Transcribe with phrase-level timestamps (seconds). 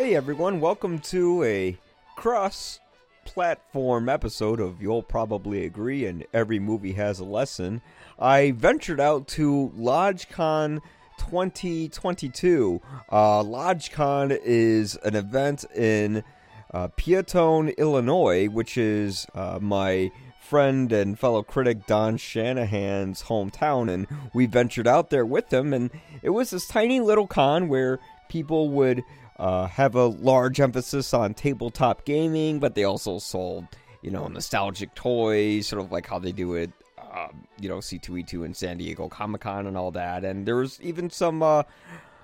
[0.00, 1.76] Hey everyone, welcome to a
[2.16, 2.80] cross
[3.26, 7.82] platform episode of You'll Probably Agree and Every Movie Has a Lesson.
[8.18, 10.80] I ventured out to LodgeCon
[11.18, 12.80] 2022.
[13.10, 16.24] Uh, LodgeCon is an event in
[16.72, 24.06] uh, Peotone, Illinois, which is uh, my friend and fellow critic Don Shanahan's hometown, and
[24.32, 25.90] we ventured out there with him, and
[26.22, 27.98] it was this tiny little con where
[28.30, 29.04] people would
[29.40, 33.66] uh, have a large emphasis on tabletop gaming, but they also sold,
[34.02, 38.44] you know, nostalgic toys, sort of like how they do it, uh, you know, C2E2
[38.44, 41.42] and San Diego Comic Con and all that, and there was even some.
[41.42, 41.62] Uh,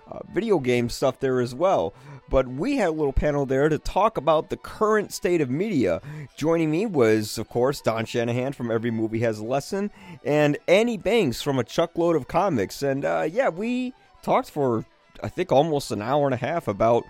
[0.09, 1.93] uh, video game stuff there as well.
[2.29, 6.01] But we had a little panel there to talk about the current state of media.
[6.37, 9.91] Joining me was, of course, Don Shanahan from Every Movie Has a Lesson
[10.25, 12.85] and Annie Banks from A Chuckload of Comics.
[12.85, 14.85] And uh, yeah, we talked for,
[15.23, 17.05] I think, almost an hour and a half about.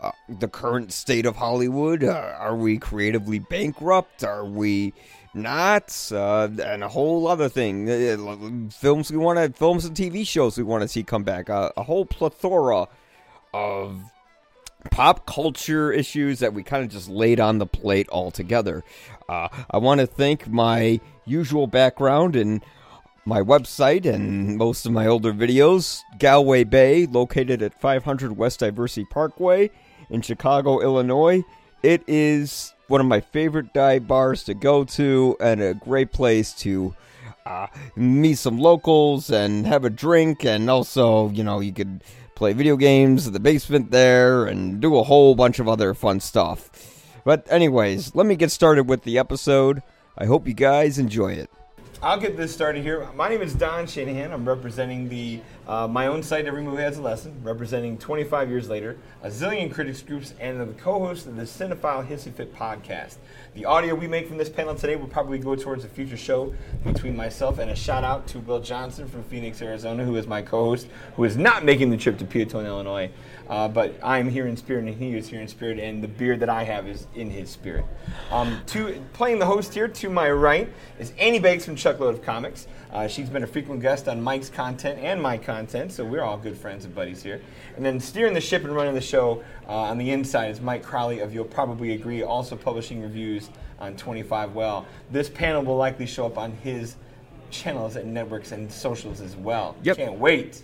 [0.00, 2.04] Uh, the current state of Hollywood.
[2.04, 4.22] Uh, are we creatively bankrupt?
[4.22, 4.92] Are we
[5.34, 7.90] not, uh, and a whole other thing.
[7.90, 11.50] Uh, films we want to, films and TV shows we want to see come back.
[11.50, 12.88] Uh, a whole plethora
[13.52, 14.00] of
[14.90, 18.84] pop culture issues that we kind of just laid on the plate altogether.
[19.28, 22.64] Uh, I want to thank my usual background and
[23.24, 29.08] my website and most of my older videos, Galway Bay, located at 500 West Diversey
[29.08, 29.70] Parkway
[30.10, 31.42] in Chicago, Illinois.
[31.82, 36.52] It is one of my favorite dive bars to go to and a great place
[36.54, 36.94] to
[37.46, 37.66] uh,
[37.96, 40.44] meet some locals and have a drink.
[40.44, 44.96] And also you know you could play video games in the basement there and do
[44.96, 46.70] a whole bunch of other fun stuff.
[47.24, 49.82] But anyways let me get started with the episode.
[50.16, 51.50] I hope you guys enjoy it
[52.04, 53.08] I'll get this started here.
[53.14, 54.30] My name is Don Shanahan.
[54.30, 58.68] I'm representing the uh, my own site, Every Movie Has a Lesson, representing 25 years
[58.68, 63.16] later, a zillion critics groups, and the co-host of the Cinephile Hissy Fit podcast.
[63.54, 66.52] The audio we make from this panel today will probably go towards a future show
[66.84, 70.42] between myself and a shout out to Will Johnson from Phoenix, Arizona, who is my
[70.42, 73.10] co-host, who is not making the trip to Peotone, Illinois.
[73.48, 76.40] Uh, but I'm here in spirit, and he is here in spirit, and the beard
[76.40, 77.84] that I have is in his spirit.
[78.30, 82.22] Um, to playing the host here to my right is Annie Banks from Chuckload of
[82.22, 82.66] Comics.
[82.92, 86.38] Uh, she's been a frequent guest on Mike's content and my content, so we're all
[86.38, 87.40] good friends and buddies here.
[87.76, 90.82] And then steering the ship and running the show uh, on the inside is Mike
[90.82, 94.86] Crowley of You'll Probably Agree, also publishing reviews on 25YL.
[95.10, 96.96] This panel will likely show up on his
[97.50, 99.76] channels and networks and socials as well.
[99.82, 99.96] Yep.
[99.96, 100.62] Can't wait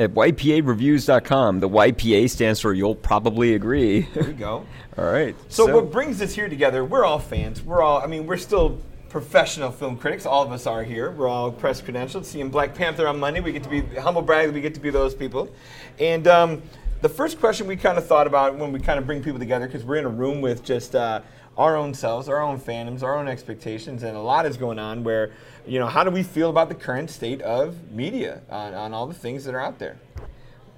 [0.00, 1.60] at ypareviews.com.
[1.60, 4.00] The YPA stands for You'll Probably Agree.
[4.14, 4.66] There we go.
[4.98, 5.36] all right.
[5.48, 7.62] So, so, what brings us here together, we're all fans.
[7.62, 8.80] We're all, I mean, we're still
[9.10, 10.24] professional film critics.
[10.24, 11.10] All of us are here.
[11.10, 12.24] We're all press credentialed.
[12.24, 14.88] Seeing Black Panther on Monday, we get to be, humble brag, we get to be
[14.88, 15.52] those people.
[15.98, 16.62] And um,
[17.02, 19.66] the first question we kind of thought about when we kind of bring people together,
[19.66, 21.20] because we're in a room with just uh,
[21.56, 25.04] our own selves, our own fandoms, our own expectations, and a lot is going on
[25.04, 25.32] where
[25.66, 29.06] you know, how do we feel about the current state of media on, on all
[29.06, 29.98] the things that are out there?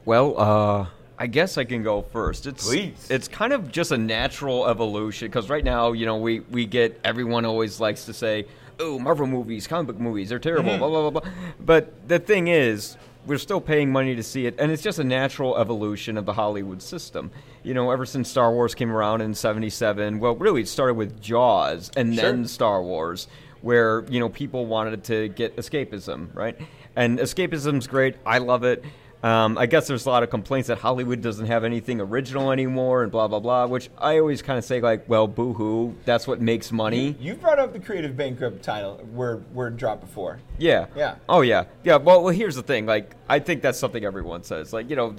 [0.04, 0.86] Well, uh,
[1.18, 2.46] I guess I can go first.
[2.46, 3.06] It's Please.
[3.08, 6.98] it's kind of just a natural evolution because right now, you know, we we get
[7.04, 8.46] everyone always likes to say,
[8.80, 10.80] "Oh, Marvel movies, comic book movies, they're terrible." Mm-hmm.
[10.80, 11.30] Blah blah blah blah.
[11.60, 15.04] But the thing is, we're still paying money to see it, and it's just a
[15.04, 17.30] natural evolution of the Hollywood system.
[17.62, 21.20] You know, ever since Star Wars came around in '77, well, really, it started with
[21.20, 22.22] Jaws and sure.
[22.22, 23.28] then Star Wars
[23.62, 26.58] where you know people wanted to get escapism, right?
[26.94, 28.16] And escapism's great.
[28.26, 28.84] I love it.
[29.22, 33.04] Um, I guess there's a lot of complaints that Hollywood doesn't have anything original anymore
[33.04, 33.66] and blah blah blah.
[33.66, 35.96] Which I always kind of say like, well, boo-hoo.
[36.04, 37.16] That's what makes money.
[37.20, 40.40] You, brought up the creative bankrupt title word word drop before.
[40.58, 40.86] Yeah.
[40.96, 41.16] Yeah.
[41.28, 41.64] Oh yeah.
[41.84, 41.96] Yeah.
[41.96, 42.86] Well, well, here's the thing.
[42.86, 44.72] Like, I think that's something everyone says.
[44.72, 45.14] Like, you know,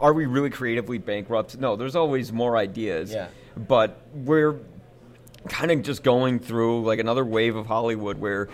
[0.00, 1.58] are we really creatively bankrupt?
[1.58, 1.76] No.
[1.76, 3.10] There's always more ideas.
[3.10, 3.28] Yeah.
[3.56, 4.56] But we're
[5.48, 8.48] kind of just going through like another wave of Hollywood where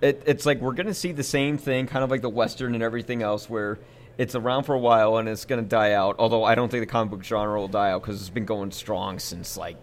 [0.00, 2.74] it, it's like we're going to see the same thing, kind of like the Western
[2.74, 3.78] and everything else, where
[4.18, 6.16] it's around for a while and it's going to die out.
[6.18, 8.70] Although I don't think the comic book genre will die out because it's been going
[8.70, 9.76] strong since like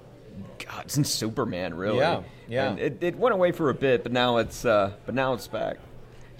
[0.65, 1.97] God, since Superman, really.
[1.97, 2.69] Yeah, yeah.
[2.69, 5.47] And it, it went away for a bit, but now it's uh, but now it's
[5.47, 5.77] back.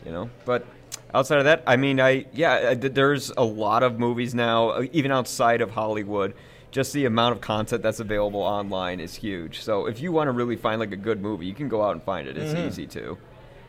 [0.06, 0.66] You know, but
[1.14, 5.62] outside of that, I mean, I yeah, there's a lot of movies now, even outside
[5.62, 6.34] of Hollywood
[6.74, 9.62] just the amount of content that's available online is huge.
[9.62, 11.92] So if you want to really find like a good movie, you can go out
[11.92, 12.36] and find it.
[12.36, 12.68] It's mm-hmm.
[12.68, 13.16] easy to.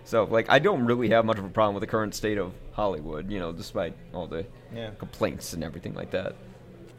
[0.05, 2.53] So like I don't really have much of a problem with the current state of
[2.73, 4.91] Hollywood, you know, despite all the yeah.
[4.99, 6.37] complaints and everything like that.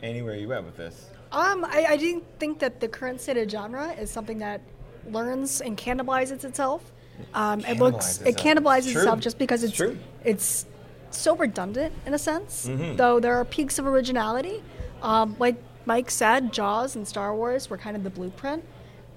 [0.01, 1.09] Anywhere you at with this?
[1.31, 4.61] Um, I, I didn't think that the current state of genre is something that
[5.09, 6.91] learns and cannibalizes itself.
[7.33, 10.65] Um, it, it looks it cannibalizes it's itself just because it's it's, it's
[11.11, 12.67] so redundant in a sense.
[12.67, 12.95] Mm-hmm.
[12.97, 14.63] Though there are peaks of originality,
[15.01, 15.55] um, like
[15.85, 18.63] Mike said, Jaws and Star Wars were kind of the blueprint,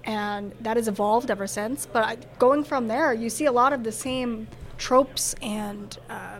[0.03, 1.85] and that has evolved ever since.
[1.85, 4.47] But I, going from there, you see a lot of the same
[4.77, 6.39] tropes and uh,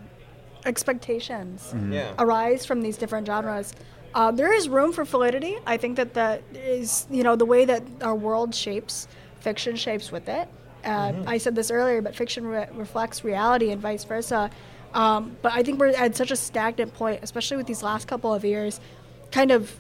[0.65, 1.93] expectations Mm-hmm.
[1.93, 2.13] Yeah.
[2.19, 3.73] arise from these different genres.
[4.13, 5.57] Uh, there is room for fluidity.
[5.67, 9.07] I think that that is, you know, the way that our world shapes,
[9.39, 10.47] fiction shapes with it.
[10.83, 14.49] Uh, I said this earlier, but fiction re- reflects reality and vice versa.
[14.93, 18.33] Um, but I think we're at such a stagnant point, especially with these last couple
[18.33, 18.79] of years,
[19.31, 19.79] kind of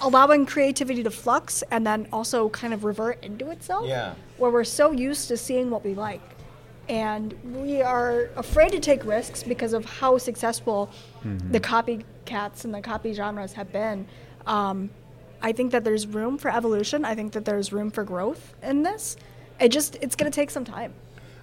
[0.00, 3.86] allowing creativity to flux and then also kind of revert into itself.
[3.86, 4.14] Yeah.
[4.38, 6.20] Where we're so used to seeing what we like.
[6.88, 10.90] And we are afraid to take risks because of how successful
[11.50, 14.06] the copycats and the copy genres have been.
[14.46, 14.90] Um,
[15.40, 17.04] I think that there's room for evolution.
[17.04, 19.16] I think that there's room for growth in this.
[19.60, 20.92] It just it's going to take some time.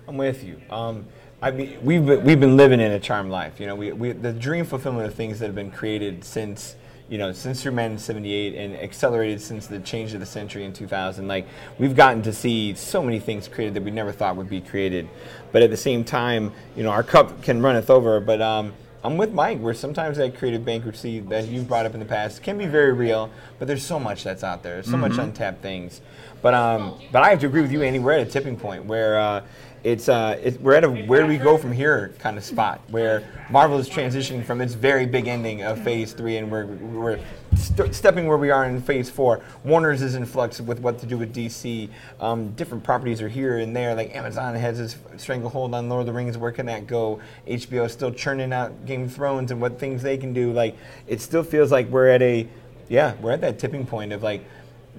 [0.07, 0.59] I'm with you.
[0.69, 1.05] Um,
[1.41, 3.59] I mean, we've been, we've been living in a charmed life.
[3.59, 6.75] You know, we, we the dream fulfillment of things that have been created since
[7.09, 10.73] you know since Superman in '78 and accelerated since the change of the century in
[10.73, 11.27] 2000.
[11.27, 11.47] Like
[11.77, 15.09] we've gotten to see so many things created that we never thought would be created.
[15.51, 18.19] But at the same time, you know, our cup can runneth over.
[18.19, 18.73] But um,
[19.03, 19.59] I'm with Mike.
[19.59, 22.93] Where sometimes that creative bankruptcy that you've brought up in the past can be very
[22.93, 23.31] real.
[23.57, 24.83] But there's so much that's out there.
[24.83, 26.01] So much untapped things.
[26.41, 27.99] But um, but I have to agree with you, Andy.
[27.99, 29.43] We're at a tipping point where uh,
[29.83, 33.23] it's uh, we're at a where do we go from here kind of spot where
[33.49, 37.19] Marvel is transitioning from its very big ending of Phase Three, and we're we're
[37.55, 39.41] st- stepping where we are in Phase Four.
[39.63, 41.89] Warner's is in flux with what to do with DC.
[42.19, 43.95] Um, different properties are here and there.
[43.95, 46.37] Like Amazon has its stranglehold on Lord of the Rings.
[46.37, 47.21] Where can that go?
[47.47, 50.51] HBO is still churning out Game of Thrones and what things they can do.
[50.51, 50.75] Like
[51.07, 52.47] it still feels like we're at a
[52.89, 54.43] yeah we're at that tipping point of like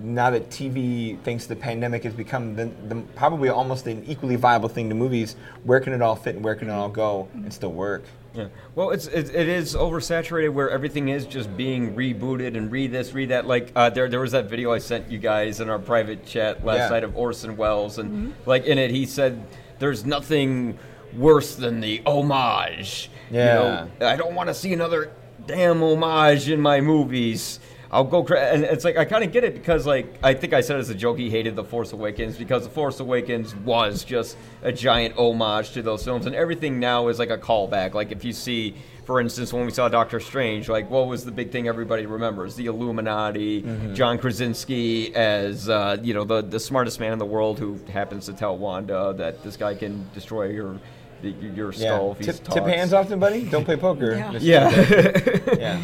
[0.03, 4.37] now that TV, thanks to the pandemic, has become the, the, probably almost an equally
[4.37, 7.29] viable thing to movies, where can it all fit and where can it all go
[7.35, 8.05] and still work?
[8.35, 8.47] Yeah.
[8.77, 13.13] Well, it's it, it is oversaturated where everything is just being rebooted and read this,
[13.13, 13.47] read that.
[13.47, 16.65] Like uh, there there was that video I sent you guys in our private chat
[16.65, 16.89] last Yeah.
[16.91, 19.45] night of Orson Welles, and like in it he said,
[19.81, 20.79] "There's nothing
[21.17, 23.87] worse than the homage." Yeah.
[23.87, 25.11] You know, I don't want to see another
[25.49, 27.59] damn homage in my movies.
[27.93, 30.53] I'll go cra- and it's like I kind of get it because like I think
[30.53, 34.05] I said as a joke he hated the Force Awakens because the Force Awakens was
[34.05, 37.95] just a giant homage to those films and everything now is like a callback.
[37.95, 38.77] Like if you see,
[39.07, 42.55] for instance, when we saw Doctor Strange, like what was the big thing everybody remembers?
[42.55, 43.65] The Illuminati,
[43.95, 48.27] John Krasinski as uh, you know the the smartest man in the world who happens
[48.27, 50.79] to tell Wanda that this guy can destroy your
[51.23, 53.45] your skull if he Tip, tip hands often, buddy.
[53.47, 54.15] Don't play poker.
[54.41, 54.71] Yeah.
[54.71, 55.55] Yeah.
[55.59, 55.81] yeah.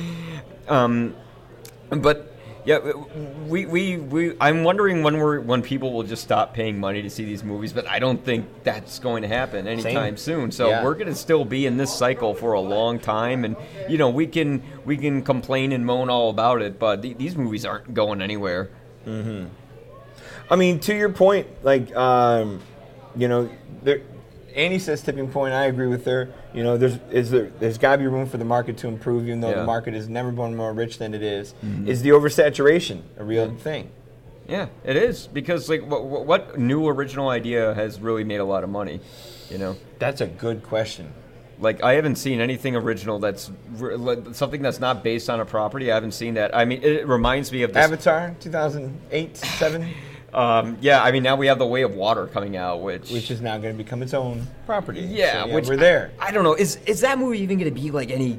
[0.69, 1.17] Um,
[1.91, 2.33] but
[2.65, 2.79] yeah,
[3.47, 7.09] we, we, we I'm wondering when we're when people will just stop paying money to
[7.11, 10.51] see these movies, but I don't think that's going to happen anytime soon.
[10.51, 10.83] So Yeah.
[10.83, 13.55] we're going to still be in this cycle for a long time, and
[13.89, 17.37] you know we can we can complain and moan all about it, but th- these
[17.37, 18.69] movies aren't going anywhere.
[20.51, 22.61] I mean, to your point, like, um,
[23.17, 23.49] you know,
[23.83, 24.01] there,
[24.57, 25.53] Annie says tipping point.
[25.53, 26.31] I agree with her.
[26.55, 29.27] You know, there's is there there's got to be room for the market to improve,
[29.29, 29.57] even though Yeah.
[29.61, 31.55] the market has never been more rich than it is.
[31.65, 31.89] Mm-hmm.
[31.89, 33.91] Is the oversaturation a real thing?
[34.49, 38.65] Yeah, it is because like what, what new original idea has really made a lot
[38.65, 39.01] of money,
[39.51, 39.77] you know?
[39.99, 41.13] That's a good question.
[41.59, 45.91] Like I haven't seen anything original that's re- something that's not based on a property.
[45.91, 46.55] I haven't seen that.
[46.57, 47.85] I mean, it reminds me of this.
[47.85, 49.89] Avatar, 2008, seven,
[50.37, 53.31] Um, yeah, I mean now we have the Way of Water coming out, which which
[53.31, 55.01] is now going to become its own property.
[55.01, 56.13] yeah, So, which we're there.
[56.21, 56.55] I, I don't know.
[56.55, 58.39] Is is that movie even going to be like any?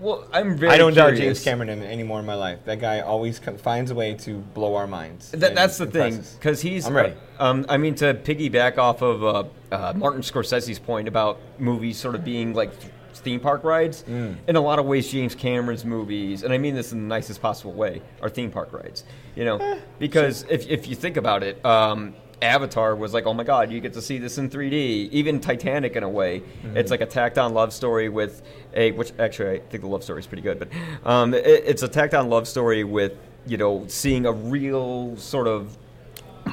[0.00, 0.70] Well, I'm very.
[0.72, 1.14] I don't doubt.
[1.16, 2.58] James Cameron anymore in my life.
[2.66, 5.30] That guy always co- finds a way to blow our minds.
[5.32, 6.86] That, that's the thing, because he's.
[6.86, 7.14] I'm ready.
[7.38, 12.14] Um, I mean, to piggyback off of uh, uh, Martin Scorsese's point about movies sort
[12.14, 12.70] of being like
[13.20, 14.04] theme park rides.
[14.08, 14.36] Mm.
[14.48, 17.40] In a lot of ways, James Cameron's movies, and I mean this in the nicest
[17.42, 19.04] possible way, are theme park rides.
[19.36, 21.64] You know, Eh, because if if you think about it.
[21.64, 25.08] Um, Avatar was like, oh my god, you get to see this in 3D.
[25.12, 26.76] Even Titanic, in a way, Mm-hmm.
[26.76, 28.42] it's like a tacked on love story with
[28.74, 30.68] a, which actually I think the love story is pretty good, but
[31.08, 33.12] um, it, it's a tacked on love story with,
[33.46, 35.78] you know, seeing a real sort of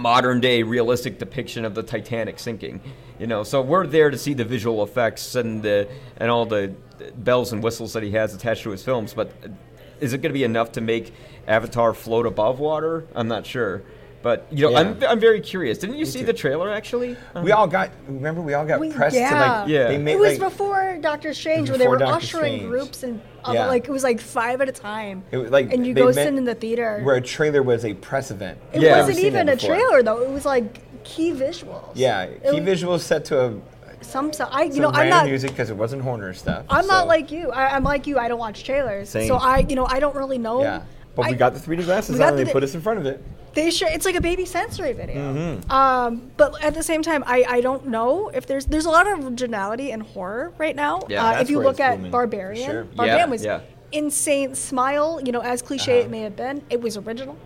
[0.01, 2.81] modern day realistic depiction of the Titanic sinking.
[3.19, 6.73] You know, so we're there to see the visual effects and the and all the
[7.17, 9.13] bells and whistles that he has attached to his films.
[9.13, 9.31] But
[9.99, 11.13] is it going to be enough to make
[11.47, 13.05] Avatar float above water?
[13.13, 13.83] I'm not sure.
[14.23, 15.79] But you know, I'm, I'm very curious.
[15.79, 16.25] Didn't you see too.
[16.27, 17.17] the trailer actually?
[17.41, 17.89] We all got.
[18.07, 19.29] Remember, we all got We- pressed yeah.
[19.29, 19.69] to like.
[19.69, 19.87] Yeah.
[19.87, 22.69] They made, It was like, before Doctor Strange, It where they were Doctor ushering Strange.
[22.69, 23.65] groups and uh, Yeah.
[23.67, 25.23] like it was like five at a time.
[25.31, 27.01] It was like and you go sit in the theater.
[27.03, 28.59] where a trailer was a press event.
[28.73, 28.99] it Yeah.
[28.99, 30.21] Wasn't even a trailer though.
[30.21, 31.89] It was like key visuals.
[31.95, 33.53] Yeah, It key was- visuals set to a
[34.01, 35.25] Some, so I, you some know, I'm not.
[35.25, 36.65] music because it wasn't Horner stuff.
[36.69, 37.49] I'm so- not like you.
[37.51, 38.19] I, I'm like you.
[38.19, 39.27] I don't watch trailers, Same.
[39.27, 40.81] so I, you know, I don't really know Yeah.
[41.15, 42.81] But we got the 3D glasses we got on, and the- they put us in
[42.81, 43.23] front of it.
[43.53, 45.33] They sure it's like a baby sensory video.
[45.33, 45.69] Mm-hmm.
[45.69, 49.07] Um, but at the same time, I, I don't know if there's there's a lot
[49.11, 51.01] of originality in horror right now.
[51.09, 52.83] Yeah, uh, that's if you where look at booming, Barbarian, sure.
[52.85, 53.59] Barbarian Yeah, was yeah.
[53.91, 54.55] insane.
[54.55, 56.05] Smile, you know, as cliche Uh-huh.
[56.05, 57.37] it may have been, it was original.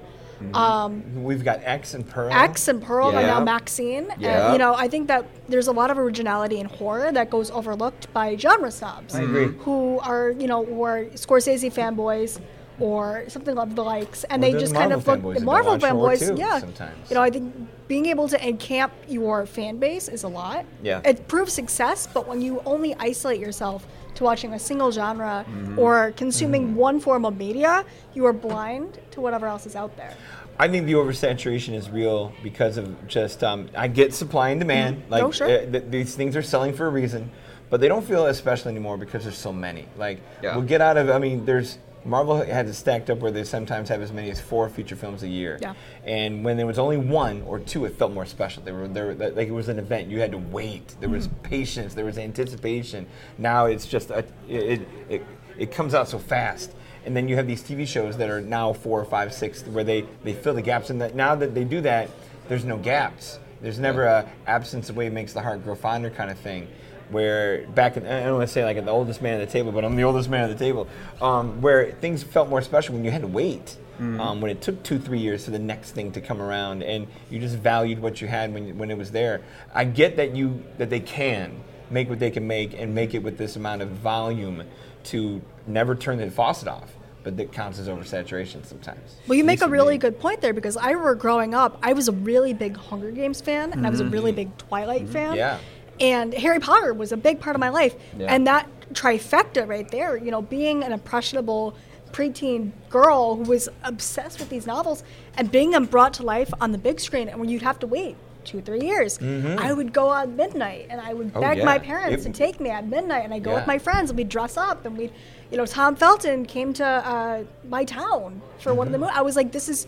[0.43, 0.53] Mm-hmm.
[0.53, 2.31] Um, We've got X and Pearl.
[2.31, 3.25] X and Pearl and Yeah.
[3.27, 4.09] now Maxine.
[4.19, 4.43] Yeah.
[4.45, 7.49] And, you know, I think that there's a lot of originality in horror that goes
[7.49, 9.15] overlooked by genre snobs.
[9.15, 9.47] I agree.
[9.59, 12.39] Who are, you know, or Scorsese fanboys
[12.79, 14.23] or something of the likes.
[14.25, 16.59] And Well, they just the kind of look, fanboys Marvel watch horror fanboys, too, yeah.
[16.59, 17.09] sometimes.
[17.09, 17.53] You know, I think
[17.87, 20.65] being able to encamp your fan base is a lot.
[20.83, 21.01] Yeah.
[21.05, 25.77] It proves success, but when you only isolate yourself to watching a single genre Mm-hmm.
[25.79, 30.13] or consuming one form of media, you are blind to whatever else is out there.
[30.57, 35.03] I think the oversaturation is real because of just um, I get supply and demand.
[35.09, 35.47] Like Oh, sure.
[35.47, 37.29] uh, th- these things are selling for a reason,
[37.69, 39.85] but they don't feel as special anymore because there's so many.
[39.97, 40.55] Like Yeah.
[40.55, 41.09] we'll get out of.
[41.09, 44.39] I mean, there's Marvel had it stacked up where they sometimes have as many as
[44.39, 45.57] four feature films a year.
[45.61, 45.73] Yeah.
[46.03, 48.61] And when there was only one or two, it felt more special.
[48.63, 50.09] They were there like it was an event.
[50.09, 50.95] You had to wait.
[50.99, 51.41] There was mm-hmm.
[51.41, 51.93] patience.
[51.95, 53.07] There was anticipation.
[53.37, 55.25] Now it's just a, it, it
[55.57, 56.71] it comes out so fast.
[57.05, 60.05] And then you have these TV shows that are now four, five, six, where they,
[60.23, 60.89] they fill the gaps.
[60.89, 62.09] And that now that they do that,
[62.47, 63.39] there's no gaps.
[63.61, 66.67] There's never a absence of way makes the heart grow fonder kind of thing.
[67.09, 69.71] Where back in, I don't want to say like the oldest man at the table,
[69.71, 70.87] but I'm the oldest man at the table.
[71.21, 73.77] Um, where things felt more special when you had to wait.
[73.97, 77.07] Um, when it took two, three years for the next thing to come around, and
[77.29, 79.41] you just valued what you had when, when it was there.
[79.73, 83.19] I get that you that they can make what they can make and make it
[83.19, 84.63] with this amount of volume
[85.05, 86.93] to never turn the faucet off,
[87.23, 89.15] but that counts as oversaturation sometimes.
[89.27, 89.99] Well, you make a really me.
[89.99, 93.41] good point there because I remember growing up, I was a really big Hunger Games
[93.41, 95.29] fan and I was a really big Twilight fan.
[95.29, 95.37] Mm-hmm.
[95.37, 95.59] Yeah.
[95.99, 97.95] And Harry Potter was a big part of my life.
[98.17, 98.33] Yeah.
[98.33, 101.75] And that trifecta right there, you know, being an impressionable
[102.11, 105.03] preteen girl who was obsessed with these novels
[105.37, 107.87] and being them brought to life on the big screen and when you'd have to
[107.87, 109.17] wait two, three years.
[109.21, 111.37] I would go on midnight and I would Mm-hmm.
[111.37, 111.65] Oh, beg yeah.
[111.65, 114.17] my parents It- to take me at midnight and I'd go with my friends and
[114.17, 115.11] we'd dress up and we'd,
[115.49, 119.05] you know, Tom Felton came to uh, my town for one of the Mm-hmm.
[119.07, 119.17] movies.
[119.17, 119.87] I was like, this is,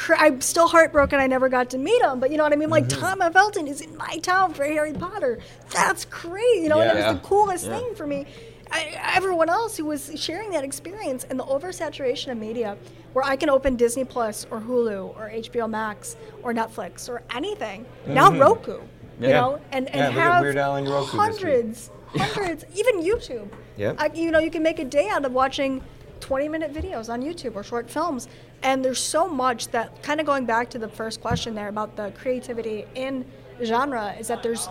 [0.00, 2.56] cr- I'm still heartbroken I never got to meet him, but you know what I
[2.56, 2.70] mean?
[2.70, 3.00] Like, Mm-hmm.
[3.20, 5.38] Tom Felton is in my town for Harry Potter.
[5.70, 6.62] That's crazy.
[6.62, 7.12] you know, and it Yeah.
[7.12, 7.78] was the coolest Yeah.
[7.78, 8.26] thing for me.
[8.72, 12.76] I, everyone else who was sharing that experience and the oversaturation of media,
[13.12, 17.84] where I can open Disney Plus or Hulu or HBO Max or Netflix or anything.
[18.06, 18.78] Now Roku,
[19.20, 23.48] you know, and, and Yeah, have Weird Al on Roku hundreds, hundreds, even YouTube.
[23.76, 23.96] Yep.
[23.98, 25.82] I, you know, you can make a day out of watching
[26.20, 28.28] 20 minute videos on YouTube or short films.
[28.62, 31.96] And there's so much that, kind of going back to the first question there about
[31.96, 33.24] the creativity in
[33.62, 34.68] genre, is that there's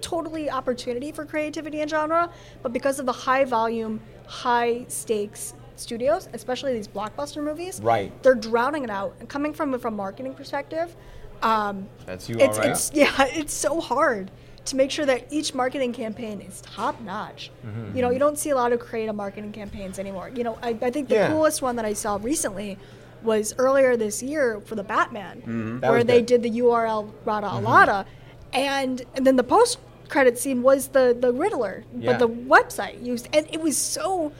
[0.00, 2.30] totally opportunity for creativity in genre,
[2.62, 8.12] but because of the high volume, high stakes studios, especially these blockbuster movies, Right.
[8.22, 9.14] they're drowning it out.
[9.20, 10.94] And coming from from a marketing perspective,
[11.42, 12.70] um, That's you, it's, all right?
[12.72, 14.30] it's yeah, it's so hard
[14.66, 17.50] to make sure that each marketing campaign is top notch.
[17.66, 17.96] Mm-hmm.
[17.96, 20.30] You know, you don't see a lot of creative marketing campaigns anymore.
[20.34, 21.28] You know, I, I think the Yeah.
[21.28, 22.78] coolest one that I saw recently
[23.24, 25.78] was earlier this year for the Batman, Mm-hmm.
[25.80, 26.26] Where they good.
[26.34, 26.42] Mm-hmm.
[26.42, 28.04] did the URL Rata Alada,
[28.52, 32.12] and and then the post credit scene was the the Riddler, Yeah.
[32.12, 34.32] but the website used, and it was so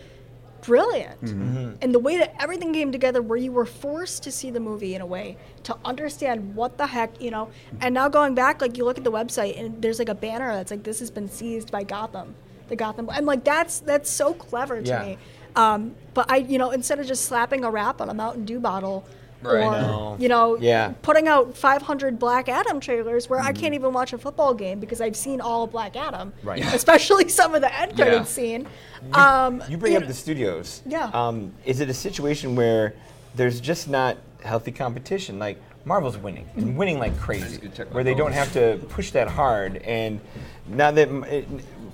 [0.62, 1.20] brilliant.
[1.22, 1.72] Mm-hmm.
[1.82, 4.94] And the way that everything came together, where you were forced to see the movie
[4.94, 7.48] in a way to understand what the heck, you know.
[7.80, 10.52] And now going back, like you look at the website and there's like a banner
[10.54, 12.34] that's like, "This has been seized by Gotham."
[12.68, 15.02] The Gotham, and like that's that's so clever to Yeah.
[15.02, 15.18] me.
[15.56, 18.61] Um, but I, you know, instead of just slapping a wrap on a Mountain Dew
[18.61, 19.04] bottle,
[19.42, 19.64] Right.
[19.64, 20.16] or No.
[20.21, 20.92] you know, Yeah.
[21.02, 23.49] putting out 500 Black Adam trailers where Mm-hmm.
[23.49, 26.62] I can't even watch a football game because I've seen all of Black Adam, Right.
[26.75, 28.04] especially some of the end Yeah.
[28.04, 28.68] credits scene.
[29.14, 30.82] Um, You bring you up know- the studios.
[30.87, 31.11] Yeah.
[31.12, 32.94] Um, is it a situation where
[33.35, 35.40] there's just not healthy competition?
[35.40, 38.78] Like Marvel's winning and winning like crazy, good check my where they don't have to
[38.90, 39.78] push that hard.
[39.78, 40.21] And
[40.68, 41.49] now that it,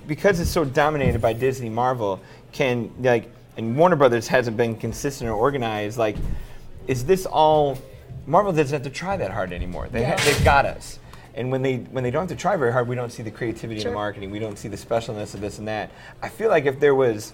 [0.07, 2.19] because it's so dominated by Disney, Marvel
[2.51, 5.97] can like, and Warner Brothers hasn't been consistent or organized.
[5.97, 6.15] Like,
[6.87, 7.77] is this all?
[8.25, 9.89] Marvel doesn't have to try that hard anymore.
[9.91, 10.23] They ha- Yeah.
[10.25, 10.97] they've got us.
[11.35, 13.31] And when they when they don't have to try very hard, we don't see the
[13.31, 14.31] creativity in the marketing.
[14.31, 15.91] We don't see the specialness of this and that.
[16.23, 17.33] I feel like if there was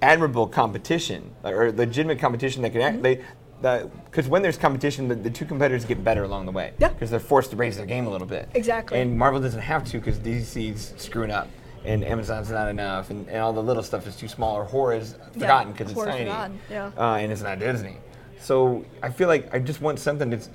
[0.00, 3.06] admirable competition or legitimate competition that could Mm-hmm.
[3.06, 3.20] act,
[3.60, 6.72] they because when there's competition, the, the two competitors get better along the way.
[6.78, 6.90] Yeah.
[6.90, 8.48] Because they're forced to raise their game a little bit.
[8.54, 9.00] Exactly.
[9.00, 11.48] And Marvel doesn't have to because DC's screwing up.
[11.84, 14.94] And Amazon's not enough, and, and all the little stuff is too small, or horror
[14.94, 16.90] is forgotten because it's horror's tiny, forgotten, yeah.
[16.96, 17.96] uh, and it's not Disney.
[18.40, 20.50] So I feel like I just want something that's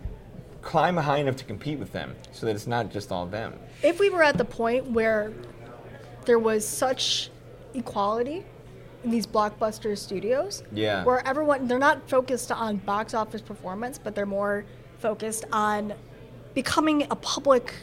[0.61, 3.53] climb high enough to compete with them, so that it's not just all them.
[3.81, 5.33] if we were at the point where
[6.25, 7.29] there was such
[7.73, 8.45] equality
[9.03, 10.63] in these blockbuster studios.
[10.71, 11.03] Yeah.
[11.03, 14.65] Where everyone they're not focused on box office performance, but they're more
[14.99, 15.93] focused on
[16.53, 17.73] becoming a public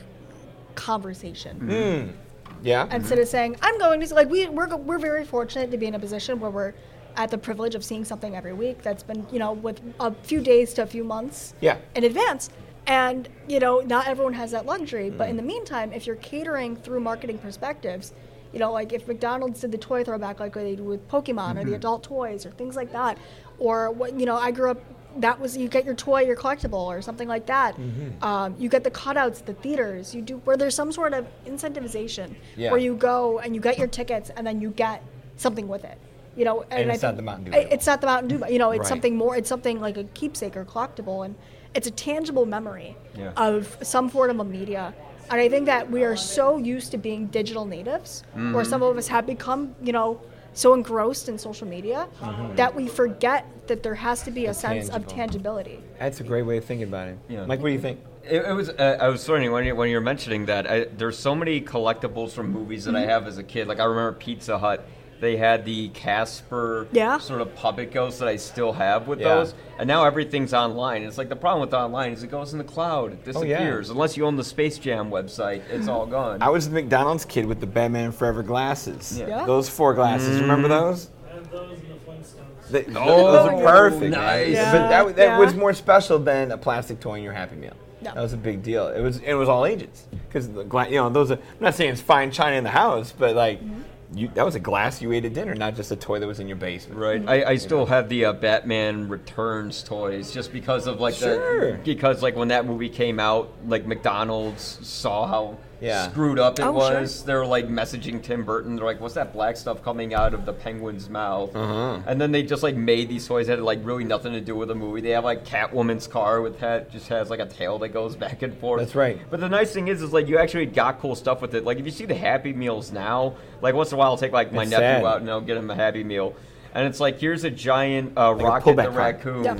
[0.74, 2.14] conversation.
[2.62, 2.88] Yeah.
[2.94, 5.94] Instead of saying, I'm going to like we we're we're very fortunate to be in
[5.94, 6.74] a position where we're
[7.16, 10.40] at the privilege of seeing something every week that's been, you know, with a few
[10.40, 11.78] days to a few months Yeah.
[11.94, 12.50] in advance.
[12.86, 15.10] And, you know, not everyone has that luxury.
[15.10, 15.30] But Mm.
[15.30, 18.12] in the meantime, if you're catering through marketing perspectives,
[18.52, 21.64] you know, like if McDonald's did the toy throwback like they do with Pokemon or
[21.64, 23.18] the adult toys or things like that,
[23.58, 24.80] or what, you know, I grew up,
[25.18, 27.76] that was, you get your toy, your collectible or something like that.
[28.22, 30.14] Um, you get the cutouts the theaters.
[30.14, 32.70] You do, where there's some sort of incentivization Yeah.
[32.70, 35.02] where you go and you get your tickets and then you get
[35.36, 35.98] something with it.
[36.36, 38.44] You know, and, I it's not the Mountain Dew It's not the Mountain Dew.
[38.52, 38.88] You know, it's Right.
[38.88, 39.36] something more.
[39.36, 41.34] It's something like a keepsake or collectible, and
[41.74, 43.32] it's a tangible memory Yeah.
[43.36, 44.94] of some form of media.
[45.30, 48.54] And I think that we are so used to being digital natives, Mm-hmm.
[48.56, 50.20] or some of us have become, you know,
[50.52, 52.08] so engrossed in social media
[52.56, 55.16] that we forget that there has to be a sense of Mm-hmm.
[55.16, 55.80] tangibility.
[55.98, 57.18] That's a great way of thinking about it.
[57.28, 57.46] Yeah.
[57.46, 58.00] Mike, what do you think?
[58.24, 58.68] It, it was.
[58.68, 60.70] Uh, I was wondering when you when you were mentioning that.
[60.70, 63.66] I, there's so many collectibles from movies that I have as a kid.
[63.68, 64.86] Like I remember Pizza Hut.
[65.20, 67.18] They had the Casper Yeah.
[67.18, 69.28] sort of puppet ghost that I still have with Yeah.
[69.34, 69.54] those.
[69.78, 71.02] And now everything's online.
[71.02, 73.12] It's like the problem with online is it goes in the cloud.
[73.12, 73.58] It Oh, yeah.
[73.58, 73.90] disappears.
[73.90, 76.42] Unless you own the Space Jam website, it's all gone.
[76.42, 79.18] I was the McDonald's kid with the Batman Forever glasses.
[79.18, 79.26] Yeah.
[79.28, 79.46] Yeah.
[79.46, 80.38] Those four glasses.
[80.38, 80.42] Mm.
[80.42, 81.10] Remember those?
[81.30, 82.70] I have those in the Flintstones.
[82.70, 84.12] They, Oh, those are perfect.
[84.12, 84.48] nice.
[84.54, 84.72] Yeah.
[84.72, 85.38] But that, that Yeah.
[85.38, 87.72] was more special than a plastic toy in your Happy Meal.
[88.02, 88.14] Yeah.
[88.14, 88.88] That was a big deal.
[88.88, 91.30] It was it was all ages because you know those.
[91.32, 93.82] Are, I'm not saying it's fine china in the house, but like mm-hmm.
[94.14, 96.40] You, that was a glass you ate at dinner, not just a toy that was
[96.40, 97.00] in your basement.
[97.00, 97.22] Right.
[97.28, 101.72] I, I still have the uh, Batman Returns toys just because of like Sure.
[101.76, 106.10] the because like when that movie came out, like McDonald's saw how Yeah.
[106.10, 107.00] screwed up it Oh, sure.
[107.00, 107.22] was.
[107.24, 108.76] They're like messaging Tim Burton.
[108.76, 112.00] They're like, "What's that black stuff coming out of the penguin's mouth?" Uh-huh.
[112.06, 114.54] And then they just like made these toys that had like really nothing to do
[114.54, 115.00] with the movie.
[115.00, 118.42] They have like Catwoman's car with that just has like a tail that goes back
[118.42, 118.80] and forth.
[118.80, 119.18] That's right.
[119.30, 121.64] But the nice thing is, is like you actually got cool stuff with it.
[121.64, 124.32] Like if you see the Happy Meals now, like once in a while I'll take
[124.32, 125.04] like my It's nephew sad.
[125.04, 126.34] out and I'll get him a Happy Meal,
[126.74, 129.44] and it's like here's a giant uh, a Rocket the raccoon.
[129.44, 129.56] Yeah.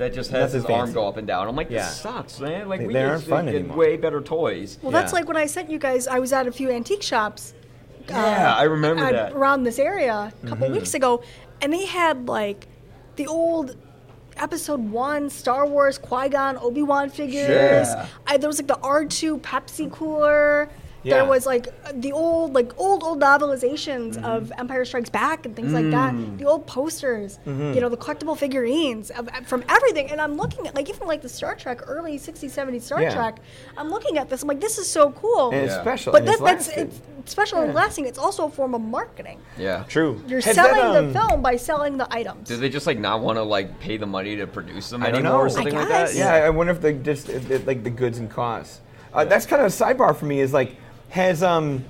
[0.00, 0.94] That just has Nothing his arm fancy.
[0.94, 1.46] go up and down.
[1.46, 1.86] I'm like, this Yeah.
[1.88, 2.68] sucks, man.
[2.68, 3.76] Like They- we they aren't to fun get anymore.
[3.76, 4.78] way better toys.
[4.82, 5.18] Well, that's Yeah.
[5.18, 6.08] like when I sent you guys.
[6.08, 7.54] I was at a few antique shops.
[8.08, 9.32] uh, Yeah, I remember at- that.
[9.34, 10.74] around this area a couple Mm-hmm.
[10.74, 11.22] weeks ago,
[11.62, 12.66] and they had like
[13.16, 13.76] the old
[14.36, 17.88] episode one Star Wars Qui Gon Obi Wan figures.
[17.88, 18.06] Sure.
[18.26, 20.70] I, there was like the R two Pepsi cooler.
[21.02, 21.14] Yeah.
[21.16, 21.68] There was like
[22.00, 24.24] the old, like old, old novelizations Mm-hmm.
[24.24, 26.14] of Empire Strikes Back and things like that.
[26.14, 26.38] Mm.
[26.38, 27.72] The old posters, Mm-hmm.
[27.74, 30.10] you know, the collectible figurines of, from everything.
[30.10, 33.14] And I'm looking at like even like the Star Trek, early 60s, 70s Star Yeah.
[33.14, 33.38] Trek.
[33.76, 34.42] I'm looking at this.
[34.42, 35.50] I'm like, this is so cool.
[35.52, 36.12] And it's special.
[36.12, 36.92] But and that, it's that's lasted.
[37.18, 38.06] it's special and lasting.
[38.06, 39.40] It's also a form of marketing.
[39.58, 39.84] Yeah.
[39.88, 40.22] true.
[40.26, 42.48] You're Has selling that, um, the film by selling the items.
[42.48, 45.06] Do they just like not want to like pay the money to produce them I
[45.06, 45.42] don't anymore know.
[45.44, 46.14] or I something like that?
[46.14, 48.80] Yeah, I wonder if they just if they, like the goods and costs.
[49.12, 50.40] Uh, That's kind of a sidebar for me.
[50.40, 50.76] Is like
[51.10, 51.84] has um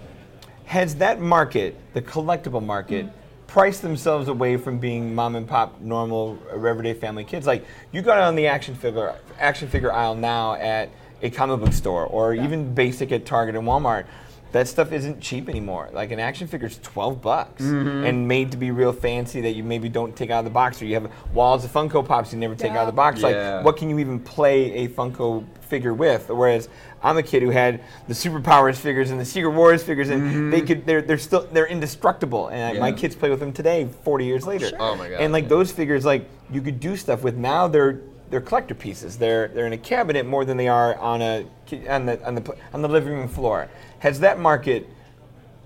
[0.64, 3.06] has that market, the collectible market,
[3.46, 7.46] priced themselves away from being mom and pop normal everyday family kids?
[7.46, 10.90] Like you go on the action figure action figure aisle now at
[11.22, 14.06] a comic book store or even basic at Target and Walmart.
[14.52, 15.90] That stuff isn't cheap anymore.
[15.92, 19.62] Like an action figure is twelve bucks and made to be real fancy that you
[19.62, 22.38] maybe don't take out of the box, or you have walls of Funko Pops you
[22.38, 23.20] never take out of the box.
[23.20, 23.56] Yeah.
[23.56, 26.30] Like what can you even play a Funko figure with?
[26.30, 26.68] Whereas
[27.02, 30.50] I'm a kid who had the Superpowers figures and the Secret Wars figures, and mm-hmm.
[30.50, 32.48] they could they're they're still they're indestructible.
[32.48, 34.70] And my kids play with them today, 40 years oh, later.
[34.78, 35.48] Oh my God, And like yeah.
[35.48, 37.36] those figures, like you could do stuff with.
[37.36, 39.18] Now they're they're collector pieces.
[39.18, 41.46] They're they're in a cabinet more than they are on a
[41.88, 43.68] on the on the on the living room floor.
[44.00, 44.88] Has that market?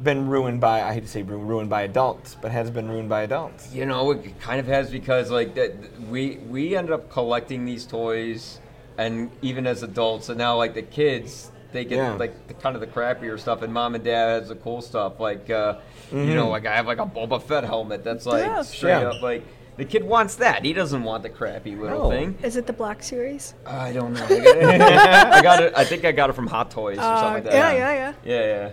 [0.03, 3.23] Been ruined by I hate to say ruined by adults, but has been ruined by
[3.23, 3.73] adults.
[3.73, 5.73] You know, it kind of has because like that
[6.11, 8.59] we we ended up collecting these toys,
[8.99, 12.13] and even as adults, and now like the kids, they get Yeah.
[12.15, 15.19] like the kind of the crappier stuff, and mom and dad has the cool stuff.
[15.21, 15.79] Like uh,
[16.13, 18.63] you know, like I have like a Boba Fett helmet that's like Yeah.
[18.63, 19.09] straight Yeah.
[19.11, 19.45] up like.
[19.77, 20.65] The kid wants that.
[20.65, 22.09] He doesn't want the crappy little No.
[22.09, 22.39] thing.
[22.45, 23.55] Is it the Black Series?
[23.67, 24.25] I don't know.
[24.25, 24.83] I got, it,
[25.33, 25.73] I got it.
[25.77, 27.55] I think I got it from Hot Toys or Uh, something like that.
[27.55, 28.13] yeah, yeah, yeah.
[28.25, 28.71] Yeah, yeah.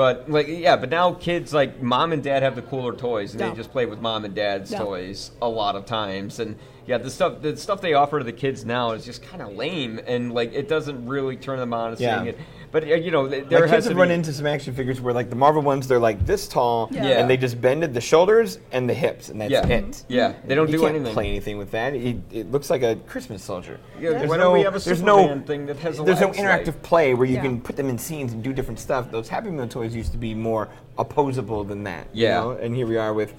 [0.00, 3.40] But like, yeah, but now kids like mom and dad have the cooler toys, and
[3.42, 3.50] Yeah.
[3.50, 4.78] they just play with mom and dad's Yeah.
[4.78, 6.40] toys a lot of times.
[6.40, 9.42] And yeah, the stuff the stuff they offer to the kids now is just kind
[9.42, 12.14] of lame, and like it doesn't really turn them on to Yeah.
[12.22, 12.38] seeing it.
[12.72, 14.72] But uh, you know, th- My there kids has have to run into some action
[14.74, 17.04] figures where, like the Marvel ones, they're like this tall, Yeah.
[17.04, 17.18] Yeah.
[17.20, 19.66] and they just bended the shoulders and the hips, and that's Yeah.
[19.66, 20.04] it.
[20.08, 21.12] Yeah, they don't you do can't anything.
[21.12, 21.94] play anything with that.
[21.94, 23.80] It, it looks like a Christmas soldier.
[24.00, 26.02] Yeah, There's why no, don't we have a there's Superman no, thing that has a
[26.04, 27.42] There's no legs interactive like- play where you Yeah.
[27.42, 29.10] can put them in scenes and do different stuff.
[29.10, 32.06] Those Happy Meal toys used to be more opposable than that.
[32.12, 32.40] you Yeah.
[32.40, 32.50] know?
[32.52, 33.34] and here we are with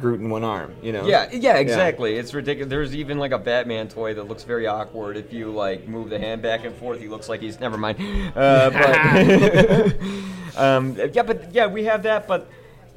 [0.00, 0.74] Groot in one arm.
[0.82, 1.06] You know.
[1.06, 2.16] Yeah, yeah, exactly.
[2.16, 2.70] It's ridiculous.
[2.70, 5.16] There's even like a Batman toy that looks very awkward.
[5.16, 7.98] If you like move the hand back and forth, he looks like he's never mind.
[8.34, 12.26] Uh, but um, yeah, but yeah, we have that.
[12.26, 12.48] But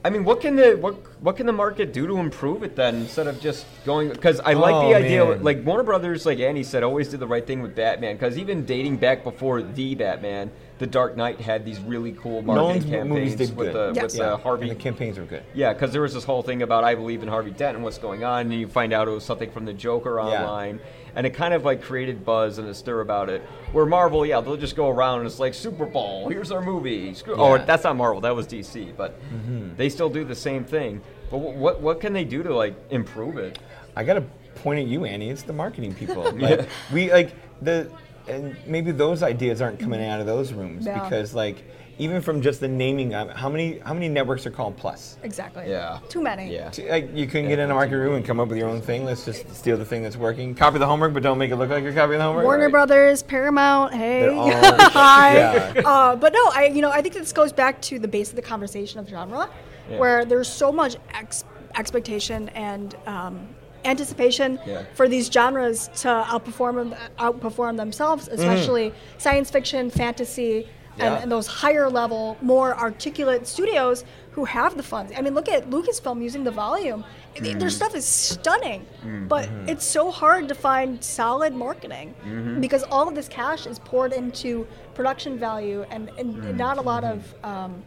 [0.05, 2.95] I mean, what can the what what can the market do to improve it then
[2.95, 4.09] instead of just going?
[4.09, 5.43] Because I like Oh, the idea, man.
[5.43, 8.15] like Warner Brothers, like Andy said, always did the right thing with Batman.
[8.15, 12.91] Because even dating back before the Batman, The Dark Knight had these really cool marketing
[12.91, 13.95] Nolan's movies campaigns did with good.
[13.95, 14.03] the Yes.
[14.13, 15.43] with the Harvey And the campaigns were good.
[15.53, 17.97] yeah, because there was this whole thing about I believe in Harvey Dent and what's
[17.97, 20.21] going on, and you find out it was something from the Joker Yeah.
[20.43, 20.81] online,
[21.15, 23.41] and it kind of like created buzz and a stir about it.
[23.71, 27.13] Where Marvel, yeah, they'll just go around and it's like Super Bowl, here's our movie.
[27.13, 27.63] Screw- Oh, Yeah.
[27.63, 29.75] that's not Marvel, that was DC, but mm-hmm.
[29.77, 31.01] they still do the same thing.
[31.31, 33.59] But wh- what what can they do to like improve it?
[33.95, 34.23] I gotta
[34.55, 35.29] point at you, Annie.
[35.29, 36.23] It's the marketing people.
[36.37, 37.89] Like, we like the,
[38.27, 41.03] and maybe those ideas aren't coming out of those rooms Yeah.
[41.03, 41.63] because like
[41.97, 45.17] even from just the naming, of how many how many networks are called Plus?
[45.23, 45.63] Exactly.
[45.69, 45.99] Yeah.
[46.09, 46.51] Too many.
[46.53, 46.69] Yeah.
[46.69, 48.81] T- Like you couldn't get in a market room and come up with your own
[48.81, 49.05] thing.
[49.05, 50.55] Let's just steal the thing that's working.
[50.55, 52.43] Copy the homework, but don't make it look like you're copying the homework.
[52.43, 52.71] Warner Right.
[52.71, 55.35] Brothers, Paramount, hey, all- hi.
[55.35, 55.81] Yeah.
[55.85, 58.35] Uh, but no, I you know I think this goes back to the base of
[58.35, 59.49] the conversation of genre,
[59.89, 59.97] Yeah.
[59.97, 61.45] where there's so much ex-
[61.77, 63.47] expectation and um,
[63.85, 64.83] anticipation Yeah.
[64.93, 70.57] for these genres to outperform them, outperform themselves, especially science fiction, fantasy.
[70.57, 71.13] And, Mm-hmm.
[71.15, 71.23] Yeah.
[71.23, 75.11] and those higher level, more articulate studios who have the funds.
[75.17, 77.03] I mean, look at Lucasfilm using the volume.
[77.35, 77.59] Mm-hmm.
[77.59, 78.85] Their stuff is stunning,
[79.27, 82.61] but it's so hard to find solid marketing Mm-hmm.
[82.61, 86.55] because all of this cash is poured into production value and, and Mm-hmm.
[86.65, 87.83] not a lot of um,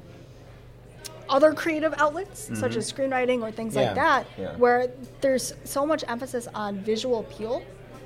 [1.28, 3.82] other creative outlets such as screenwriting or things Yeah.
[3.82, 4.42] like that, Mm-hmm.
[4.42, 4.56] Yeah.
[4.56, 4.88] where
[5.20, 7.62] there's so much emphasis on visual appeal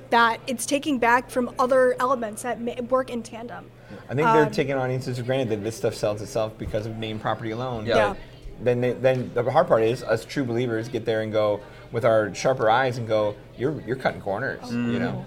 [0.09, 2.59] that it's taking back from other elements that
[2.89, 3.69] work in tandem.
[4.09, 6.97] I think they're Um, taking audiences for granted that this stuff sells itself because of
[6.97, 7.85] name property alone.
[7.85, 7.95] Yeah.
[7.95, 8.13] Yeah.
[8.61, 11.59] Then, they, then the hard part is us true believers get there and go
[11.91, 15.25] with our sharper eyes and go, you're you're cutting corners, you know.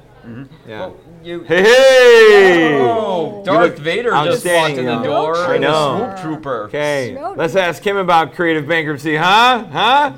[0.67, 0.81] Yeah.
[0.81, 2.79] Well, you, Hey, hey!
[2.81, 5.03] oh, Darth look Vader just walked in the young.
[5.03, 5.37] door.
[5.37, 6.15] I know.
[6.21, 6.65] Swoop trooper.
[6.65, 9.65] Okay, let's ask him about creative bankruptcy, huh?
[9.71, 10.13] Huh?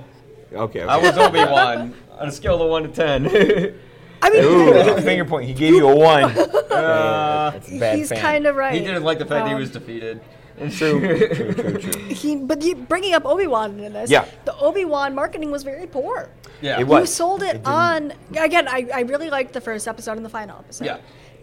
[0.52, 0.82] Okay.
[0.82, 3.26] I was Obi Wan on a scale of one to ten.
[4.20, 5.46] I mean, Ooh, finger point.
[5.46, 6.24] He gave you a one.
[6.24, 8.74] Uh, that's a bad he's kind of right.
[8.74, 10.20] he didn't like the fact that he Um, was defeated.
[10.70, 12.02] True, true, true, true.
[12.08, 14.24] He, but you, bringing up Obi Wan in this, Yeah.
[14.44, 16.28] the Obi Wan marketing was very poor.
[16.60, 16.80] Yeah.
[16.80, 17.00] It was.
[17.02, 18.66] You sold it, It on again.
[18.68, 20.86] I, I really liked the first episode and the final episode.
[20.86, 20.98] Yeah.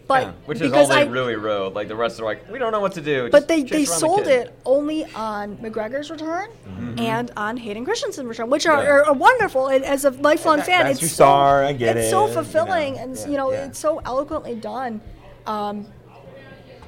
[0.06, 0.32] but Yeah.
[0.44, 1.72] Which is all they I, really wrote.
[1.74, 3.28] Like the rest are like, we don't know what to do.
[3.30, 6.50] but Just they, they around the sold it only on McGregor's return
[6.98, 8.86] and on Hayden Christensen's return, which are, Mm-hmm.
[8.86, 8.92] Yeah.
[8.92, 9.68] are, are wonderful.
[9.68, 12.26] And as a lifelong That- fan, it's your so, star, I get it's it, so
[12.26, 13.02] you fulfilling, know.
[13.02, 13.64] and Yeah, you know yeah.
[13.66, 15.00] it's so eloquently done.
[15.46, 15.86] Um,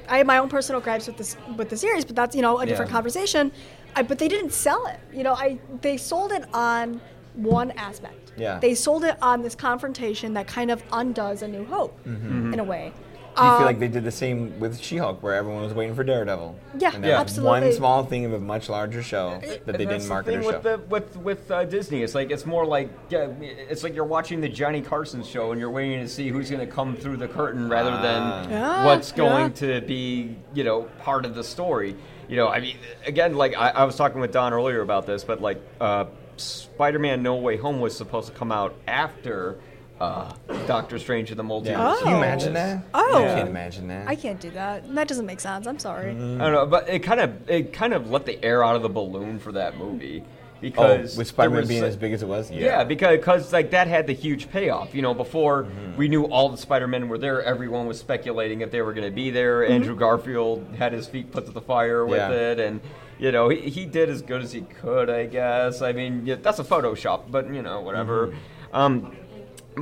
[0.09, 2.59] I have my own personal gripes with this with the series, but that's you know
[2.59, 2.95] a different Yeah.
[2.97, 3.51] conversation.
[3.95, 4.99] I, but they didn't sell it.
[5.13, 6.99] You know, I they sold it on
[7.35, 8.31] one aspect.
[8.37, 8.59] Yeah.
[8.59, 12.53] They sold it on this confrontation that kind of undoes A New Hope Mm-hmm.
[12.53, 12.91] in a way.
[13.39, 15.95] Do you Um, feel like they did the same with She-Hulk, where everyone was waiting
[15.95, 16.55] for Daredevil?
[16.77, 17.23] Yeah, and that Yeah.
[17.23, 17.71] was one absolutely.
[17.77, 20.41] small thing of a much larger show that they And didn't that's market the or
[20.41, 20.57] thing show.
[20.57, 22.03] with the with with uh, Disney.
[22.03, 25.59] It's like it's more like yeah, it's like you're watching the Johnny Carson show and
[25.61, 28.45] you're waiting to see who's going to come through the curtain rather than Ah.
[28.49, 29.79] Yeah, what's going yeah.
[29.79, 31.95] to be you know part of the story.
[32.27, 32.75] You know, I mean,
[33.07, 36.05] again, like I, I was talking with Don earlier about this, but like uh,
[36.37, 39.55] Spider-Man: No Way Home was supposed to come out after
[39.99, 40.31] uh,
[40.67, 41.65] Doctor Strange and the Multiverse.
[41.65, 41.95] yeah.
[41.99, 42.17] Can you Oh.
[42.17, 42.83] imagine that?
[42.93, 43.17] Oh.
[43.17, 44.07] I can't imagine that.
[44.07, 44.93] I can't do that.
[44.95, 45.67] That doesn't make sense.
[45.67, 46.13] I'm sorry.
[46.13, 46.41] Mm-hmm.
[46.41, 48.81] I don't know, but it kind of it kind of let the air out of
[48.81, 50.27] the balloon for that movie oh,
[50.61, 52.49] because with Spider-Man was, being as big as it was.
[52.49, 54.95] Yeah, because cause, like that had the huge payoff.
[54.95, 55.97] You know, before Mm-hmm.
[55.97, 59.11] we knew all the Spider-Men were there, everyone was speculating if they were going to
[59.15, 59.65] be there.
[59.65, 62.31] Andrew Garfield had his feet put to the fire with Mm-hmm.
[62.33, 62.51] Yeah.
[62.51, 62.79] it, and
[63.19, 65.81] you know he, he did as good as he could, I guess.
[65.81, 68.27] I mean, yeah, that's a Photoshop, but you know, whatever.
[68.27, 68.75] Mm-hmm.
[68.75, 69.15] Um,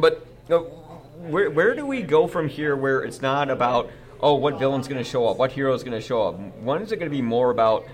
[0.01, 0.59] but uh,
[1.29, 2.75] where where do we go from here?
[2.75, 6.05] Where it's not about oh, what villain's going to show up, what hero's going to
[6.05, 6.39] show up.
[6.61, 7.85] When is it going to be more about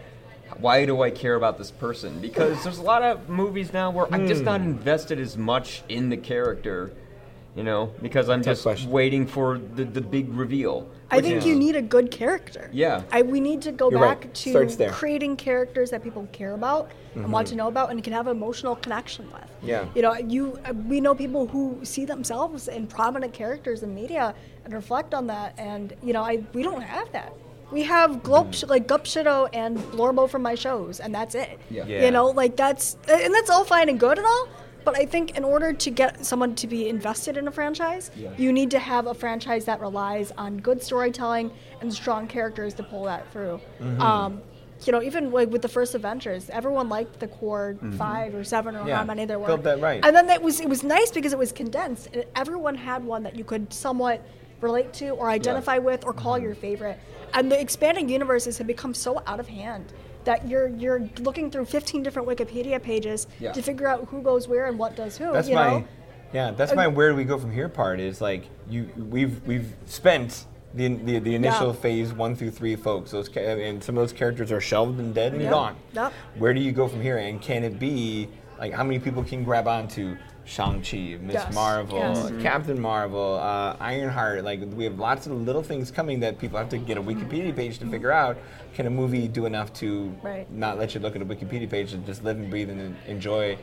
[0.59, 2.19] why do I care about this person?
[2.21, 4.67] Because there's a lot of movies now where I'm just not Hmm.
[4.67, 6.91] invested as much in the character,
[7.55, 8.89] you know, because I'm just question.
[8.89, 10.89] waiting for the, the big reveal.
[11.11, 12.69] I think is- you need a good character.
[12.73, 13.03] Yeah.
[13.11, 14.33] I, we need to go You're back right.
[14.35, 14.91] to there.
[14.91, 18.75] creating characters that people care about and want to know about and can have emotional
[18.75, 19.43] connection with.
[19.61, 19.85] Yeah.
[19.93, 24.33] You know, you uh, we know people who see themselves in prominent characters in media
[24.65, 27.33] and reflect on that, and you know, I we don't have that.
[27.71, 31.59] We have Glop, like Glup Shitto and Blorbo from my shows, and that's it.
[31.69, 31.85] Yeah.
[31.85, 32.05] Yeah.
[32.05, 34.47] You know, like that's and that's all fine and good and all.
[34.83, 38.31] But I think in order to get someone to be invested in a franchise, Yeah.
[38.37, 42.83] you need to have a franchise that relies on good storytelling and strong characters to
[42.83, 43.59] pull that through.
[43.81, 44.01] Mm-hmm.
[44.01, 44.41] Um,
[44.85, 48.75] you know, even like with the first Avengers, everyone liked the core five or seven
[48.75, 48.87] or Mm-hmm.
[48.89, 49.47] Yeah, how many there were.
[49.47, 50.03] felt that right.
[50.03, 53.23] And then it was it was nice because it was condensed, and everyone had one
[53.23, 54.21] that you could somewhat
[54.59, 56.43] relate to or identify with or call Mm-hmm.
[56.45, 56.99] your favorite.
[57.33, 59.93] And the expanding universes have become so out of hand
[60.25, 63.51] that you're you're looking through 15 different Wikipedia pages Yeah.
[63.51, 65.31] to figure out who goes where and what does who.
[65.33, 65.87] That's you my know?
[66.33, 66.51] yeah.
[66.51, 70.45] That's my where do we go from here part is like you we've we've spent.
[70.75, 71.73] The, the, the initial Yeah.
[71.73, 75.13] phase one through three folks those ca- and some of those characters are shelved and
[75.13, 75.51] dead and Yep.
[75.51, 76.13] gone Yep.
[76.39, 79.43] where do you go from here and can it be like how many people can
[79.43, 81.53] grab onto Shang-Chi, Miss Yes.
[81.53, 82.31] Marvel, Yes.
[82.41, 84.43] Captain Marvel, uh, Ironheart.
[84.43, 87.55] Like we have lots of little things coming that people have to get a Wikipedia
[87.55, 88.37] page to figure out.
[88.73, 90.49] Can a movie do enough to Right.
[90.51, 93.57] not let you look at a Wikipedia page and just live and breathe and enjoy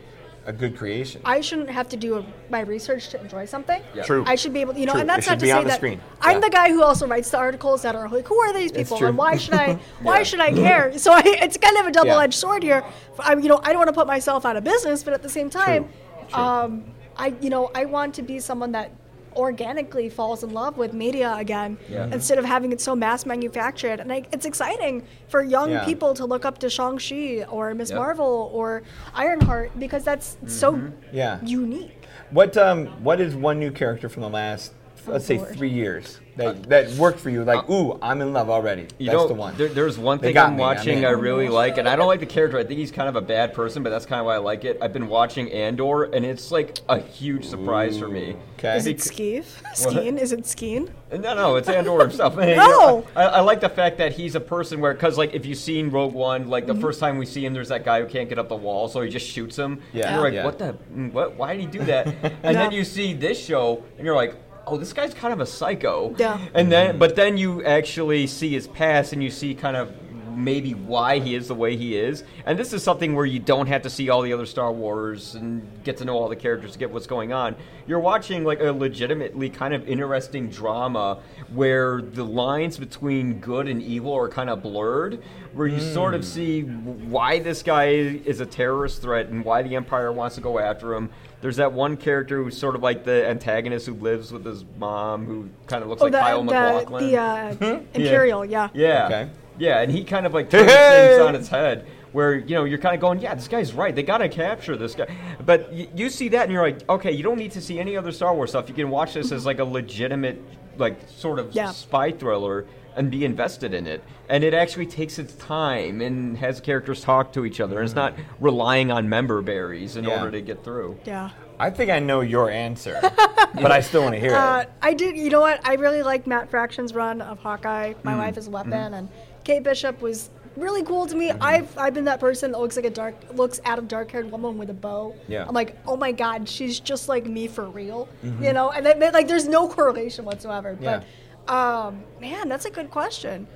[0.47, 1.21] a good creation?
[1.25, 3.83] I shouldn't have to do a, my research to enjoy something.
[3.95, 4.05] Yeah.
[4.05, 4.25] True.
[4.27, 5.03] I should be able, to, you know, True.
[5.03, 6.01] and that's not to say the that screen.
[6.23, 6.41] I'm Yeah.
[6.41, 9.19] the guy who also writes the articles that are like, who are these people and
[9.19, 10.23] why should I, why Yeah.
[10.23, 10.97] should I care?
[10.97, 12.83] So I, it's kind of a double-edged sword here.
[13.19, 15.29] I, you know, I don't want to put myself out of business, but at the
[15.29, 15.93] same time, True.
[16.35, 16.85] Um,
[17.17, 18.93] I, you know, I want to be someone that
[19.37, 22.07] organically falls in love with media again Yeah.
[22.13, 25.85] instead of having it so mass manufactured and I, it's exciting for young Yeah.
[25.85, 27.97] people to look up to Shang-Chi or Miss Yep.
[27.99, 28.83] Marvel or
[29.15, 31.17] Ironheart because that's so Mm-hmm.
[31.17, 31.39] Yeah.
[31.45, 31.97] unique
[32.31, 34.73] What um what is one new character from the last
[35.07, 35.55] let's say Lord.
[35.57, 37.45] three years that that worked for you?
[37.45, 38.87] Like, ooh, I'm in love already.
[38.99, 39.57] You That's know, the one.
[39.57, 41.05] There, there's one thing I'm me, I'm watching.
[41.05, 42.59] I really like, and I don't like the character.
[42.59, 44.65] I think he's kind of a bad person, but that's kind of why I like
[44.65, 44.79] it.
[44.83, 48.37] I've been watching Andor, and it's like a huge surprise for me.
[48.59, 48.77] Okay.
[48.77, 49.45] Is it Bec- Skeeve?
[49.75, 50.19] Skeen?
[50.19, 50.91] Is it Skeen?
[51.13, 52.37] No, no, it's Andor himself.
[52.41, 52.67] You No!
[52.67, 55.59] know, I, I like the fact that he's a person where, because like if you've
[55.59, 56.75] seen Rogue One, like Mm-hmm.
[56.77, 58.89] the first time we see him, there's that guy who can't get up the wall,
[58.89, 59.81] so he just shoots him.
[59.93, 60.07] Yeah.
[60.07, 60.45] And you're like, Yeah.
[60.45, 61.37] what the, mm, what?
[61.37, 62.07] Why did he do that?
[62.43, 64.35] and then you see this show, and you're like.
[64.67, 66.15] Oh, this guy's kind of a psycho.
[66.19, 66.39] Yeah.
[66.55, 69.93] And then, but then you actually see his past, and you see kind of
[70.37, 72.25] maybe why he is the way he is.
[72.47, 75.35] And this is something where you don't have to see all the other Star Wars
[75.35, 77.57] and get to know all the characters to get what's going on.
[77.87, 81.21] You're watching like a legitimately kind of interesting drama
[81.53, 86.23] where the lines between good and evil are kind of blurred, where you sort of
[86.23, 86.27] hmm.
[86.27, 90.59] see why this guy is a terrorist threat and why the Empire wants to go
[90.59, 91.11] after him.
[91.41, 95.25] There's that one character who's sort of like the antagonist who lives with his mom,
[95.25, 97.07] who kind of looks like the, Kyle the, MacLachlan.
[97.11, 97.55] the uh,
[97.95, 98.69] Imperial, yeah.
[98.75, 99.07] Yeah.
[99.07, 99.31] Okay.
[99.59, 101.09] Yeah, and he kind of like turns Hey!
[101.11, 101.87] things on its head.
[102.13, 103.95] Where you know you're kind of going, yeah, this guy's right.
[103.95, 105.07] They gotta capture this guy.
[105.47, 107.97] But y- you see that, and you're like, okay, you don't need to see any
[107.97, 108.69] other Star Wars stuff.
[108.69, 110.43] You can watch this as like a legitimate,
[110.77, 111.71] like sort of Yeah.
[111.71, 114.03] spy thriller and be invested in it.
[114.29, 117.79] And it actually takes its time and has characters talk to each other.
[117.79, 120.19] And it's not relying on member berries in Yeah.
[120.19, 120.99] order to get through.
[121.05, 121.31] Yeah.
[121.59, 122.99] I think I know your answer,
[123.55, 124.73] but I still want to hear Uh, it.
[124.81, 125.17] I did.
[125.17, 125.61] You know what?
[125.67, 127.93] I really liked Matt Fraction's run of Hawkeye.
[127.93, 128.95] Mm, My Wife is a Weapon, mm-hmm.
[128.95, 129.09] and
[129.45, 131.31] Kate Bishop was really cool to me.
[131.31, 134.31] I've I've been that person that looks like a dark looks at a dark haired
[134.33, 135.15] woman with a bow.
[135.29, 135.45] Yeah.
[135.47, 138.09] I'm like, oh my god, she's just like me for real.
[138.25, 138.43] Mm-hmm.
[138.43, 140.79] You know, and that, like there's no correlation whatsoever.
[140.81, 141.05] But
[141.49, 143.47] um, man, that's a good question.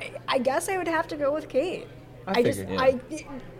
[0.00, 1.86] I, I guess I would have to go with Kate.
[2.26, 3.00] I just figured, I.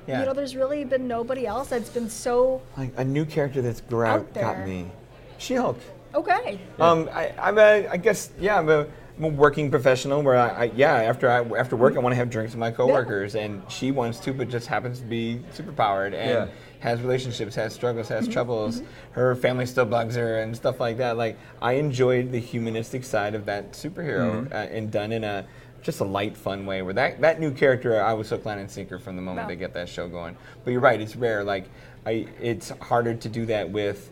[0.07, 0.21] Yeah.
[0.21, 3.81] You know, there's really been nobody else that's been so Like a new character that's
[3.83, 4.67] gra- Out got there.
[4.67, 4.87] me.
[5.39, 5.79] She-Hulk.
[6.15, 6.59] okay.
[6.81, 8.87] Um, I, I'm a, I guess, yeah, I'm a, I'm a
[9.29, 12.53] working professional where I, I yeah, after I, after work, I want to have drinks
[12.53, 16.47] with my coworkers, and she wants to, but just happens to be superpowered and Yeah.
[16.81, 18.33] has relationships, has struggles, has Mm-hmm.
[18.33, 18.83] troubles.
[19.13, 21.17] Her family still bugs her and stuff like that.
[21.17, 24.53] Like I enjoyed the humanistic side of that superhero Mm-hmm.
[24.53, 25.47] uh, and done in a
[25.83, 26.83] just a light, fun way.
[26.83, 29.49] Where that that new character, I was hook, line, and sinker from the moment Wow.
[29.49, 30.37] they get that show going.
[30.65, 31.43] But you're right, it's rare.
[31.45, 31.67] Like
[32.07, 34.11] I, it's harder to do that with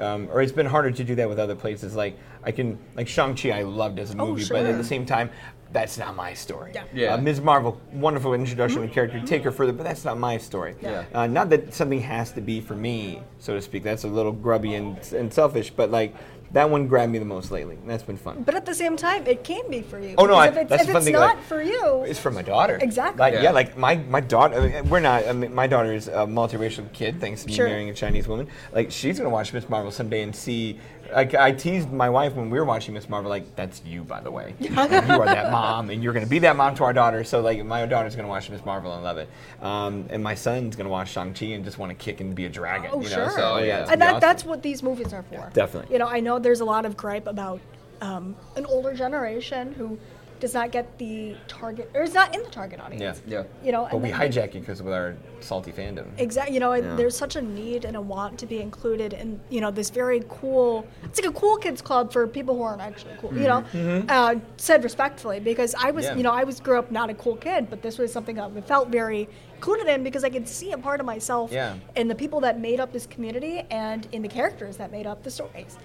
[0.00, 1.96] um, or it's been harder to do that with other places.
[1.96, 4.84] Like I can, like Shang Chi, I loved as a Oh, movie, but at the
[4.84, 5.30] same time,
[5.70, 6.72] that's not my story.
[6.74, 6.84] Yeah.
[6.94, 7.14] Yeah.
[7.14, 7.40] Uh, Ms.
[7.42, 10.74] Marvel, wonderful introduction to the character, take her further, but that's not my story.
[10.80, 11.04] Yeah.
[11.12, 13.82] Uh, not that something has to be for me, so to speak.
[13.82, 16.14] That's a little grubby and, and selfish, but like
[16.52, 17.74] that one grabbed me the most lately.
[17.74, 18.42] and That's been fun.
[18.44, 20.14] But at the same time, it can be for you.
[20.16, 22.04] Oh, no, Because I- if it's, that's if fun it's thing, not like- for you,
[22.06, 22.78] It's for my daughter.
[22.80, 23.20] Exactly.
[23.20, 23.50] Like yeah, Yeah.
[23.50, 24.54] like my my daughter.
[24.54, 25.26] I mean, we're not.
[25.28, 28.48] I mean, my daughter is a multiracial kid, thanks to me marrying a Chinese woman.
[28.72, 30.80] Like she's gonna watch Miss Marvel someday and see.
[31.12, 33.30] Like I teased my wife when we were watching Miss Marvel.
[33.30, 34.54] Like that's you, by the way.
[34.60, 37.24] you are that mom, and you're gonna be that mom to our daughter.
[37.24, 39.28] So like my daughter's gonna watch Miss Marvel and love it.
[39.60, 42.44] Um, and my son's gonna watch Shang Chi and just want to kick and be
[42.44, 42.90] a dragon.
[42.92, 43.14] oh you know?
[43.14, 43.30] sure.
[43.30, 44.20] So yeah, and that, awesome.
[44.20, 45.50] that's what these movies are for.
[45.52, 45.92] definitely.
[45.92, 47.60] You know, I know there's a lot of gripe about
[48.00, 49.98] um, an older generation who
[50.40, 53.20] does not get the target or is not in the target audience.
[53.26, 53.38] Yeah.
[53.38, 53.66] Yeah.
[53.66, 56.06] You know, But we hijack it because of our salty fandom.
[56.18, 56.54] Exactly.
[56.54, 56.94] You know, Yeah.
[56.96, 60.22] there's such a need and a want to be included in, you know, this very
[60.28, 60.86] cool.
[61.04, 63.32] It's like a cool kids club for people who aren't actually cool.
[63.34, 63.64] You know,
[64.08, 66.12] uh, said respectfully because I was, Mm-hmm.
[66.14, 66.16] Yeah.
[66.18, 68.48] you know, I was grew up not a cool kid, but this was something I
[68.62, 71.74] felt very included in because I could see a part of myself Yeah.
[71.96, 75.22] in the people that made up this community and in the characters that made up
[75.24, 75.76] the stories.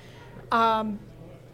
[0.51, 0.99] Um,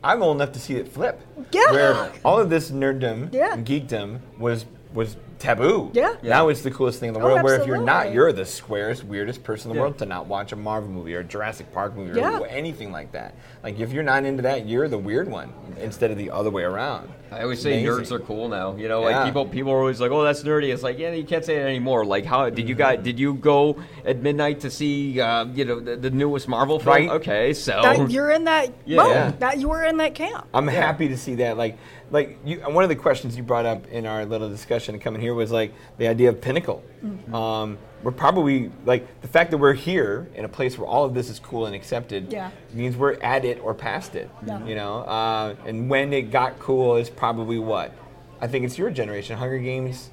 [0.03, 1.19] I'm old enough to see it flip.
[1.51, 1.71] Yeah.
[1.71, 3.53] Where all of this nerddom Yeah.
[3.53, 5.89] and geekdom was was taboo.
[5.93, 6.15] Yeah.
[6.21, 7.43] Now it's the coolest thing in the Oh, world.
[7.43, 9.85] Where if you're not, you're the squarest, weirdest person in the Yeah.
[9.87, 12.39] world to not watch a Marvel movie or a Jurassic Park movie Yeah.
[12.39, 13.33] or anything like that.
[13.63, 16.63] Like if you're not into that, you're the weird one instead of the other way
[16.63, 17.09] around.
[17.31, 18.05] I always say Amazing.
[18.05, 18.75] nerds are cool now.
[18.75, 19.17] You know, Yeah.
[19.19, 21.57] like people people are always like, "Oh, that's nerdy." It's like, yeah, you can't say
[21.57, 22.03] it anymore.
[22.03, 25.79] Like, how did you guys did you go at midnight to see uh, you know
[25.79, 26.95] the, the newest Marvel film?
[26.95, 27.09] Right.
[27.09, 28.97] Okay, so that you're in that Yeah.
[29.03, 29.31] boat, Yeah.
[29.39, 30.47] that you were in that camp.
[30.55, 31.55] I'm happy to see that.
[31.55, 31.77] Like,
[32.11, 35.33] like you, one of the questions you brought up in our little discussion coming here
[35.33, 36.83] was like the idea of pinnacle.
[37.03, 37.33] Mm-hmm.
[37.33, 41.13] Um, we're probably like the fact that we're here in a place where all of
[41.13, 42.51] this is cool and accepted Yeah.
[42.73, 44.29] means we're at it or past it.
[44.45, 44.65] Yeah.
[44.65, 47.93] You know, uh, and when it got cool is probably what
[48.41, 49.37] I think it's your generation.
[49.37, 50.09] Hunger Games.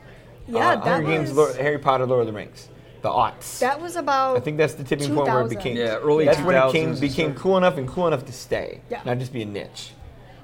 [0.49, 2.69] Yeah, uh, that Hunger Games, Lord, Harry Potter, Lord of the Rings,
[3.03, 3.59] the aughts.
[3.61, 4.37] That was about.
[4.37, 5.77] I think that's the tipping point where it became.
[5.77, 9.03] Yeah, early That's when it came, became cool enough and cool enough to stay, Yeah.
[9.05, 9.91] not just be a niche.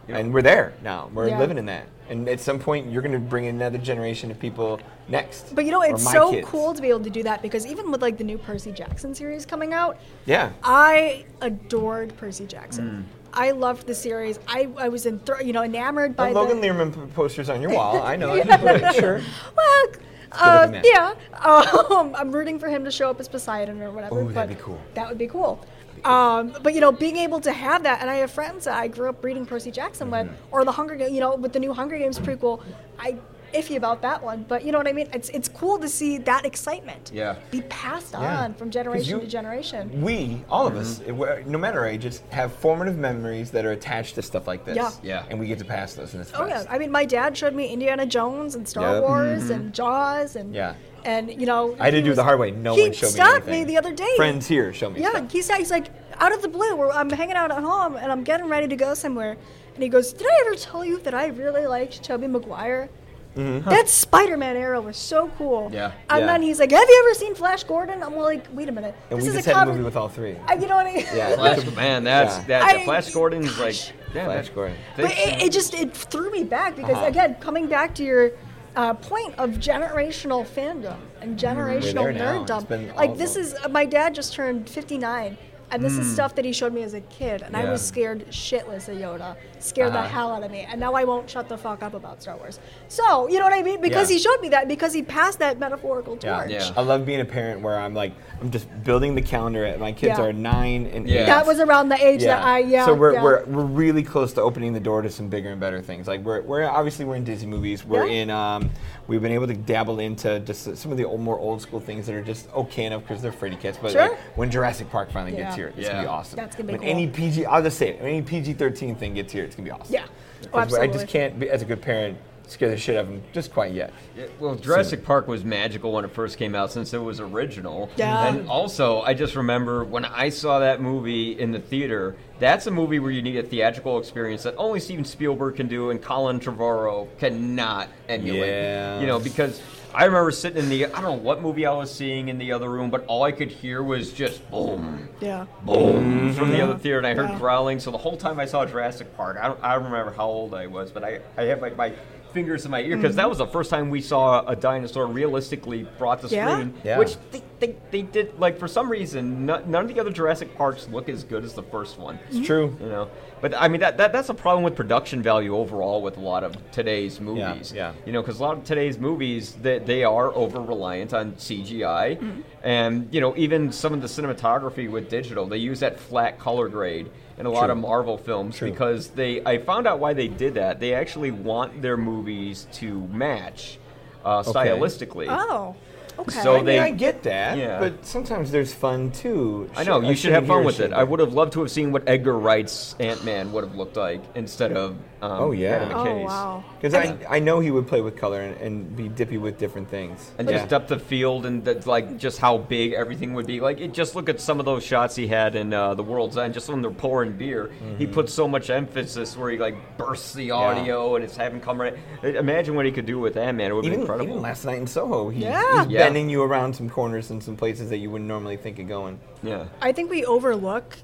[0.09, 0.19] Yep.
[0.19, 1.11] And we're there now.
[1.15, 1.38] We're Yeah.
[1.38, 1.87] living in that.
[2.09, 5.55] And at some point, you're going to bring in another generation of people next.
[5.55, 6.49] But you know, it's so kids.
[6.49, 9.15] cool to be able to do that because even with like the new Percy Jackson
[9.15, 10.51] series coming out, Yeah.
[10.62, 12.88] I adored Percy Jackson.
[12.88, 13.03] Hmm.
[13.35, 14.38] I loved the series.
[14.47, 16.69] I, I was in, you know, enamored by The Logan the.
[16.69, 18.03] Lerman posters on your wall.
[18.03, 18.33] I know.
[18.51, 19.23] I Sure.
[19.57, 19.85] Well,
[20.33, 21.15] uh, yeah,
[21.91, 24.21] um, I'm rooting for him to show up as Poseidon or whatever.
[24.21, 24.79] Ooh, but that'd be cool.
[24.95, 25.65] That would be cool.
[26.05, 28.88] Um, but you know, being able to have that, and I have friends that I
[28.88, 30.35] grew up reading Percy Jackson with, Mm-hmm.
[30.55, 32.62] or the Hunger Games, you know, with the new Hunger Games prequel.
[32.99, 33.17] I
[33.55, 35.09] iffy about that one, but you know what I mean.
[35.12, 37.11] It's it's cool to see that excitement.
[37.12, 37.37] Yeah.
[37.51, 38.45] Be passed Yeah.
[38.45, 40.01] on from 'Cause generation you- to generation.
[40.03, 41.23] We, all of Mm-hmm.
[41.23, 44.77] us, no matter our ages, have formative memories that are attached to stuff like this.
[44.77, 44.91] Yeah.
[45.03, 45.25] Yeah.
[45.29, 46.65] And we get to pass those, and it's Oh yeah.
[46.71, 49.03] I mean, my dad showed me Indiana Jones and Star Yep.
[49.03, 50.75] Wars and Jaws and Yeah.
[51.05, 51.77] And you know.
[51.81, 52.51] I had to he do it the hard way.
[52.51, 53.53] No one showed me He stopped anything.
[53.61, 54.12] me the other day.
[54.17, 55.33] Friends here show me Yeah, stuff.
[55.33, 55.88] he said he's like
[56.21, 56.77] out of the blue.
[56.77, 59.37] Where I'm hanging out at home and I'm getting ready to go somewhere,
[59.75, 62.88] and he goes, "Did I ever tell you that I really liked Tobey Maguire?"
[63.35, 65.71] That Spider-Man era was so cool.
[65.73, 65.87] Yeah.
[65.87, 66.19] And Mm-hmm.
[66.21, 66.27] Yeah.
[66.27, 68.95] then he's like, "Have you ever seen Flash Gordon?" I'm like, "Wait a minute.
[69.11, 70.37] And this we is just a had a comic- movie with all three.
[70.47, 71.07] I, you know what I mean?
[71.15, 71.35] Yeah.
[71.37, 72.45] Flash, man, that's Yeah.
[72.49, 72.62] that.
[72.65, 73.75] I- Flash Gordon's like
[74.15, 74.77] yeah, Flash Gordon.
[74.97, 77.07] But it, it just it threw me back because Uh-huh.
[77.07, 78.33] again, coming back to your
[78.77, 82.19] uh, point of generational fandom and generational Mm-hmm.
[82.19, 82.43] there now.
[82.43, 85.37] It's been nerddom, like this is uh, my dad just turned 59.
[85.71, 88.27] And this is stuff that he showed me as a kid, and I was scared
[88.29, 90.09] shitless of Yoda, scared the Uh-huh.
[90.09, 92.59] hell out of me, and now I won't shut the fuck up about Star Wars.
[92.88, 93.81] So you know what I mean?
[93.81, 94.16] Because Yeah.
[94.16, 96.51] he showed me that, because he passed that metaphorical torch.
[96.51, 96.70] Yeah.
[96.77, 99.64] I love being a parent where I'm like, I'm just building the calendar.
[99.64, 100.25] At my kids Yeah.
[100.25, 101.22] are nine and Yeah.
[101.22, 101.27] eight.
[101.27, 102.87] That was around the age that I yeah.
[102.87, 103.22] So we're, yeah.
[103.22, 106.07] we're we're really close to opening the door to some bigger and better things.
[106.09, 107.85] Like we're we're obviously we're in Disney movies.
[107.85, 108.22] We're Yeah.
[108.22, 108.70] in um
[109.07, 112.07] we've been able to dabble into just some of the old, more old school things
[112.07, 113.79] that are just okay enough because they're free kids.
[113.81, 114.03] But Sure.
[114.03, 115.44] like when Jurassic Park finally Yeah.
[115.44, 115.90] gets here, it's Yeah.
[115.92, 116.37] gonna be awesome.
[116.37, 116.90] That's gonna be when cool.
[116.90, 118.01] any PG, I'll just say it.
[118.01, 119.95] When any PG thirteen thing gets here, it's gonna be awesome.
[119.95, 120.07] Yeah.
[120.53, 122.17] Oh, 'Cause I just can't, be, as a good parent,
[122.49, 123.93] scare the shit out of them just quite yet.
[124.17, 127.88] Yeah, well, Jurassic Park was magical when it first came out since it was original.
[127.97, 128.27] Yeah.
[128.29, 132.71] And also, I just remember when I saw that movie in the theater, that's a
[132.71, 136.41] movie where you need a theatrical experience that only Steven Spielberg can do and Colin
[136.41, 138.51] Trevorrow cannot emulate.
[138.51, 139.01] Yeah.
[139.01, 139.62] You know, because
[139.94, 142.52] I remember sitting in the, I don't know what movie I was seeing in the
[142.52, 145.46] other room, but all I could hear was just boom, yeah.
[145.64, 146.70] boom from the mm-hmm.
[146.70, 147.38] other theater, and I heard Yeah.
[147.38, 147.78] growling.
[147.78, 150.55] So the whole time I saw Jurassic Park, I don't, I don't remember how old
[150.55, 151.92] I was, but I, I had my, my
[152.33, 155.85] fingers in my ear because that was the first time we saw a dinosaur realistically
[155.99, 156.35] brought to Mm-hmm.
[156.35, 156.55] Yeah?
[156.55, 156.75] screen.
[156.85, 156.99] Yeah.
[156.99, 160.57] Which they, they, they did like for some reason no, none of the other Jurassic
[160.57, 162.18] Parks look as good as the first one.
[162.31, 162.77] It's true.
[162.81, 166.16] You know, but I mean that, that that's a problem with production value overall with
[166.16, 167.73] a lot of today's movies.
[167.75, 167.92] yeah.
[168.07, 172.18] You know, because a lot of today's movies that they, are over reliant on CGI,
[172.18, 172.40] Mm-hmm.
[172.62, 176.68] and you know even some of the cinematography with digital, they use that flat color
[176.68, 178.71] grade in a lot of Marvel films True.
[178.71, 179.45] because they.
[179.45, 180.81] I found out why they did that.
[180.81, 183.79] They actually want their movies to match
[184.24, 185.26] uh, stylistically.
[185.28, 185.74] Oh.
[186.18, 186.41] Okay.
[186.43, 187.80] So I mean, they- I get that, Yeah.
[187.80, 189.70] but sometimes there's fun too.
[189.74, 190.91] I know you uh, should have fun with it.
[190.91, 193.74] shitting I would have loved to have seen what Edgar Wright's Ant Man would have
[193.76, 195.85] looked like instead of Um, oh yeah.
[195.85, 196.64] Adam Oh, wow.
[196.81, 199.89] Because I, I know he would play with color and, and be dippy with different
[199.89, 200.33] things.
[200.37, 200.59] And yeah.
[200.59, 203.61] just depth of field and that, like just how big everything would be.
[203.61, 206.37] Like it, just look at some of those shots he had in uh, the World's
[206.37, 207.70] End, just when they're pouring beer.
[207.99, 211.81] He puts so much emphasis where he like bursts the audio and it's having come
[211.81, 211.95] right.
[212.25, 213.70] Imagine what he could do with that man.
[213.70, 214.29] It would be incredible.
[214.31, 215.85] even last night in Soho, he, Yeah.
[215.85, 216.01] he's Yeah.
[216.01, 219.20] bending you around some corners and some places that you wouldn't normally think of going.
[219.45, 219.66] yeah.
[219.81, 220.97] I think we overlook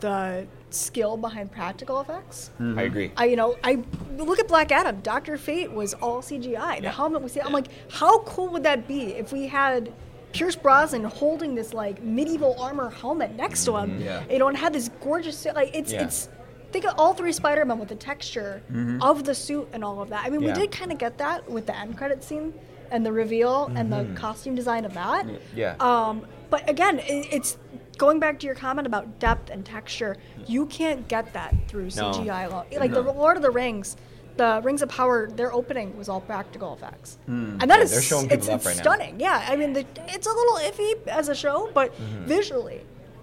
[0.00, 2.50] the skill behind practical effects.
[2.60, 2.78] Mm-hmm.
[2.78, 3.12] I agree.
[3.16, 3.82] I, you know, I
[4.16, 5.00] look at Black Adam.
[5.00, 6.82] Doctor Fate was all CGI.
[6.82, 7.36] The helmet was.
[7.36, 9.92] I'm like, how cool would that be if we had
[10.32, 13.90] Pierce Brosnan holding this like medieval armor helmet next to him?
[13.92, 14.02] Mm-hmm.
[14.02, 14.22] Yeah.
[14.30, 16.04] You know, and had this gorgeous like it's Yeah.
[16.04, 16.28] it's.
[16.72, 19.00] Think of all three Spider-Man with the texture mm-hmm.
[19.00, 20.26] of the suit and all of that.
[20.26, 20.52] I mean, Yeah.
[20.52, 22.52] we did kind of get that with the end credit scene
[22.90, 25.26] and the reveal and the costume design of that.
[25.54, 25.76] Yeah.
[25.80, 27.56] Um, but again, it, it's
[27.98, 30.16] going back to your comment about depth and texture.
[30.46, 32.12] You can't get that through No.
[32.12, 32.66] CGI alone.
[32.78, 33.96] Like the Lord of the Rings,
[34.36, 38.02] the Rings of Power, their opening was all practical effects, and that Yeah, is they're
[38.02, 38.82] showing people it's, up it's right now.
[38.82, 39.20] stunning.
[39.20, 42.24] Yeah, I mean, the, it's a little iffy as a show, but Mm-hmm.
[42.26, 42.80] visually.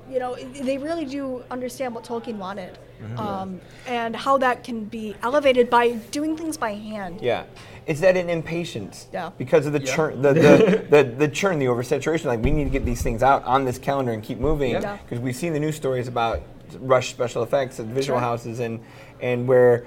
[0.09, 3.19] You know, they really do understand what Tolkien wanted, Mm-hmm.
[3.19, 7.21] um, and how that can be elevated by doing things by hand.
[7.21, 7.43] Yeah.
[7.86, 9.07] Is that an impatience?
[9.11, 9.31] Yeah.
[9.38, 12.25] Because of the churn, the, the, the, the churn, the oversaturation.
[12.25, 14.71] Like we need to get these things out on this calendar and keep moving.
[14.71, 14.97] Yeah.
[14.97, 16.41] Because we've seen the news stories about
[16.79, 18.27] rush special effects and visual Sure.
[18.27, 18.79] houses, and
[19.21, 19.86] and where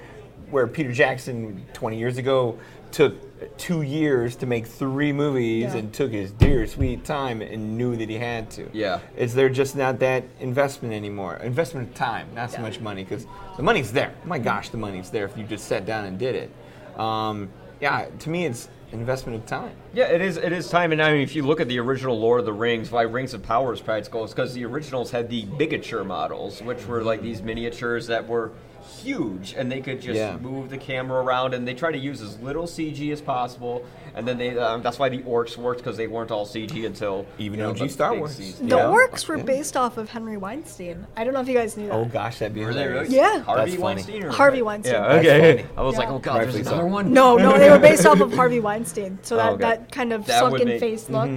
[0.51, 2.57] where Peter Jackson 20 years ago
[2.89, 5.79] took two years to make three movies Yeah.
[5.79, 8.69] and took his dear sweet time and knew that he had to.
[8.71, 8.99] Yeah.
[9.17, 11.35] Is there just not that investment anymore?
[11.43, 12.61] Investment of time, not so Yeah.
[12.63, 13.25] much money, because
[13.57, 14.13] the money's there.
[14.23, 16.51] My gosh, the money's there if you just sat down and did it.
[16.97, 17.49] Um,
[17.79, 19.75] yeah, to me, it's an investment of time.
[19.93, 20.37] Yeah, it is.
[20.37, 22.53] It is time, and I mean, if you look at the original Lord of the
[22.53, 26.61] Rings, why Rings of Power is practical, is because the originals had the bigature models,
[26.61, 28.51] which were like these miniatures that were
[28.87, 30.37] huge, and they could just Yeah.
[30.37, 33.83] move the camera around, and they try to use as little CG as possible,
[34.15, 34.57] and then they.
[34.57, 37.71] Um, that's why the orcs worked because they weren't all CG until Even you know,
[37.71, 38.31] OG Star Wars.
[38.35, 38.67] season.
[38.69, 38.83] The Yeah.
[38.85, 39.43] orcs were Yeah.
[39.43, 41.05] based off of Henry Weinstein.
[41.15, 41.93] I don't know if you guys knew that.
[41.93, 43.03] Oh gosh, that'd be Were they hilarious.
[43.09, 43.15] really?
[43.17, 43.39] Yeah.
[43.41, 43.83] Harvey That's funny.
[43.83, 44.23] Weinstein.
[44.23, 44.93] Or Harvey Weinstein.
[44.93, 45.13] Yeah.
[45.19, 45.65] Okay.
[45.77, 46.73] I was like, oh god, there's Rightfully so.
[46.73, 47.13] another one.
[47.13, 49.19] No, no, they were based off of Harvey Weinstein.
[49.21, 49.61] So that, Oh, okay.
[49.63, 51.29] that kind of That would sunken make- face look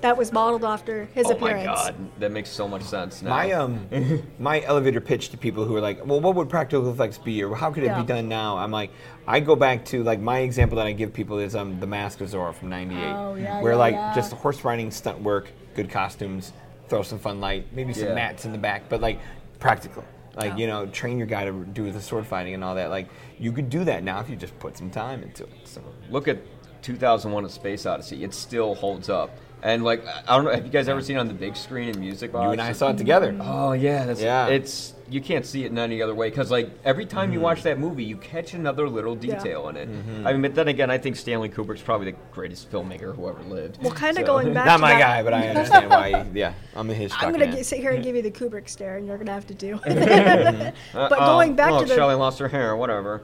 [0.00, 1.66] that was modeled after his Oh appearance.
[1.66, 3.30] my god, that makes so much sense now.
[3.30, 7.18] My um, my elevator pitch to people who are like, well, what would practical effects
[7.18, 8.00] be, or how could it Yeah.
[8.00, 8.56] be done now?
[8.58, 8.90] I'm like,
[9.26, 12.20] I go back to like my example that I give people is um, the Mask
[12.20, 14.14] of Zorro from '98, Oh, yeah, where yeah, like yeah.
[14.14, 16.52] just horse riding stunt work, good costumes,
[16.88, 18.14] throw some fun light, maybe some Yeah.
[18.14, 19.18] mats in the back, but like
[19.58, 20.04] practical.
[20.36, 20.56] Like Yeah.
[20.58, 22.90] you know, train your guy to do the sword fighting and all that.
[22.90, 23.08] Like
[23.40, 25.50] you could do that now if you just put some time into it.
[25.64, 26.38] So look at
[26.82, 28.22] 2001: A Space Odyssey.
[28.22, 29.30] It still holds up.
[29.62, 31.88] And like, I don't know, have you guys ever seen it on the big screen
[31.88, 32.44] in music box?
[32.44, 33.36] you and I saw it together.
[33.40, 34.46] Oh yeah, that's Yeah.
[34.46, 37.62] It's you can't see it in any other way because like every time you watch
[37.62, 39.88] that movie, you catch another little detail in it.
[40.24, 43.42] I mean, but then again, I think Stanley Kubrick's probably the greatest filmmaker who ever
[43.44, 43.82] lived.
[43.82, 46.26] Well, kind of So- going back Not to my that, guy, but I understand why.
[46.34, 47.12] Yeah, I'm a his.
[47.14, 49.32] I'm going gonna get, sit here and give you the Kubrick stare, and you're gonna
[49.32, 49.74] have to do.
[49.76, 53.22] Uh, but going oh, back well, to the Shelley lost her hair, whatever.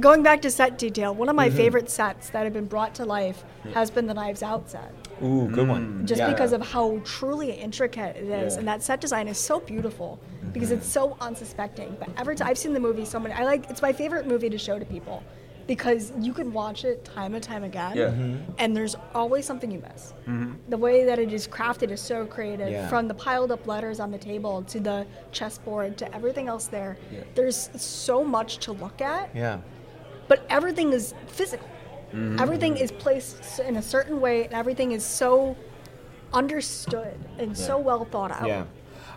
[0.00, 1.36] Going back to set detail, one of Mm-hmm.
[1.36, 4.92] my favorite sets that have been brought to life has been the Knives Out set.
[5.22, 6.06] Ooh, good one.
[6.06, 6.30] just Yeah.
[6.30, 8.58] because of how truly intricate it is, Yeah.
[8.58, 10.18] and that set design is so beautiful
[10.52, 10.78] because Mm-hmm.
[10.78, 11.96] it's so unsuspecting.
[11.98, 14.50] But every time I've seen the movie so many, I like it's my favorite movie
[14.50, 15.22] to show to people
[15.66, 18.06] because you can watch it time and time again, Yeah.
[18.08, 18.52] Mm-hmm.
[18.58, 20.12] and there's always something you miss.
[20.68, 22.88] The way that it is crafted is so creative, Yeah.
[22.88, 26.98] from the piled up letters on the table to the chessboard to everything else there.
[27.12, 27.20] Yeah.
[27.34, 29.58] There's so much to look at Yeah.
[30.28, 31.68] But everything is physical.
[32.12, 32.38] Mm-hmm.
[32.40, 35.56] Everything is placed in a certain way, and everything is so
[36.32, 38.46] understood and so well thought out.
[38.48, 38.64] Yeah.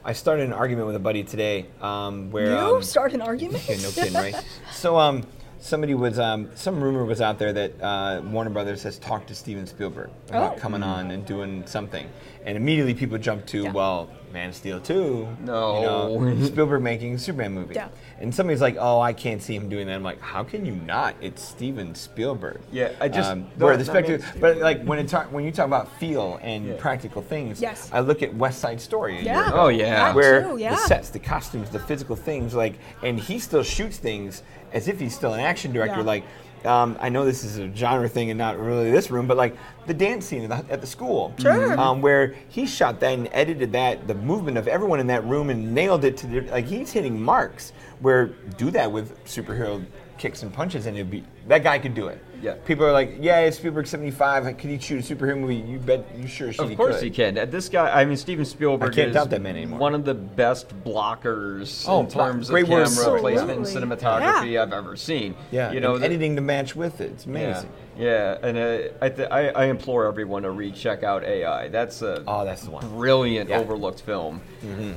[0.03, 2.51] I started an argument with a buddy today um, where.
[2.51, 3.63] You um, start an argument?
[3.69, 4.35] Yeah, no kidding, right?
[4.71, 5.23] So, um,
[5.59, 9.35] somebody was, um, some rumor was out there that uh, Warner Brothers has talked to
[9.35, 10.59] Steven Spielberg about Oh.
[10.59, 12.07] coming on and doing something,
[12.45, 13.71] and immediately people jumped to, Yeah.
[13.73, 15.27] well, Man of Steel 2.
[15.41, 16.19] No.
[16.19, 17.75] You know, Spielberg making a Superman movie.
[17.75, 17.89] Yeah.
[18.19, 19.93] And somebody's like, oh, I can't see him doing that.
[19.93, 21.15] I'm like, how can you not?
[21.21, 22.59] It's Steven Spielberg.
[22.71, 24.41] Yeah, I just- Um, no, where the not Man of spectacle, Steel.
[24.41, 26.73] but like when it talk, when you talk about feel and Yeah.
[26.79, 27.89] practical things, Yes.
[27.93, 29.21] I look at West Side Story.
[29.21, 29.47] Yeah.
[29.49, 30.13] ago Oh, yeah.
[30.15, 30.71] Where too, yeah.
[30.71, 34.41] the sets, the costumes, the physical things, like, and he still shoots things
[34.73, 35.97] as if he's still an action director.
[35.99, 36.03] Yeah.
[36.03, 36.23] Like,
[36.65, 39.55] um, I know this is a genre thing and not really this room, but like
[39.85, 41.79] the dance scene at the, at the school, Sure.
[41.79, 45.51] um, where he shot that and edited that, the movement of everyone in that room
[45.51, 47.73] and nailed it to the, like he's hitting marks.
[47.99, 48.27] Where
[48.57, 49.83] do that with superhero
[50.17, 52.19] kicks and punches, and it'd be that guy could do it.
[52.41, 52.53] Yeah.
[52.65, 54.43] People are like, yeah, it's Spielberg 75.
[54.45, 55.55] Like, Can he shoot a superhero movie?
[55.55, 56.05] You bet.
[56.15, 57.03] You sure shit Of course could.
[57.05, 57.35] he can.
[57.37, 59.79] Uh, This guy, I mean, Steven Spielberg I can't is doubt that man anymore.
[59.79, 62.87] one of the best blockers Oh, in block- terms great of word.
[62.87, 63.95] camera placement and Absolutely.
[63.97, 65.35] cinematography I've ever seen.
[65.51, 67.11] Yeah, you know, and the- editing to match with it.
[67.11, 67.69] It's amazing.
[67.97, 71.69] yeah, and uh, I, th- I I implore everyone to recheck out AI.
[71.69, 72.87] That's a Oh, that's the one.
[72.89, 73.59] brilliant Yeah.
[73.59, 74.41] overlooked film.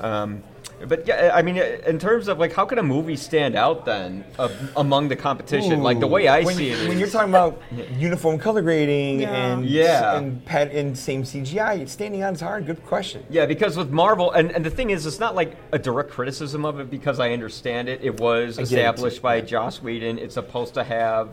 [0.02, 0.42] Um,
[0.88, 4.24] but yeah, I mean, in terms of like, how can a movie stand out then
[4.38, 5.82] of, among the competition?
[5.82, 7.60] like the way I when, see it, when is- you're talking about
[7.96, 9.28] uniform color grading Yeah.
[9.34, 10.16] and Yeah.
[10.16, 12.66] and pet and same CGI, standing out is hard.
[12.66, 13.24] Good question.
[13.30, 16.64] Yeah, because with Marvel, and, and the thing is, it's not like a direct criticism
[16.64, 18.00] of it because I understand it.
[18.02, 19.22] It was I get it, established too.
[19.22, 20.18] by Joss Whedon.
[20.18, 21.28] It's supposed to have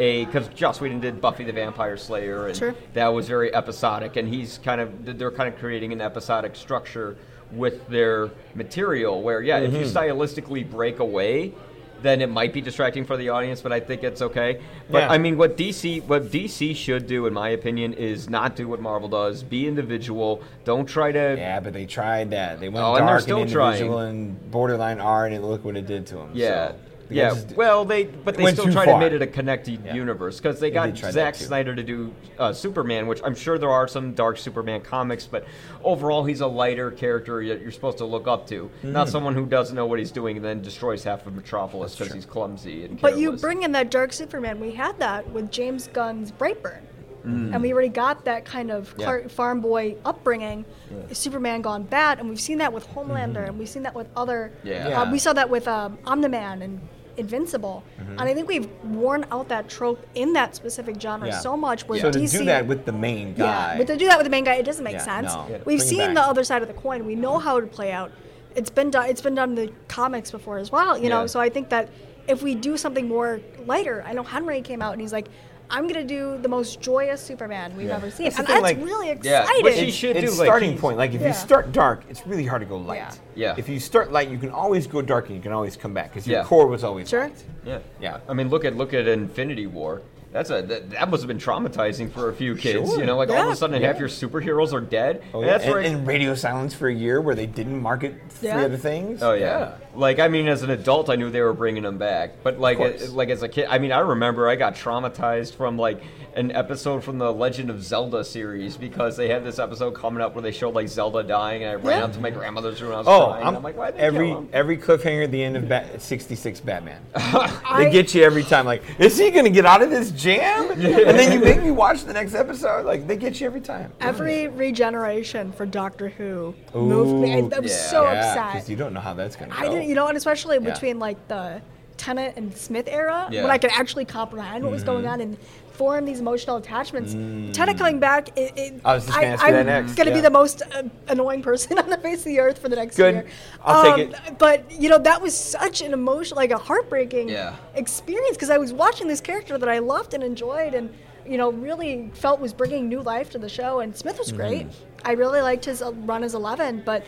[0.00, 2.74] a because Joss Whedon did Buffy the Vampire Slayer, and Sure.
[2.94, 4.16] that was very episodic.
[4.16, 7.16] And he's kind of they're kind of creating an episodic structure
[7.52, 9.22] with their material.
[9.22, 9.96] Where yeah, if you Mm-hmm.
[9.96, 11.52] stylistically break away.
[12.00, 14.60] Then it might be distracting for the audience, but I think it's okay.
[14.88, 15.10] But Yeah.
[15.10, 18.80] I mean, what DC what DC should do, in my opinion, is not do what
[18.80, 19.42] Marvel does.
[19.42, 20.40] Be individual.
[20.64, 22.60] Don't try to Yeah, but they tried that.
[22.60, 23.72] They went Oh, and they're dark and trying.
[23.72, 26.30] individual and borderline art, and look what it did to them.
[26.34, 26.68] Yeah.
[26.68, 26.74] So,
[27.08, 29.84] the yeah, just- well, they but they still too tried to make it a connected
[29.84, 29.94] Yeah.
[29.94, 31.34] universe because they They got did Zack.
[31.34, 35.44] Snyder to do uh, Superman, which I'm sure there are some dark Superman comics, but
[35.82, 39.46] overall he's a lighter character that you're supposed to look up to, not someone who
[39.46, 43.00] doesn't know what he's doing and then destroys half of Metropolis because he's clumsy and
[43.00, 44.60] But you bring in that dark Superman.
[44.60, 46.80] We had that with James Gunn's Brightburn.
[47.26, 47.52] Mm.
[47.52, 49.26] And we already got that kind of Yeah.
[49.26, 50.64] Farm boy upbringing,
[51.12, 54.52] Superman gone bad, and we've seen that with Homelander, and we've seen that with other.
[54.62, 55.02] Yeah.
[55.02, 56.80] uh, we saw that with um, Omni-Man and
[57.18, 58.12] Invincible, mm-hmm.
[58.12, 61.40] and I think we've worn out that trope in that specific genre Yeah.
[61.40, 61.86] so much.
[61.88, 63.72] Where so to DC, do that with the main guy.
[63.72, 65.34] yeah, but to do that with the main guy, it doesn't make Yeah, sense.
[65.34, 65.46] no.
[65.50, 65.58] Yeah.
[65.64, 67.04] We've seen the other side of the coin.
[67.04, 67.44] We know mm-hmm.
[67.44, 68.12] how to play out.
[68.54, 69.08] It's been done.
[69.10, 70.96] It's been done in the comics before as well.
[70.96, 71.88] You know, so I think that
[72.28, 75.28] if we do something more lighter, I know Henry came out and he's like,
[75.70, 77.96] "I'm gonna do the most joyous Superman we've Yeah.
[77.96, 79.64] ever seen," That's the and that's like- really Yeah, exciting.
[79.64, 80.96] which he should it's do, like, starting he's- point.
[80.98, 81.28] Like if Yeah.
[81.28, 82.96] you start dark, it's really hard to go light.
[82.96, 83.12] Yeah.
[83.34, 83.54] Yeah.
[83.56, 86.10] If you start light, you can always go dark and you can always come back
[86.12, 86.44] because your Yeah.
[86.44, 87.24] core was always Sure.
[87.24, 87.44] light.
[87.64, 88.18] Yeah, Yeah.
[88.28, 90.02] I mean, look at look at Infinity War.
[90.30, 92.90] That's a that, that must have been traumatizing for a few kids.
[92.90, 93.00] Sure.
[93.00, 95.22] You know, like all of a sudden half your superheroes are dead.
[95.32, 95.52] Oh, and yeah.
[95.52, 98.64] that's and, where and radio silence for a year where they didn't market three Yeah.
[98.64, 99.22] other things.
[99.22, 99.76] Oh yeah.
[99.94, 102.76] Like I mean, as an adult, I knew they were bringing them back, but like
[102.76, 103.10] course.
[103.10, 106.02] like as a kid, I mean, I remember I got traumatized from like
[106.38, 110.34] an episode from the Legend of Zelda series because they had this episode coming up
[110.36, 112.04] where they showed like Zelda dying, and I ran Yeah.
[112.04, 112.92] up to my grandmother's room.
[112.94, 113.46] I was Oh, crying.
[113.46, 114.48] I'm, I'm like, why they every kill him?
[114.52, 117.00] every cliffhanger at the end of Bat- 66 Batman.
[117.16, 118.66] I- they get you every time.
[118.66, 120.70] Like, is he gonna get out of this jam?
[120.70, 122.86] and then you make me watch the next episode.
[122.86, 123.92] Like, they get you every time.
[124.00, 127.34] Every regeneration for Doctor Who moved me.
[127.34, 127.76] I, I was yeah.
[127.90, 128.52] so yeah, upset.
[128.52, 129.58] because you don't know how that's gonna go.
[129.58, 130.70] I didn't, you know, and especially Yeah.
[130.72, 131.60] between like the
[131.96, 133.42] Tennant and Smith era, Yeah.
[133.42, 135.12] when I could actually comprehend what was going Mm-hmm.
[135.14, 135.36] on and
[135.78, 137.12] form these emotional attachments.
[137.56, 138.80] Tennant coming back, it, it, Mm.
[138.84, 141.88] I was just gonna you am next, gonna be the most uh, annoying person on
[141.88, 143.14] the face of the earth for the next Good.
[143.14, 143.26] year.
[143.64, 144.38] I'll take it.
[144.38, 147.54] But you know, that was such an emotional, like a heartbreaking Yeah.
[147.74, 150.92] experience because I was watching this character that I loved and enjoyed and.
[151.26, 154.66] You know, really felt was bringing new life to the show, and Smith was great.
[154.66, 155.08] Mm-hmm.
[155.10, 157.04] I really liked his uh, run as Eleven, but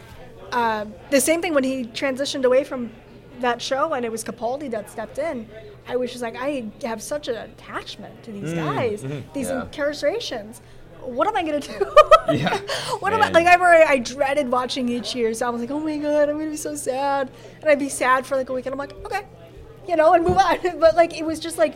[0.53, 2.91] uh, the same thing when he transitioned away from
[3.41, 5.49] that show and it was Capaldi that stepped in.
[5.89, 9.33] I was just like, I have such an attachment to Mm, these guys, mm-hmm.
[9.33, 9.63] these Yeah.
[9.63, 10.61] incarcerations.
[11.03, 11.73] What am I gonna do?
[12.33, 12.57] Yeah.
[13.01, 13.47] what am I like?
[13.47, 16.39] I remember I dreaded watching each year, so I was like, oh my god, I'm
[16.39, 18.93] gonna be so sad, and I'd be sad for like a week, and I'm like,
[19.05, 19.27] okay,
[19.89, 20.59] you know, and move on.
[20.79, 21.75] but like, it was just like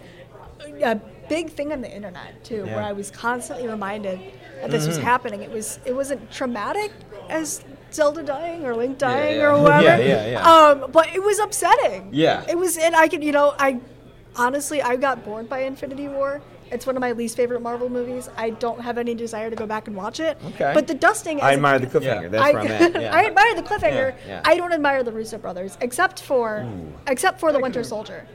[0.83, 4.21] a big thing on the internet too, where I was constantly reminded
[4.61, 5.43] that this was happening.
[5.43, 6.93] It was it wasn't traumatic
[7.29, 9.47] as Zelda dying or Link dying yeah.
[9.47, 9.83] or whatever.
[9.83, 10.53] Yeah, yeah, yeah.
[10.53, 12.11] Um, but it was upsetting.
[12.13, 12.45] Yeah.
[12.49, 13.81] It was, and I could, you know, I
[14.37, 16.41] honestly, I got bored by Infinity War.
[16.71, 18.29] It's one of my least favorite Marvel movies.
[18.37, 20.39] I don't have any desire to go back and watch it.
[20.47, 20.73] Okay.
[20.75, 21.41] But the dusting.
[21.41, 22.23] I as a- admire the cliffhanger.
[22.23, 22.29] Yeah.
[22.29, 22.95] That's I, where I'm at.
[23.03, 23.15] Yeah.
[23.15, 24.15] I admire the cliffhanger.
[24.15, 24.43] Yeah, yeah.
[24.45, 26.67] I don't admire the Russo brothers, except for
[27.07, 28.27] except for the Winter Soldier.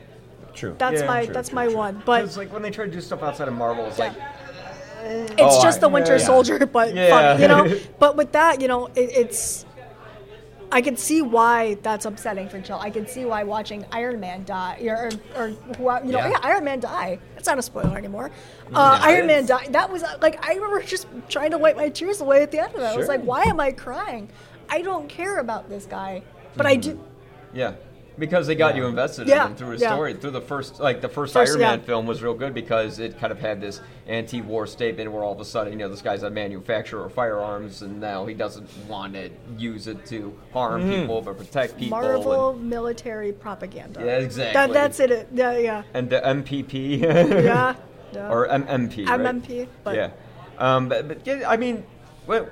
[0.54, 0.74] True.
[0.78, 1.76] That's Yeah, my true, that's true, my true.
[1.76, 2.02] one.
[2.06, 4.12] But It's like when they try to do stuff outside of Marvel, it's like
[5.02, 6.24] it's Oh, just I- the Winter yeah.
[6.24, 7.08] Soldier, but Yeah.
[7.36, 7.78] fun, you know.
[7.98, 9.64] but with that, you know, it, it's.
[10.72, 12.78] I can see why that's upsetting for Jill.
[12.78, 16.30] I can see why watching Iron Man die, or, or, or you know, Yeah.
[16.30, 16.38] yeah.
[16.42, 17.18] Iron Man die.
[17.34, 18.30] That's not a spoiler anymore.
[18.72, 19.66] Uh, Yeah, Iron Man die.
[19.70, 22.60] That was uh, like I remember just trying to wipe my tears away at the
[22.60, 22.84] end of it.
[22.84, 24.30] I was like, why am I crying?
[24.68, 26.22] I don't care about this guy,
[26.56, 26.98] but I do.
[27.52, 27.72] Yeah.
[28.20, 29.94] Because they got you invested Yeah, in him through his yeah.
[29.94, 30.14] story.
[30.14, 31.70] Through the first, like the first, First, Iron yeah.
[31.70, 35.32] Man film was real good because it kind of had this anti-war statement where all
[35.32, 38.68] of a sudden, you know, this guy's a manufacturer of firearms and now he doesn't
[38.86, 41.00] want to use it to harm Mm-hmm.
[41.00, 41.98] people but protect people.
[41.98, 44.00] Marvel And, military propaganda.
[44.04, 44.52] Yeah, exactly.
[44.52, 45.28] That, that's it.
[45.32, 47.00] Yeah, yeah, and the MPP.
[47.00, 47.74] yeah.
[48.12, 48.28] Yeah.
[48.28, 49.06] or M- MP.
[49.08, 49.20] right?
[49.20, 50.10] MMP, but yeah,
[50.58, 51.84] um, but, but yeah, I mean,
[52.26, 52.48] well,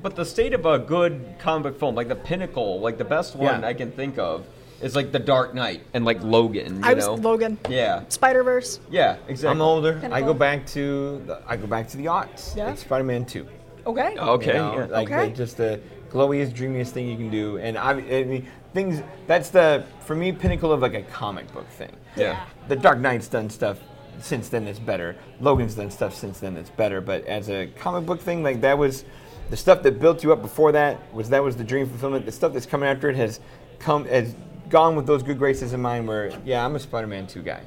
[0.00, 3.34] but the state of a good comic book film, like the pinnacle, like the best
[3.36, 3.66] one Yeah.
[3.66, 4.46] I can think of,
[4.84, 6.76] is like The Dark Knight and like Logan.
[6.76, 7.14] You I was know?
[7.14, 7.58] Logan.
[7.68, 8.80] Yeah, Spider Verse.
[8.90, 9.48] yeah, exactly.
[9.48, 10.00] I'm older.
[10.12, 12.54] I go back to the, I go back to the aughts.
[12.56, 12.66] Yeah.
[12.66, 13.46] Like Spider-Man Two.
[13.86, 14.16] Okay.
[14.18, 14.84] Oh, okay, You know, yeah.
[14.86, 15.32] like Okay.
[15.32, 15.80] just the
[16.10, 17.58] glowiest, dreamiest thing you can do.
[17.58, 19.02] And I, I mean, things.
[19.26, 21.94] That's the for me pinnacle of like a comic book thing.
[22.16, 22.44] yeah.
[22.68, 23.78] The Dark Knight's done stuff
[24.20, 25.16] since then that's better.
[25.40, 27.00] Logan's done stuff since then that's better.
[27.00, 29.04] But as a comic book thing, like that was
[29.50, 32.24] the stuff that built you up before that was that was the dream fulfillment.
[32.24, 33.40] The stuff that's coming after it has
[33.80, 34.34] come has
[34.74, 36.08] gone with those good graces in mind.
[36.08, 37.60] Where yeah, I'm a Spider-Man two guy.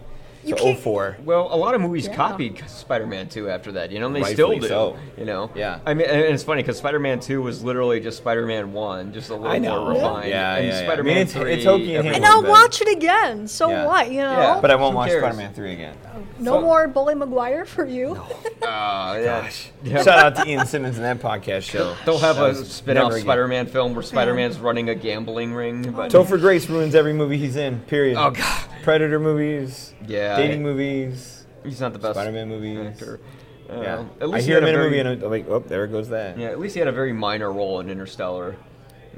[0.43, 1.17] You So 04.
[1.25, 2.15] Well, a lot of movies Yeah.
[2.15, 4.67] copied Spider-Man 2 after that, you know, and they Rightfully still do.
[4.67, 4.97] so.
[5.17, 5.79] You know, Yeah.
[5.85, 9.33] I mean, and it's funny because Spider-Man 2 was literally just Spider-Man 1, just a
[9.35, 10.29] little I more refined.
[10.29, 10.85] Yeah, and yeah, yeah.
[10.85, 11.53] Spider-Man mean, it's- 3.
[11.53, 13.47] it's hokey and everyone- And Yeah, I'll but- watch it again.
[13.47, 13.85] So Yeah.
[13.85, 14.09] what?
[14.11, 14.31] You know.
[14.31, 14.59] Yeah.
[14.61, 15.21] But I won't Who watch cares?
[15.23, 15.95] Spider-Man three again.
[16.39, 18.17] no So- more Bully Maguire for you.
[18.67, 19.41] Uh, yeah.
[19.43, 19.69] Gosh.
[19.83, 20.03] Yeah.
[20.03, 21.93] Shout out to Ian Simmons in that podcast show.
[22.05, 23.13] They'll have That a spin-off.
[23.13, 25.93] Spider-Man film where Spider-Man's running a gambling ring.
[25.95, 27.79] But Topher Grace ruins every movie he's in.
[27.81, 28.17] Period.
[28.17, 28.43] Oh, God.
[28.87, 29.93] Predator movies.
[30.07, 31.45] Yeah, Dating I- movies.
[31.65, 32.79] he's not the best Spider-Man movies.
[32.87, 33.19] actor.
[33.69, 33.99] Uh, Yeah.
[33.99, 35.59] At I least he hear had him in a very- movie and I'm like, oh,
[35.59, 36.37] there goes that.
[36.39, 38.55] Yeah, at least he had a very minor role in Interstellar.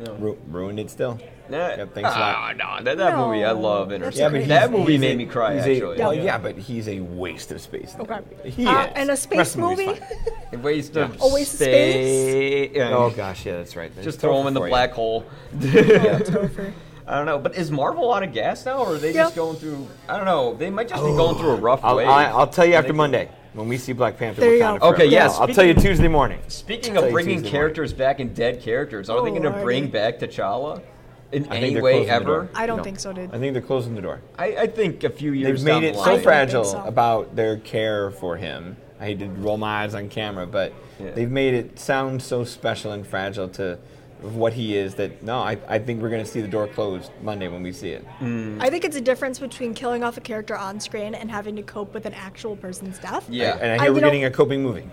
[0.03, 0.13] No.
[0.13, 1.19] Ru- ruined it still.
[1.49, 2.57] Nah, Yep, thanks a ah, lot.
[2.57, 4.29] no, that, that No, movie, I love that's Interstellar.
[4.31, 4.47] great.
[4.47, 6.23] that movie made a- me cry, he's a- well, Yeah.
[6.23, 7.93] yeah, but he's a waste of space.
[7.93, 8.19] that Okay.
[8.37, 8.49] movie.
[8.49, 8.91] He Uh, is.
[8.95, 9.99] and a space of the movie's movie.
[9.99, 10.33] fine.
[10.53, 12.71] A waste of A waste of space?
[12.73, 12.95] Yeah.
[12.97, 13.93] Oh gosh, yeah, that's right.
[13.97, 14.71] Just It's throw him in the for you.
[14.71, 15.25] black hole.
[15.59, 16.71] Topher.
[17.09, 19.23] I don't know, but is Marvel out of gas now, or are they Yeah.
[19.23, 19.87] just going through?
[20.07, 20.53] I don't know.
[20.53, 21.17] They might just be oh.
[21.17, 22.07] going through a rough I'll, wave.
[22.07, 24.41] I'll, I'll tell you after They- Monday when we see Black Panther.
[24.41, 24.89] There you Wakanda go.
[24.89, 25.33] Okay, yes.
[25.33, 26.39] yeah, I'll tell you Tuesday morning.
[26.49, 29.63] Speaking of bringing Tuesday characters back and dead characters, are they Oh, going to Lordy.
[29.63, 30.83] bring back T'Challa
[31.31, 32.47] in I any way ever?
[32.53, 32.83] I don't No.
[32.83, 33.33] think so, dude.
[33.33, 34.21] I think they're closing the door.
[34.37, 36.07] I, I think a few years They've down made it the so line.
[36.09, 36.83] don't think fragile so.
[36.83, 38.77] about their care for him.
[38.99, 41.09] I hate to roll my eyes on camera, but Yeah.
[41.11, 43.79] they've made it sound so special and fragile to
[44.23, 46.67] of what he is that no, I, I think we're going to see the door
[46.67, 48.05] closed Monday when we see it.
[48.19, 48.61] Mm.
[48.61, 51.63] I think it's a difference between killing off a character on screen and having to
[51.63, 53.25] cope with an actual person's death.
[53.29, 53.57] Yeah.
[53.61, 54.87] And I I- hear you we're know- getting a coping movie.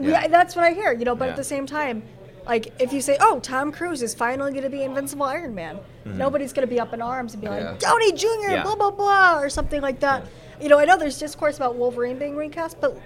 [0.00, 1.30] Yeah, that's what I hear, you know, but Yeah.
[1.32, 2.02] at the same time,
[2.46, 5.78] like if you say, "Oh, Tom Cruise is finally going to be Invincible Iron Man,"
[6.04, 7.70] nobody's going to be up in arms and be Yeah.
[7.70, 8.26] like, "Downey Jr.
[8.26, 8.50] Mm-hmm.
[8.52, 8.62] Yeah.
[8.62, 10.26] blah blah blah" or something like that.
[10.60, 12.96] You know, I know there's discourse about Wolverine being recast, but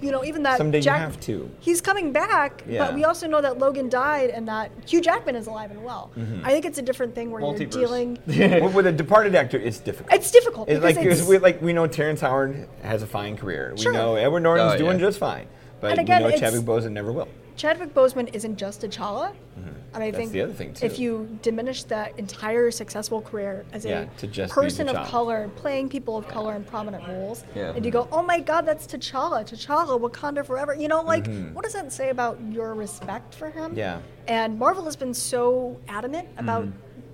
[0.00, 1.48] you know, even that Someday you Jack, have to.
[1.60, 2.84] He's coming back, Yeah.
[2.86, 6.10] but we also know that Logan died and that Hugh Jackman is alive and well.
[6.18, 6.44] Mm-hmm.
[6.44, 8.18] I think it's a different thing where you're dealing.
[8.26, 10.12] with, with a departed actor, it's difficult.
[10.12, 13.06] It's difficult It's because like it's, it's, we, like we know Terrence Howard has a
[13.06, 13.74] fine career.
[13.76, 13.92] Sure.
[13.92, 15.46] We know Edward Norton's Oh, doing just fine,
[15.80, 17.28] but And again, we know it's- Chadwick Boseman never will.
[17.56, 19.32] Chadwick Boseman isn't just T'Challa,
[19.94, 20.86] and I That's think the other thing, too.
[20.86, 26.16] if you diminish that entire successful career as Yeah, a person of color, playing people
[26.16, 27.72] of color in prominent roles, Yeah.
[27.76, 29.44] and you go, "Oh my God, that's T'Challa!
[29.44, 31.52] T'Challa, Wakanda forever!" You know, like, Mm-hmm.
[31.54, 33.72] what does that say about your respect for him?
[33.76, 34.00] Yeah.
[34.28, 36.66] And Marvel has been so adamant about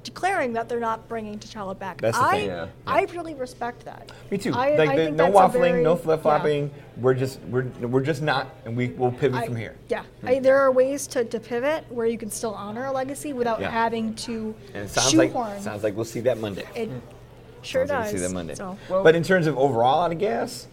[0.09, 2.01] declaring that they're not bringing T'Challa back.
[2.01, 2.47] That's the I, thing.
[2.47, 2.67] Yeah.
[2.87, 4.11] I really respect that.
[4.31, 4.53] Me too.
[4.55, 6.71] I, like I the, think no that's waffling, very- no flip flopping.
[6.97, 9.77] We're just we're we're just not, and we will pivot I- from here.
[9.89, 10.29] Yeah, hmm.
[10.29, 13.61] I, there are ways to, to pivot where you can still honor a legacy without
[13.61, 13.71] Yeah.
[13.71, 15.51] having to And it sounds shoehorn.
[15.51, 16.65] like sounds like we'll see that Monday.
[16.75, 16.89] it
[17.63, 18.13] sure Sounds like does.
[18.13, 18.55] we'll see that Monday.
[18.55, 20.67] So but in terms of overall out of gas,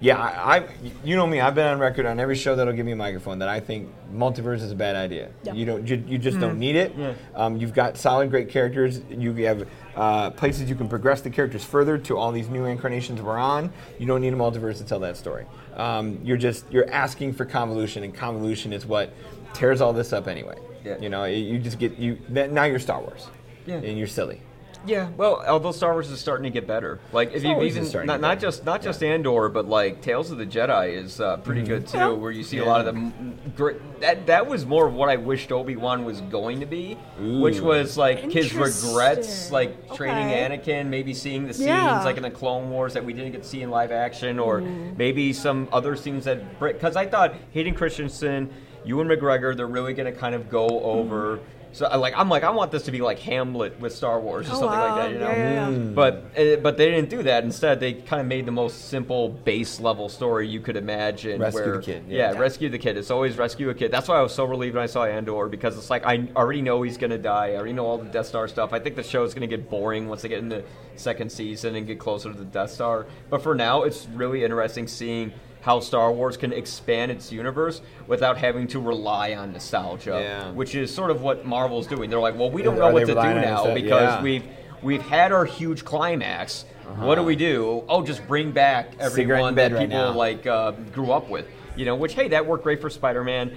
[0.00, 0.68] yeah, I, I
[1.04, 1.40] you know me.
[1.40, 3.88] I've been on record on every show that'll give me a microphone that I think
[4.12, 5.30] multiverse is a bad idea.
[5.42, 5.54] Yeah.
[5.54, 6.94] You don't you, you just don't need it.
[7.34, 9.00] Um, you've got solid, great characters.
[9.10, 13.22] You have uh, places you can progress the characters further to all these new incarnations
[13.22, 13.72] we're on.
[13.98, 15.46] You don't need a multiverse to tell that story.
[15.76, 19.12] Um, you're just you're asking for convolution, and convolution is what
[19.54, 20.58] tears all this up anyway.
[20.84, 20.98] Yeah.
[20.98, 23.28] You know, you just get you that- now you're Star Wars.
[23.66, 23.76] Yeah.
[23.76, 24.40] And you're silly.
[24.86, 27.00] Yeah, well, although Star Wars is starting to get better.
[27.12, 28.40] Like if you Wars even not, not better.
[28.40, 31.98] just not just Andor, but like Tales of the Jedi is uh, pretty good too,
[31.98, 32.08] Yeah.
[32.10, 33.12] where you see a lot of the
[33.56, 34.00] great.
[34.00, 37.60] That that was more of what I wished Obi Wan was going to be, which
[37.60, 39.52] was like his regrets, Interesting.
[39.52, 42.02] like training Anakin, maybe seeing the scenes Yeah.
[42.04, 44.60] like in the Clone Wars that we didn't get to see in live action, or
[44.60, 44.96] mm-hmm.
[44.96, 48.50] maybe some other scenes that because I thought Hayden Christensen,
[48.84, 51.36] Ewan McGregor, they're really going to kind of go over.
[51.38, 51.55] Mm-hmm.
[51.72, 54.46] So I like I'm like I want this to be like Hamlet with Star Wars
[54.48, 55.28] or Oh, something like that, you know.
[55.28, 55.76] Yeah, yeah, yeah.
[55.92, 57.44] But uh, but they didn't do that.
[57.44, 61.40] Instead, they kind of made the most simple base level story you could imagine.
[61.40, 62.32] Rescue where, the kid, Yeah.
[62.32, 62.38] yeah.
[62.38, 62.96] rescue the kid.
[62.96, 63.92] It's always rescue a kid.
[63.92, 66.62] That's why I was so relieved when I saw Andor because it's like I already
[66.62, 67.48] know he's gonna die.
[67.52, 68.72] I already know all the Death Star stuff.
[68.72, 70.62] I think the show is gonna get boring once they get into
[70.96, 73.06] second season and get closer to the Death Star.
[73.28, 75.32] But for now, it's really interesting seeing.
[75.66, 80.52] How Star Wars can expand its universe without having to rely on nostalgia, Yeah.
[80.52, 82.08] which is sort of what Marvel's doing.
[82.08, 84.22] They're like, well, we don't Are know what to do now because Yeah.
[84.22, 84.44] we've
[84.80, 86.66] we've had our huge climax.
[86.98, 87.82] What do we do?
[87.88, 89.06] Oh, just bring back Uh-huh.
[89.06, 90.12] Everyone that right people now.
[90.12, 91.46] like uh, grew up with.
[91.74, 93.50] You know, which hey, that worked great for Spider-Man,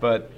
[0.00, 0.32] but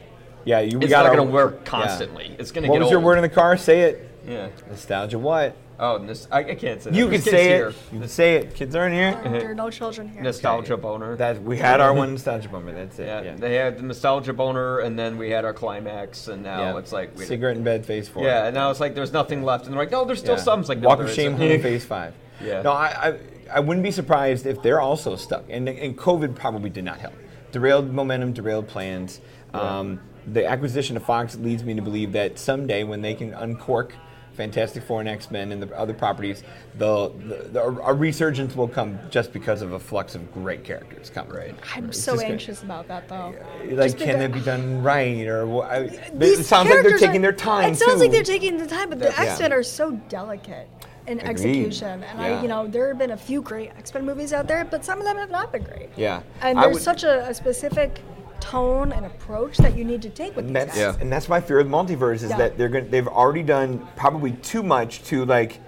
[0.45, 1.71] Yeah, you we it's got not going to work yeah.
[1.71, 2.37] constantly.
[2.39, 2.93] It's going to What was old.
[2.93, 3.57] your word in the car?
[3.57, 4.11] Say it.
[4.29, 4.49] Yeah.
[4.69, 5.19] Nostalgia.
[5.19, 5.57] What?
[5.79, 6.97] Oh, this, I, I can't say that.
[6.97, 7.69] You can There's kids say here.
[7.71, 7.77] it.
[7.93, 8.55] You can say it.
[8.55, 9.21] Kids aren't here.
[9.41, 10.23] There are no children here.
[10.23, 11.17] Nostalgia boner.
[11.17, 12.73] That we had our one nostalgia bummer.
[12.73, 13.07] That's it.
[13.07, 13.35] yeah, Yeah.
[13.37, 16.79] they had the nostalgia boner, and then we had our climax, and now Yeah.
[16.79, 18.23] it's like we, cigarette in bed, phase four.
[18.25, 20.43] Yeah, and now it's like there's nothing left, and they're like, no, there's still Yeah.
[20.43, 20.61] some.
[20.61, 21.51] It's like no, Walk there of Shame isn't.
[21.51, 22.15] Home phase five.
[22.45, 22.63] Yeah.
[22.63, 23.19] No, I, I
[23.55, 27.15] I wouldn't be surprised if they're also stuck, and and COVID probably did not help.
[27.53, 29.21] Derailed momentum, derailed plans.
[29.53, 33.95] Um, the acquisition of Fox leads me to believe that someday when they can uncork
[34.35, 36.43] Fantastic Four and X Men and the other properties,
[36.79, 41.11] the, the, the a resurgence will come just because of a flux of great characters
[41.11, 41.33] coming.
[41.33, 41.55] Right.
[41.75, 43.35] I'm It's so just gonna- anxious about that though.
[43.71, 45.71] Like, Just can because- it be done right, or what?
[45.71, 47.73] I, it sounds like they're taking are- their time.
[47.73, 49.23] It sounds like they're taking the time, but the Yeah.
[49.23, 50.69] X Men are so delicate
[51.07, 51.31] in Agreed.
[51.31, 52.03] execution.
[52.03, 52.39] And Yeah.
[52.39, 54.85] I, you know, there have been a few great X Men movies out there, but
[54.85, 55.91] some of them have not been great.
[55.97, 56.23] Yeah.
[56.41, 58.01] And there's would- such a, a specific
[58.41, 60.97] tone and approach that you need to take with And these that's guys.
[61.01, 62.39] and that's my fear of multiverse is Yeah.
[62.39, 65.61] that they're going they've already done probably too much to like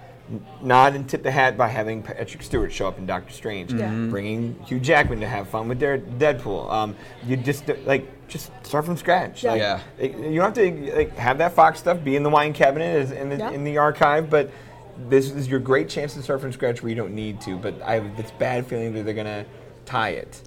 [0.61, 3.87] nod and tip the hat by having Patrick Stewart show up in Doctor Strange, Yeah.
[3.89, 4.09] Mhm.
[4.09, 6.69] bringing Hugh Jackman to have fun with their Deadpool.
[6.71, 6.95] Um,
[7.25, 9.43] you just like just start from scratch.
[9.43, 9.51] Yeah.
[9.51, 10.27] Like, Yeah.
[10.27, 13.11] you don't have to like have that Fox stuff be in the wine cabinet as
[13.11, 13.51] in the Yeah.
[13.51, 14.49] in the archive, but.
[15.09, 17.75] This is your great chance to start from scratch where you don't need to, but
[17.85, 19.45] I have this bad feeling that they're gonna
[19.85, 20.41] tie it.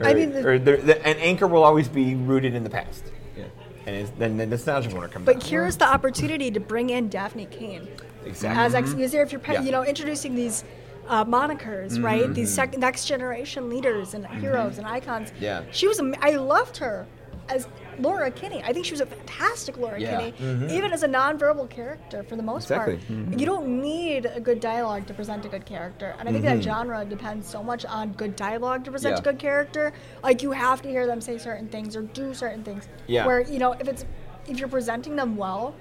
[0.00, 3.04] Or, I mean, the- or the, an anchor will always be rooted in the past
[3.36, 3.44] Yeah.
[3.86, 5.42] and it's, then the nostalgia corner comes But out.
[5.44, 7.88] here's the opportunity to bring in Dafne Keen
[8.24, 8.62] exactly.
[8.62, 8.88] as X.
[8.88, 8.96] Mm-hmm.
[8.98, 9.62] Because if you're, Yeah.
[9.62, 10.64] you know, introducing these
[11.08, 12.32] uh, monikers, right?
[12.34, 12.72] These mm-hmm.
[12.72, 14.80] sec- next generation leaders and heroes mm-hmm.
[14.80, 15.32] and icons.
[15.40, 15.62] Yeah.
[15.70, 16.00] She was.
[16.00, 17.06] am- I loved her
[17.48, 17.68] as
[17.98, 18.62] Laura Kinney.
[18.62, 20.30] I think she was a fantastic Laura Yeah.
[20.30, 22.96] Kinney, even as a nonverbal character for the most Exactly.
[22.98, 23.38] part.
[23.40, 26.62] You don't need a good dialogue to present a good character, and I think that
[26.62, 29.20] genre depends so much on good dialogue to present Yeah.
[29.20, 29.92] a good character.
[30.22, 32.88] Like you have to hear them say certain things or do certain things.
[33.06, 33.26] Yeah.
[33.26, 34.04] Where you know if it's
[34.48, 35.74] if you're presenting them well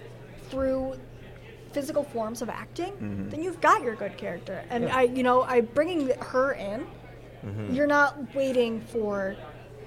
[0.50, 0.96] through
[1.72, 3.30] physical forms of acting, Mm-hmm.
[3.30, 4.64] then you've got your good character.
[4.70, 6.88] And I, you know, I bringing her in.
[7.46, 7.76] Mm-hmm.
[7.76, 9.36] You're not waiting for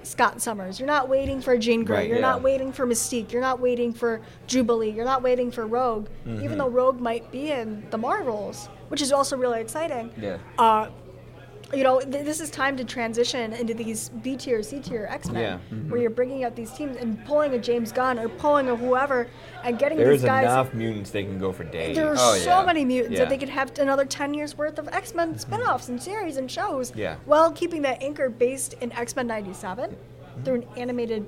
[0.03, 0.79] Scott Summers.
[0.79, 1.97] You're not waiting for Jean Grey.
[1.97, 2.21] Right, You're yeah.
[2.21, 3.31] not waiting for Mystique.
[3.31, 4.89] You're not waiting for Jubilee.
[4.91, 6.07] You're not waiting for Rogue.
[6.25, 6.43] Mm-hmm.
[6.43, 10.11] Even though Rogue might be in the Marvels, which is also really exciting.
[10.19, 10.37] Yeah.
[10.57, 10.89] Uh,
[11.73, 15.29] you know, th- this is time to transition into these B tier, C tier X
[15.29, 15.57] Men, Yeah.
[15.77, 15.89] Mm-hmm.
[15.89, 19.27] where you're bringing out these teams and pulling a James Gunn or pulling a whoever
[19.63, 20.43] and getting There's these guys.
[20.45, 21.95] There's enough mutants they can go for days.
[21.95, 22.65] There are Oh, so yeah.
[22.65, 23.25] many mutants Yeah.
[23.25, 26.37] that they could have another 10 years worth of X Men spin offs and series
[26.37, 27.15] and shows Yeah.
[27.25, 29.95] while keeping that anchor based in X Men 97
[30.43, 31.25] through an animated.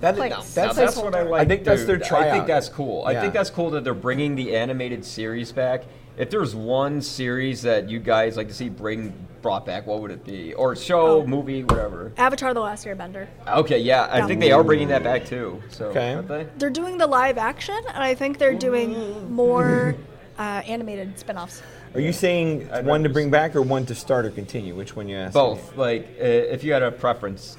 [0.00, 0.30] That- Place.
[0.30, 1.40] Now, that's, that's what I like.
[1.40, 2.02] I think that's dude.
[2.02, 3.04] their I think that's cool.
[3.06, 5.84] I think that's cool that they're bringing the animated series back.
[6.16, 9.12] If there's one series that you guys like to see bring
[9.42, 10.54] brought back, what would it be?
[10.54, 11.26] Or show, Oh.
[11.26, 12.10] movie, whatever.
[12.16, 13.26] Avatar The Last Airbender.
[13.46, 14.26] Okay, yeah, I Yeah.
[14.26, 15.62] think they are bringing that back too.
[15.68, 16.14] So, Okay.
[16.14, 16.46] aren't they?
[16.56, 19.94] They're doing the live action, and I think they're doing more
[20.38, 21.62] uh, animated spin offs.
[21.94, 24.74] Are you saying I'd one to bring back or one to start or continue?
[24.74, 25.32] Which one you ask?
[25.34, 25.76] Both.
[25.76, 27.56] Like, uh, if you had a preference.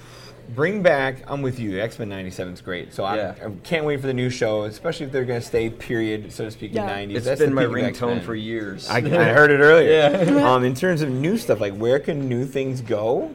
[0.55, 1.23] Bring back.
[1.27, 1.79] I'm with you.
[1.79, 2.93] X Men '97 is great.
[2.93, 3.35] So Yeah.
[3.41, 6.31] I, I can't wait for the new show, especially if they're going to stay period,
[6.31, 6.97] so to speak, Yeah.
[6.97, 7.15] in '90s.
[7.17, 8.89] It's That's been my peak of ringtone for years.
[8.89, 9.91] I, I heard it earlier.
[9.91, 10.47] Yeah.
[10.53, 13.33] um, in terms of new stuff, like where can new things go?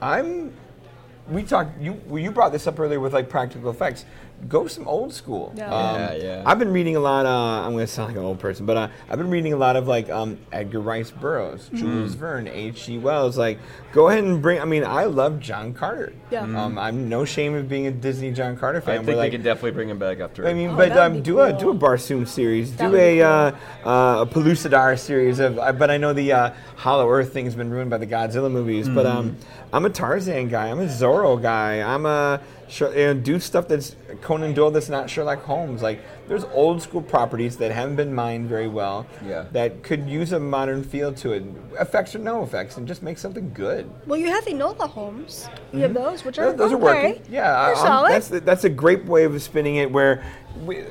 [0.00, 0.52] I'm.
[1.28, 1.78] We talked.
[1.80, 4.04] You you brought this up earlier with like practical effects.
[4.48, 5.52] Go some old school.
[5.56, 5.66] Yeah.
[5.74, 6.42] Um, Yeah, yeah.
[6.46, 7.26] I've been reading a lot.
[7.26, 9.56] Uh, I'm going to sound like an old person, but uh, I've been reading a
[9.56, 11.76] lot of like um, Edgar Rice Burroughs, Mm-hmm.
[11.76, 12.98] Jules Verne, H.G.
[12.98, 13.36] Wells.
[13.36, 13.58] Like,
[13.92, 14.60] go ahead and bring.
[14.60, 16.12] I mean, I love John Carter.
[16.30, 16.42] Yeah.
[16.42, 18.94] Um, I'm no shame of being a Disney John Carter fan.
[18.94, 19.04] I fan.
[19.04, 20.46] think but, they like, could definitely bring him back after.
[20.46, 22.86] I mean, Oh, but that would um, be do a do a Barsoom series, That
[22.86, 23.52] do would be a uh,
[23.84, 25.58] uh, a Pellucidar series of.
[25.58, 28.88] Uh, but I know the uh, Hollow Earth thing's been ruined by the Godzilla movies.
[28.88, 29.74] But um, Mm-hmm.
[29.74, 30.68] I'm a Tarzan guy.
[30.68, 31.80] I'm a Zorro guy.
[31.80, 35.82] I'm a Sher- you know, do stuff that's Conan Doyle that's not Sherlock Holmes.
[35.82, 39.06] Like there's old school properties that haven't been mined very well.
[39.26, 39.46] Yeah.
[39.50, 41.42] That could use a modern feel to it,
[41.80, 43.90] effects or no effects, and just make something good.
[44.06, 45.48] Well, you have the Enola Holmes.
[45.72, 46.02] You have mm-hmm.
[46.02, 47.22] those, which are Those, those are working.
[47.28, 48.12] Yeah, They're I'm- solid.
[48.12, 49.90] that's that's a great way of spinning it.
[49.90, 50.24] Where
[50.64, 50.84] we, I,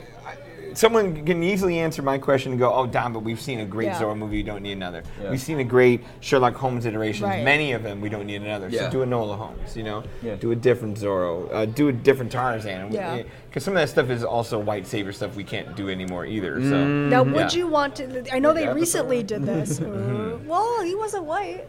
[0.80, 3.88] someone can easily answer my question and go, "Oh, Don, but we've seen a great
[3.88, 4.00] Yeah.
[4.02, 4.38] Zorro movie.
[4.38, 5.04] You don't need another.
[5.22, 5.32] Yeah.
[5.32, 7.24] We've seen a great Sherlock Holmes iterations.
[7.30, 7.44] Right.
[7.44, 8.00] Many of them.
[8.00, 8.70] We don't need another.
[8.70, 8.86] Yeah.
[8.90, 9.76] So do Enola Holmes.
[9.76, 10.36] You know, Yeah.
[10.36, 11.54] do a different Zorro.
[11.54, 12.92] Uh, do a different Tarzan.
[12.94, 13.24] Yeah.
[13.50, 16.62] Because some of that stuff is also white savior stuff we can't do anymore either.
[16.62, 17.60] So now, would Yeah.
[17.60, 18.24] you want to?
[18.34, 18.76] I know they Avatar?
[18.76, 19.82] recently did this.
[19.82, 21.66] Uh, well, he wasn't white.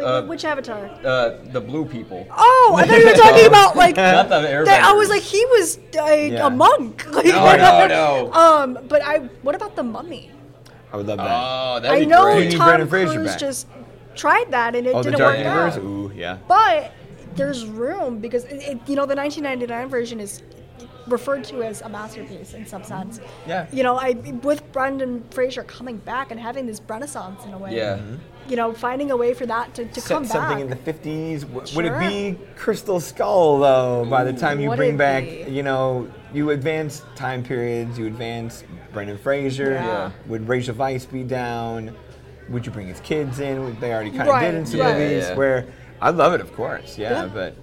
[0.00, 0.90] Wait, Uh, which Avatar?
[1.04, 2.26] uh, the blue people.
[2.30, 3.96] Oh, I thought you were talking about like.
[3.96, 6.46] Not the that- I was like, he was like Yeah.
[6.46, 7.06] a monk.
[7.10, 8.32] Like, No, no, no.
[8.32, 9.18] Um, but I.
[9.42, 10.30] What about the Mummy?
[10.92, 11.26] I would love that.
[11.30, 12.44] Oh, that'd I be know great.
[12.44, 13.38] You need Tom Brendan Cruise back.
[13.38, 13.66] just
[14.16, 15.76] tried that and it oh, the didn't Dark work Universe.
[15.76, 15.82] out.
[15.84, 16.38] Ooh, yeah.
[16.48, 16.92] But
[17.36, 20.42] there's room because it, it, you know the 1999 version is
[21.06, 23.20] referred to as a masterpiece in some sense.
[23.46, 23.66] Yeah.
[23.72, 27.76] You know, I with Brendan Fraser coming back and having this renaissance in a way.
[27.76, 28.00] Yeah.
[28.50, 30.84] You know, finding a way for that to, to Set come something back.
[30.84, 31.42] in the 50s.
[31.52, 34.04] W- Would it be Crystal Skull though?
[34.10, 35.46] By the time you Would bring back, be?
[35.48, 37.96] you know, you advance time periods.
[37.96, 39.70] You advance Brendan Fraser.
[39.74, 39.86] Yeah.
[39.86, 40.10] Yeah.
[40.26, 41.96] Would Rachel Weisz be down?
[42.48, 43.78] Would you bring his kids in?
[43.78, 44.94] They already kind of Right, did in some right.
[44.98, 45.22] movies.
[45.22, 45.36] Yeah, yeah.
[45.36, 45.66] Where
[46.00, 46.98] I love it, of course.
[46.98, 47.30] Yeah, Yeah.
[47.32, 47.54] but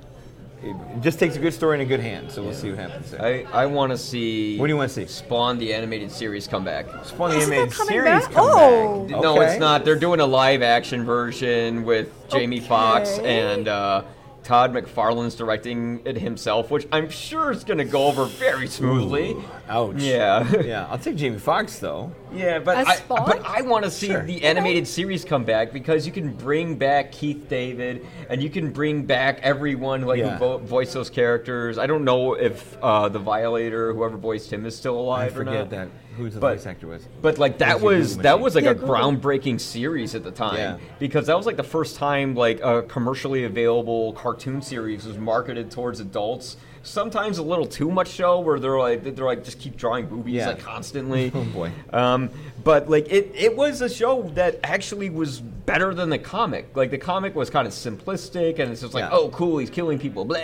[0.64, 2.32] it just takes a good story in a good hand.
[2.32, 3.22] So we'll see what happens there.
[3.22, 4.58] I, I want to see.
[4.58, 5.06] What do you wanna see?
[5.06, 6.86] Spawn the animated series come back.
[7.06, 8.32] Spawn the Isn't animated series back?
[8.32, 9.08] come Oh.
[9.10, 9.22] back.
[9.22, 9.86] No, it's not.
[9.86, 14.04] They're doing a live action version with Jamie Foxx and uh,
[14.48, 19.36] Todd McFarlane's directing it himself, which I'm sure is going to go over very smoothly.
[19.68, 19.96] Ouch.
[19.98, 20.50] Yeah.
[20.68, 22.14] Yeah, I'll take Jamie Foxx though.
[22.34, 23.26] Yeah, but As I, Spawn?
[23.26, 24.24] but I want to see Sure.
[24.24, 28.72] the animated series come back because you can bring back Keith David and you can
[28.72, 30.34] bring back everyone like Yeah.
[30.34, 31.78] who vo- voiced those characters.
[31.78, 35.40] I don't know if uh, the Violator, whoever voiced him, is still I alive or
[35.44, 35.70] forget not.
[35.72, 35.88] that
[36.18, 37.08] who the But- voice actor was.
[37.22, 38.96] But like that Was he was Google that was like Yeah, a Google.
[38.96, 40.78] groundbreaking series at the time Yeah.
[41.00, 45.72] because that was like the first time like a commercially available cartoon series was marketed
[45.72, 46.58] towards adults.
[46.84, 50.36] Sometimes a little too much show where they're like they're like just keep drawing boobies
[50.36, 50.48] Yeah.
[50.50, 51.32] like constantly.
[51.36, 51.72] Oh, boy.
[51.92, 52.30] Um,
[52.64, 56.76] but like it, it was a show that actually was better than the comic.
[56.76, 59.10] Like the comic was kind of simplistic and it's just like, Yeah.
[59.12, 60.38] oh, cool, he's killing people, blah.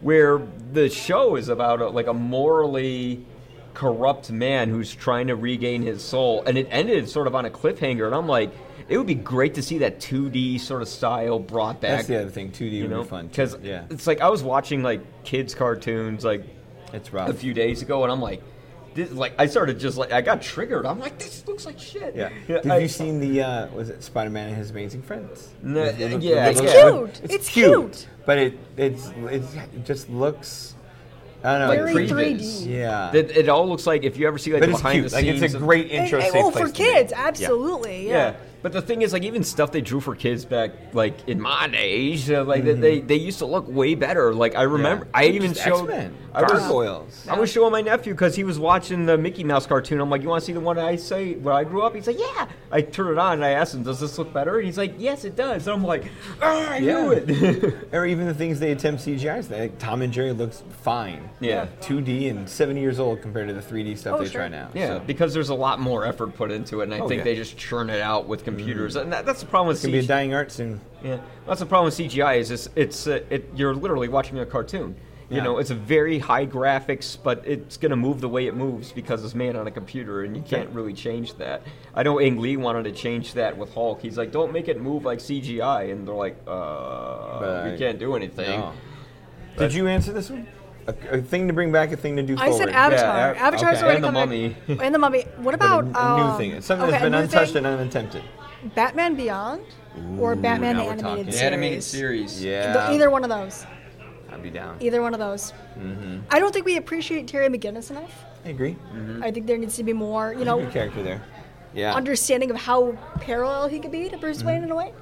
[0.00, 0.40] Where
[0.72, 3.24] the show is about a, like a morally
[3.74, 7.50] corrupt man who's trying to regain his soul, and it ended sort of on a
[7.50, 8.06] cliffhanger.
[8.06, 8.50] And I'm like,
[8.88, 11.90] it would be great to see that 2D sort of style brought back.
[11.98, 12.50] That's the other thing.
[12.50, 13.26] 2D you would know, be fun.
[13.28, 16.44] because yeah, it's like I was watching like kids cartoons like
[16.92, 17.28] it's rough.
[17.28, 18.42] a few days ago, and I'm like,
[18.94, 20.86] this, like I started just like I got triggered.
[20.86, 22.14] I'm like, this looks like shit.
[22.14, 22.28] Yeah.
[22.48, 25.48] Have I- you seen the uh, was it Spider Man and His Amazing Friends?
[25.62, 26.52] No, yeah, the- It's yeah.
[26.52, 27.20] cute.
[27.24, 28.08] It's, It's cute, cute.
[28.26, 30.73] but it it's it's it just looks.
[31.44, 31.68] I don't know.
[31.68, 32.62] Like Very previs.
[32.64, 32.66] 3D.
[32.74, 33.12] Yeah.
[33.14, 35.10] It, it all looks like if you ever see like but the it's behind cute.
[35.10, 35.42] the Like scenes.
[35.42, 36.18] it's a great And- intro.
[36.20, 36.72] and- safe oh, for to be.
[36.72, 37.26] kids, Yeah.
[37.26, 38.08] absolutely.
[38.08, 38.12] Yeah.
[38.30, 38.36] Yeah.
[38.64, 41.68] But the thing is, like, even stuff they drew for kids back, like in my
[41.76, 44.32] age, uh, like they, they they used to look way better.
[44.34, 45.22] Like I remember, Mm-hmm.
[45.22, 45.30] Yeah.
[45.30, 47.28] I even Just showed, X-Men, I was, Gargoyles.
[47.28, 50.00] I was showing my nephew because he was watching the Mickey Mouse cartoon.
[50.00, 51.94] I'm like, you want to see the one I say where I grew up?
[51.94, 52.46] He's like, yeah.
[52.72, 54.56] I turn it on and I asked him, does this look better?
[54.56, 55.66] And he's like, yes, it does.
[55.66, 56.04] And I'm like,
[56.40, 57.74] ah, I knew it.
[57.92, 59.48] Or even the things they attempt CGI.
[59.50, 61.28] Like Tom and Jerry looks fine.
[61.38, 61.66] Yeah.
[61.82, 64.40] 2D and 70 years old compared to the 3D stuff Oh, they sure.
[64.40, 64.70] try now.
[64.74, 65.00] Yeah, So.
[65.00, 67.24] because there's a lot more effort put into it, and I Oh, think yeah.
[67.24, 69.92] they just churn it out with computers, and that, that's the problem with It's gonna
[69.92, 70.06] be a CGI.
[70.08, 70.80] dying art soon.
[71.02, 72.38] Yeah, that's the problem with CGI.
[72.38, 74.96] Is just, it's uh, it you're literally watching a cartoon.
[75.30, 75.44] You Yeah.
[75.44, 79.24] know, it's a very high graphics, but it's gonna move the way it moves because
[79.24, 81.62] it's made on a computer, and you can't really change that.
[81.94, 84.02] I know Ang Lee wanted to change that with Hulk.
[84.02, 87.98] He's like, "Don't make it move like CGI," and they're like, "Uh, But we can't
[87.98, 88.72] do anything." No.
[89.56, 90.46] Did you answer this one?
[90.86, 92.66] A, a thing to bring back, a thing to do for I forward.
[92.66, 93.34] said Avatar.
[93.34, 93.82] Yeah, Avatar's okay.
[93.84, 94.56] already And the coming.
[94.68, 94.78] Mummy.
[94.84, 95.22] and the Mummy.
[95.38, 95.86] What But a, about a
[96.18, 96.60] new um, thing.
[96.60, 98.22] Something okay, that's been untouched thing, and unattempted.
[98.74, 99.62] Batman Beyond
[100.18, 101.24] or Batman now the we're animated talking.
[101.24, 101.38] series.
[101.40, 102.44] The animated series.
[102.44, 102.72] Yeah.
[102.72, 103.66] The- either one of those.
[104.32, 104.76] I'd be down.
[104.80, 105.52] Either one of those.
[105.78, 106.20] Mm-hmm.
[106.30, 108.24] I don't think we appreciate Terry McGinnis enough.
[108.44, 108.76] I agree.
[109.22, 111.22] I think there needs to be more, you Good know, character there.
[111.72, 111.94] Yeah.
[111.94, 114.92] understanding of how parallel he could be to Bruce Wayne in a way.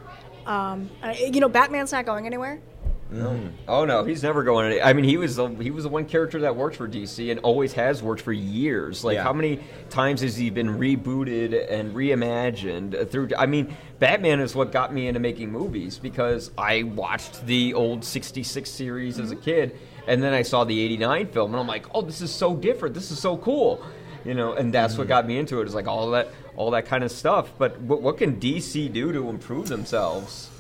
[0.46, 2.58] Um, I- you know, Batman's not going anywhere.
[3.68, 4.80] Oh no, he's never going.
[4.82, 7.40] I mean, he was the, he was the one character that worked for DC and
[7.40, 9.04] always has worked for years.
[9.04, 9.22] Like, Yeah.
[9.22, 9.60] how many
[9.90, 13.30] times has he been rebooted and reimagined through?
[13.36, 18.04] I mean, Batman is what got me into making movies because I watched the old
[18.04, 19.44] '66 series as a mm-hmm.
[19.44, 22.56] kid, and then I saw the '89 film, and I'm like, oh, this is so
[22.56, 22.94] different.
[22.94, 23.84] This is so cool.
[24.24, 25.10] You know, and that's what mm.
[25.10, 25.66] got me into it.
[25.66, 27.52] Is like all that, all that kind of stuff.
[27.58, 30.48] But what, what can DC do to improve themselves?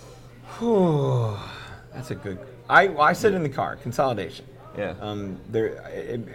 [1.94, 2.38] That's a good.
[2.68, 4.46] I I said in the car consolidation.
[4.76, 4.94] Yeah.
[5.00, 5.76] Um, there,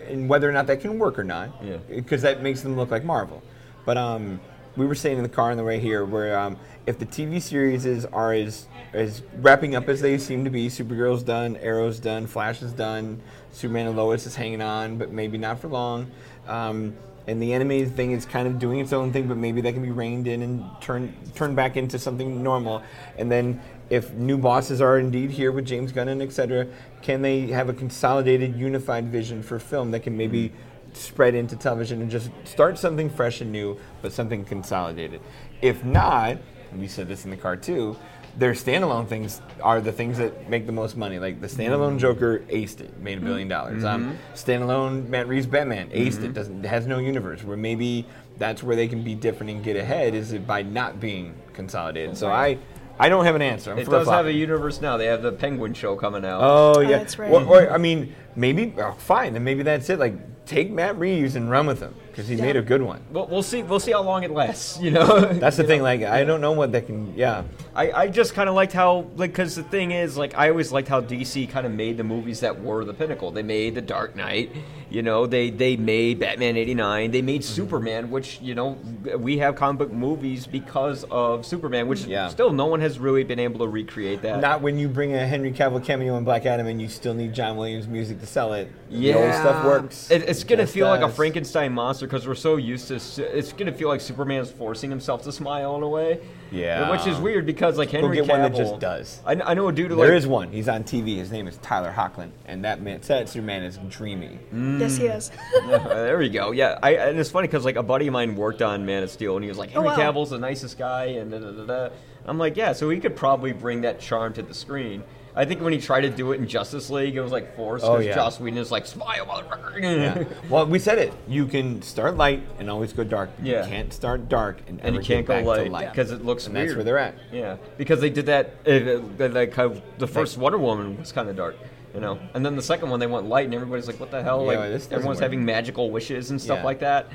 [0.07, 1.49] and whether or not that can work or not.
[1.63, 1.77] Yeah.
[1.89, 3.41] Because that makes them look like Marvel.
[3.85, 4.39] But um,
[4.75, 7.41] we were saying in the car on the way here, where um, if the TV
[7.41, 11.99] series is, are as as wrapping up as they seem to be, Supergirl's done, Arrow's
[11.99, 16.09] done, Flash is done, Superman and Lois is hanging on, but maybe not for long.
[16.47, 16.95] Um,
[17.27, 19.83] and the animated thing is kind of doing its own thing, but maybe that can
[19.83, 22.81] be reined in and turned turned back into something normal.
[23.17, 26.67] And then, if new bosses are indeed here with James Gunn and et cetera,
[27.01, 30.51] can they have a consolidated, unified vision for film that can maybe
[30.93, 35.21] spread into television and just start something fresh and new, but something consolidated?
[35.61, 36.37] If not,
[36.71, 37.95] and we said this in the car too.
[38.37, 41.17] Their standalone things are the things that make the most money.
[41.17, 41.97] Like the standalone mm-hmm.
[41.97, 43.25] Joker aced it, made a mm-hmm.
[43.25, 43.83] billion dollars.
[43.83, 44.33] Um, mm-hmm.
[44.35, 47.43] standalone Matt Reeves Batman aced it, doesn't has no universe.
[47.43, 48.05] Where maybe
[48.37, 52.15] that's where they can be different and get ahead is it by not being consolidated.
[52.15, 52.59] So I,
[52.99, 53.71] I don't have an answer.
[53.71, 54.97] I'm It does have a universe now.
[54.97, 56.41] They have the Penguin show coming out.
[56.41, 57.31] Oh, oh yeah, that's right.
[57.31, 59.99] Or, or, I mean, maybe oh, fine, then maybe that's it.
[59.99, 62.43] Like take Matt Reeves and run with him because he Yeah.
[62.43, 63.01] made a good one.
[63.11, 63.61] Well, we'll see.
[63.63, 64.79] We'll see how long it lasts.
[64.87, 65.33] You know.
[65.33, 65.81] That's the thing.
[65.81, 67.13] Like I don't know what that can.
[67.15, 67.43] Yeah,
[67.75, 70.71] I, I just kind of liked how like because the thing is like I always
[70.71, 73.31] liked how DC kind of made the movies that were the pinnacle.
[73.31, 74.51] They made The Dark Knight,
[74.89, 75.25] you know.
[75.25, 77.11] They they made Batman '89.
[77.11, 77.53] They made mm-hmm.
[77.53, 78.77] Superman, which you know
[79.17, 82.29] we have comic book movies because of Superman, which Yeah.
[82.29, 84.39] still no one has really been able to recreate that.
[84.39, 87.33] not when you bring a Henry Cavill cameo in Black Adam and you still need
[87.33, 88.71] John Williams music to sell it.
[88.89, 90.11] yeah, the old stuff works.
[90.11, 91.17] It, it's gonna feel like a.
[91.17, 92.95] Frankenstein monster because we're so used to.
[92.95, 96.19] It's gonna feel like Superman's forcing himself to smile in a way.
[96.51, 96.89] Yeah.
[96.91, 99.21] which is weird because like Go Henry get Cavill one that just does.
[99.25, 100.51] I, I know a dude who There like, is one.
[100.51, 101.17] He's on TV.
[101.17, 104.39] His name is Tyler Hoechlin, and that man, that Superman is dreamy.
[104.53, 104.79] Mm.
[104.79, 105.31] Yes, he is.
[105.67, 106.51] There we go.
[106.51, 109.09] Yeah, I, and it's funny because like a buddy of mine worked on Man of
[109.11, 109.97] Steel, and he was like, Oh, Henry wow.
[109.97, 111.89] Cavill's the nicest guy, and da, da, da, da.
[112.25, 115.03] I'm like, yeah, so he could probably bring that charm to the screen.
[115.37, 117.85] I think when he tried to do it in Justice League, it was like forced
[117.85, 118.15] Oh, because yeah.
[118.15, 119.81] Joss Whedon is like, smile, motherfucker.
[119.81, 120.23] Yeah.
[120.49, 121.13] well, we said it.
[121.27, 123.29] You can start light and always go dark.
[123.43, 123.63] Yeah.
[123.63, 126.69] You can't start dark and, and you can't go light because it looks and weird.
[126.69, 127.13] that's where they're at.
[127.31, 128.55] Yeah, because they did that.
[128.67, 131.55] Uh, uh, like how the first Wonder Woman was kind of dark,
[131.93, 134.23] you know, and then the second one they went light, and everybody's like, "What the
[134.23, 135.19] hell?" Yeah, like everyone's work.
[135.19, 136.65] having magical wishes and stuff Yeah.
[136.65, 137.07] like that.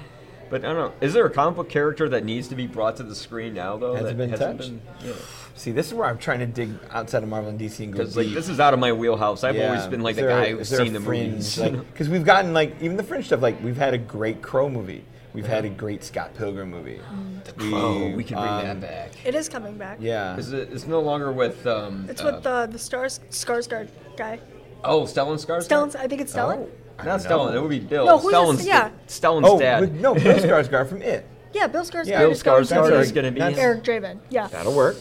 [0.49, 0.93] But I don't know.
[1.01, 3.79] Is there a comic book character that needs to be brought to the screen now,
[3.79, 3.95] though?
[3.95, 4.71] Hasn't that been hasn't touched?
[5.03, 5.15] been-
[5.63, 7.99] See, this is where I'm trying to dig outside of Marvel and DC and go
[8.01, 8.35] Because like deep.
[8.35, 9.45] this is out of my wheelhouse.
[9.45, 9.69] I've Yeah.
[9.69, 11.31] always been like Is the there a- guy who's is there a seen the fringe,
[11.31, 11.59] movies.
[11.61, 13.41] Like, because we've gotten like even the fringe stuff.
[13.43, 15.05] Like we've had a great Crow movie.
[15.35, 17.01] We've had a great Scott Pilgrim movie.
[17.45, 19.13] The oh, we can bring that back.
[19.25, 19.99] It is coming back.
[20.01, 20.37] Yeah.
[20.37, 20.71] Is it?
[20.73, 21.65] It's no longer with.
[21.65, 23.87] Um, It's uh, with the the stars Skarsgård
[24.17, 24.41] guy.
[24.83, 25.69] Oh, Stellan Skarsgård.
[25.69, 26.59] Stellan, I think it's Stellan.
[26.59, 27.39] Oh, I Not don't know.
[27.39, 27.55] Stellan.
[27.55, 28.05] It would be Bill.
[28.07, 28.91] No, who's Stellan's this- yeah.
[29.07, 29.81] Stellan's Oh, dad.
[29.83, 31.25] with- no, Bill Skarsgård from It.
[31.53, 32.07] Yeah, Bill Skarsgård.
[32.09, 32.19] Yeah.
[32.19, 33.41] Bill is going Skarsgård to is going to be.
[33.61, 34.19] Eric Draven.
[34.29, 34.49] Yeah.
[34.49, 34.97] That'll work.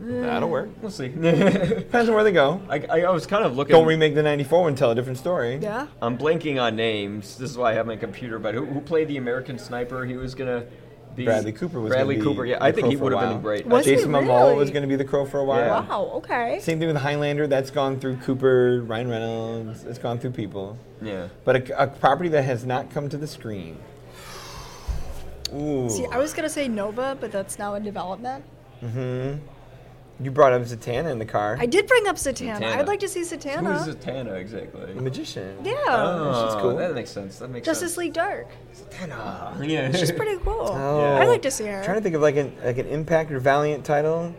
[0.00, 0.70] That'll work.
[0.82, 1.08] We'll see.
[1.08, 2.60] Depends on where they go.
[2.68, 3.72] I, I, I was kind of looking.
[3.72, 4.74] Don't remake the '94 one.
[4.74, 5.56] Tell a different story.
[5.56, 5.86] Yeah.
[6.02, 7.38] I'm blanking on names.
[7.38, 8.38] This is why I have my computer.
[8.38, 10.04] But who, who played the American Sniper?
[10.04, 10.66] He was gonna
[11.14, 12.46] be Bradley Cooper was Bradley gonna be Cooper.
[12.46, 13.38] Yeah, the I think he would have been while.
[13.40, 13.66] great.
[13.66, 15.60] Was he Jason Momoa was going to be the Crow for a while.
[15.60, 15.88] Yeah.
[15.88, 16.10] Wow.
[16.14, 16.58] Okay.
[16.60, 17.46] Same thing with Highlander.
[17.46, 19.84] That's gone through Cooper, Ryan Reynolds.
[19.84, 20.78] It's gone through people.
[21.00, 21.28] Yeah.
[21.44, 23.78] But a, a property that has not come to the screen.
[25.54, 25.88] Ooh.
[25.88, 28.44] See, I was gonna say Nova, but that's now in development.
[28.82, 29.38] Mm-hmm.
[30.20, 31.56] You brought up Zatanna in the car.
[31.58, 32.58] I did bring up Zatanna.
[32.60, 32.76] Zatanna.
[32.76, 33.84] I'd like to see Zatanna.
[33.84, 34.92] Who's Zatanna exactly?
[34.94, 35.58] the magician.
[35.64, 35.74] Yeah.
[35.88, 36.76] Oh, she's cool.
[36.76, 37.40] That makes sense.
[37.40, 37.98] That makes Justice sense.
[37.98, 38.46] League Dark.
[38.74, 39.68] Zatanna.
[39.68, 39.90] Yeah.
[39.92, 40.68] She's pretty cool.
[40.70, 41.16] Oh.
[41.20, 41.82] I'd like to see her.
[41.84, 44.34] trying to think of like an like an Impact or Valiant title.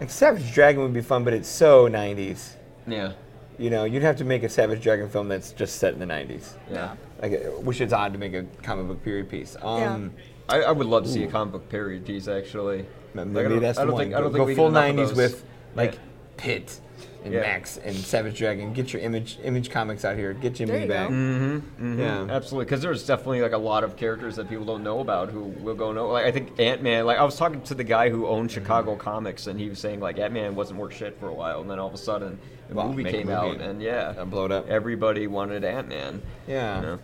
[0.00, 2.54] Like Savage Dragon would be fun, but it's so 90s.
[2.86, 3.12] yeah.
[3.58, 6.06] You know, you'd have to make a Savage Dragon film that's just set in the
[6.06, 6.54] 90s.
[6.70, 6.96] Yeah.
[7.20, 9.56] Like, uh, which is odd to make a comic book period piece.
[9.60, 10.12] Um,
[10.48, 12.86] I, I would love to see a comic book period piece actually.
[13.14, 14.02] Maybe Like, I that's I the don't one.
[14.04, 15.98] think- I don't go think go full get enough of 90s with like Yeah.
[16.38, 16.80] Pitt
[17.24, 17.40] and Yeah.
[17.40, 18.72] Max and Savage Dragon.
[18.72, 20.32] Get your image image comics out here.
[20.32, 21.08] Get Jimmy There you back.
[21.10, 22.26] Mm-hmm, Yeah.
[22.28, 25.40] Absolutely, because there's definitely like a lot of characters that people don't know about who
[25.42, 26.08] will go know.
[26.08, 27.06] Like I think Ant Man.
[27.06, 28.60] Like I was talking to the guy who owned Mm-hmm.
[28.62, 31.60] Chicago Comics, and he was saying like Ant Man wasn't worth shit for a while,
[31.60, 32.38] and then all of a sudden
[32.68, 34.68] the Well, movie came movie out, and- and yeah, and blow it up.
[34.68, 36.22] Everybody wanted Ant Man.
[36.48, 36.76] Yeah.
[36.76, 36.98] You know?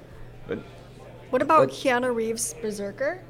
[0.48, 0.58] But
[1.30, 3.20] What about But- Keanu Reeves' Berserker?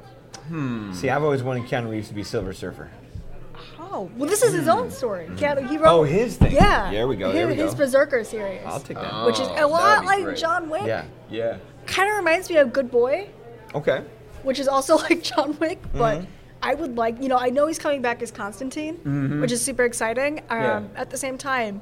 [0.92, 2.90] See, I've always wanted Keanu Reeves to be Silver Surfer.
[3.78, 5.26] Oh, well, this is his own story.
[5.36, 5.88] Keanu, he wrote.
[5.92, 6.52] Oh, his thing.
[6.52, 6.90] Yeah.
[6.90, 7.26] There we go.
[7.26, 7.74] His, There we his.
[7.74, 9.26] Berserker series, I'll take that.
[9.26, 10.36] which is Oh, a lot be like great.
[10.38, 10.82] John Wick.
[10.86, 11.04] yeah.
[11.30, 13.28] yeah, Kind of reminds me of Good Boy,
[13.74, 14.04] Okay.
[14.42, 16.18] which is also like John Wick, but.
[16.20, 16.30] Mm-hmm.
[16.60, 19.84] I would like, you know, I know he's coming back as Constantine, which is super
[19.84, 20.40] exciting.
[20.50, 20.82] Um, Yeah.
[20.96, 21.80] At the same time,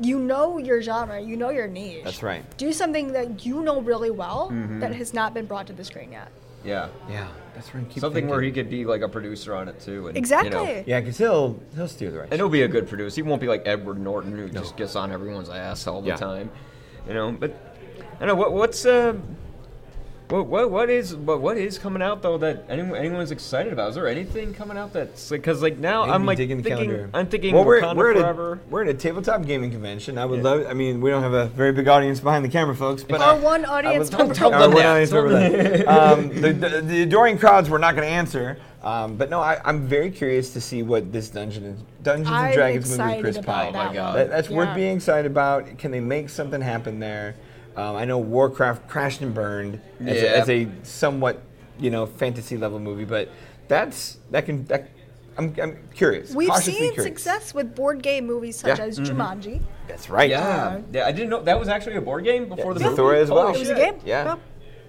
[0.00, 2.04] you know your genre, you know your niche.
[2.04, 2.44] That's right.
[2.56, 4.80] Do something that you know really well Mm-hmm.
[4.80, 6.28] that has not been brought to the screen yet.
[6.64, 6.88] yeah.
[7.08, 7.28] Yeah.
[7.54, 7.88] That's right.
[7.88, 10.08] Keep Something where he could be like a producer on it too.
[10.08, 10.50] And, Exactly.
[10.50, 12.28] You know, Yeah, because he'll he'll steer the right.
[12.30, 13.14] and he'll be a good producer.
[13.16, 16.16] He won't be like Edward Norton who just gets on everyone's ass all the Yeah.
[16.16, 16.50] time.
[17.08, 17.56] You know, but
[18.16, 19.14] I don't know what what's uh
[20.28, 23.90] what what what is what what is coming out though that anyone anyone's excited about?
[23.90, 26.86] Is there anything coming out that's like because like now I'm like digging the thinking
[26.88, 27.10] calendar.
[27.14, 28.52] I'm thinking well, we're, Wakanda we're at forever.
[28.54, 30.18] A, we're at a tabletop gaming convention.
[30.18, 30.50] I would Yeah.
[30.50, 30.66] love.
[30.68, 33.34] I mean, we don't have a very big audience behind the camera, folks, but Our
[33.34, 34.34] uh, one audience don't member.
[34.34, 34.86] tell Our them one that.
[34.92, 35.86] audience Tell member that.
[35.88, 38.58] um, the, the, the adoring crowds were not going to answer.
[38.82, 42.36] Um, but no, I, I'm very curious to see what this Dungeon and, Dungeons and
[42.36, 43.74] I'm Dragons movie with Chris about Pine.
[43.74, 44.16] Oh my God.
[44.16, 44.74] That, that's worth Yeah.
[44.74, 45.76] being excited about.
[45.78, 47.34] Can they make something happen there?
[47.76, 50.22] Um, I know Warcraft crashed and burned as, Yeah.
[50.22, 51.42] a, as a somewhat,
[51.78, 53.28] you know, fantasy level movie, but
[53.68, 54.64] that's that can.
[54.66, 54.88] That,
[55.38, 56.34] I'm, I'm curious.
[56.34, 57.02] We've seen curious.
[57.02, 58.84] success with board game movies such Yeah.
[58.86, 59.60] as Jumanji.
[59.86, 60.30] That's right.
[60.30, 61.06] yeah, yeah.
[61.06, 62.96] I didn't know that was actually a board game before the movie.
[62.96, 63.48] Zathura as well.
[63.48, 63.98] Holy It was a shit.
[63.98, 64.02] game.
[64.06, 64.36] Yeah.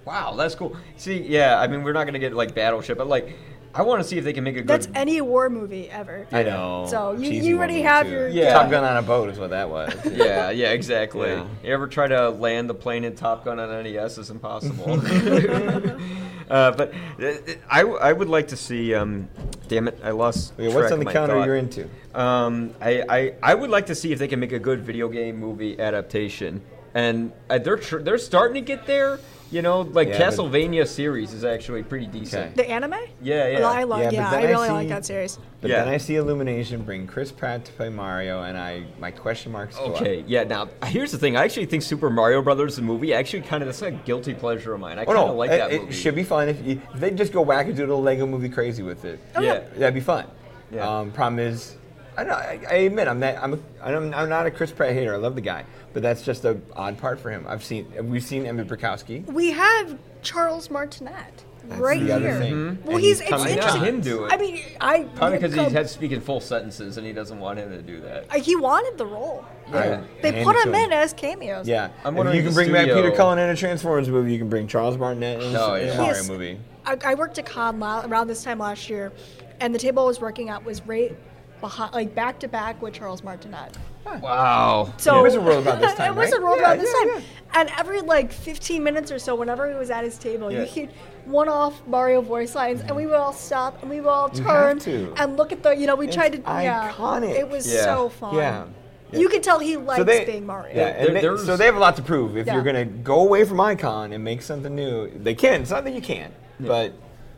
[0.06, 0.74] Wow, that's cool.
[0.96, 3.36] See, yeah, I mean, we're not gonna get like Battleship, but like,
[3.74, 4.66] I want to see if they can make a good.
[4.68, 6.26] That's any war movie ever.
[6.32, 6.86] I know.
[6.88, 8.12] So you- Cheesy you already have too.
[8.12, 8.52] your- Yeah.
[8.54, 9.92] Top Gun on a boat is what that was.
[10.12, 11.28] yeah, yeah, exactly.
[11.30, 11.46] Yeah.
[11.62, 14.18] You ever try to land the plane in Top Gun on NES?
[14.18, 14.92] It's impossible.
[16.50, 16.92] uh, but
[17.22, 17.32] uh,
[17.70, 18.94] I, I would like to see.
[18.94, 19.28] Um,
[19.68, 20.54] damn it, I lost.
[20.58, 21.44] Okay, what's on of the counter thought.
[21.46, 21.88] you're into?
[22.14, 25.08] Um, I, I, I would like to see if they can make a good video
[25.08, 26.62] game movie adaptation,
[26.94, 29.20] and uh, they're tr- they're starting to get there.
[29.50, 32.52] You know, like Yeah, but- Castlevania series is actually pretty decent.
[32.52, 32.54] Okay.
[32.54, 32.94] The anime?
[33.22, 33.60] Yeah, yeah.
[33.60, 34.00] Well, I love.
[34.00, 35.38] Yeah, Yeah, but I then I really see- like that series.
[35.60, 35.84] But Yeah.
[35.84, 39.76] then I see Illumination bring Chris Pratt to play Mario, and I my question marks
[39.78, 40.02] go up.
[40.02, 40.44] Okay, yeah.
[40.44, 41.36] Now, here's the thing.
[41.36, 44.74] I actually think Super Mario Brothers, the movie, actually kind of that's a guilty pleasure
[44.74, 44.98] of mine.
[44.98, 45.94] I Oh kind of no, like it, that it movie.
[45.94, 49.18] should be fun if, you, if they just go wackadoodle Lego movie crazy with it.
[49.34, 49.54] Oh, yeah.
[49.54, 49.60] yeah.
[49.78, 50.26] That'd be fun.
[50.70, 50.86] Yeah.
[50.98, 51.74] Um, problem is,
[52.18, 54.92] I know I, I admit I'm not I'm, a, I'm I'm not a Chris Pratt
[54.92, 55.14] hater.
[55.14, 57.46] I love the guy, but that's just a odd part for him.
[57.48, 59.24] I've seen we've seen Emmet Brickowski.
[59.26, 62.38] We have Charles Martinet right the other here.
[62.40, 62.52] thing.
[62.54, 62.82] Mm-hmm.
[62.86, 63.82] Well, And he's, he's it's coming Why interesting.
[63.84, 64.32] him do it?
[64.32, 67.58] I mean, I Probably because he come- had speaking full sentences and he doesn't want
[67.58, 68.26] him to do that.
[68.30, 69.44] uh, he wanted the role.
[69.68, 71.68] I- They hand put it him in as cameos.
[71.68, 73.56] Yeah, I'm if wondering you if can the bring back studio- Peter Cullen in a
[73.56, 74.32] Transformers movie.
[74.32, 75.96] You can bring Charles Martinet in Oh, a yeah.
[75.98, 76.28] Mario Yes.
[76.28, 76.58] movie.
[76.86, 79.12] I, I worked at Con la- around this time last year,
[79.60, 81.14] and the table I was working at was right
[81.60, 83.76] behind, like back to back with Charles Martinet.
[84.20, 84.92] Wow.
[84.96, 86.40] So It was a roll about this time, it was right?
[86.40, 87.22] a roll Yeah, about this yeah, time.
[87.54, 90.60] And every like 15 minutes or so, whenever he was at his table, Yeah.
[90.60, 90.88] you hear
[91.26, 94.78] one off Mario voice lines, and we would all stop and we would all turn
[94.80, 95.12] to.
[95.18, 95.72] and look at the.
[95.76, 96.38] You know, we It's tried to.
[96.38, 97.34] Yeah, iconic.
[97.38, 97.84] it was Yeah.
[97.84, 98.34] so fun.
[98.36, 98.64] Yeah.
[99.12, 100.74] You could tell he likes they- being Mario.
[100.76, 102.36] Yeah, and There- they- so they have a lot to prove.
[102.36, 102.54] If Yeah.
[102.54, 105.62] you're gonna go away from Icon and make something new, they can.
[105.62, 106.92] It's not that you can't, but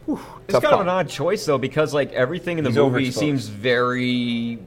[0.07, 2.76] whew, It's tough kind of an odd choice though, because like everything in the He's
[2.78, 4.59] movie seems very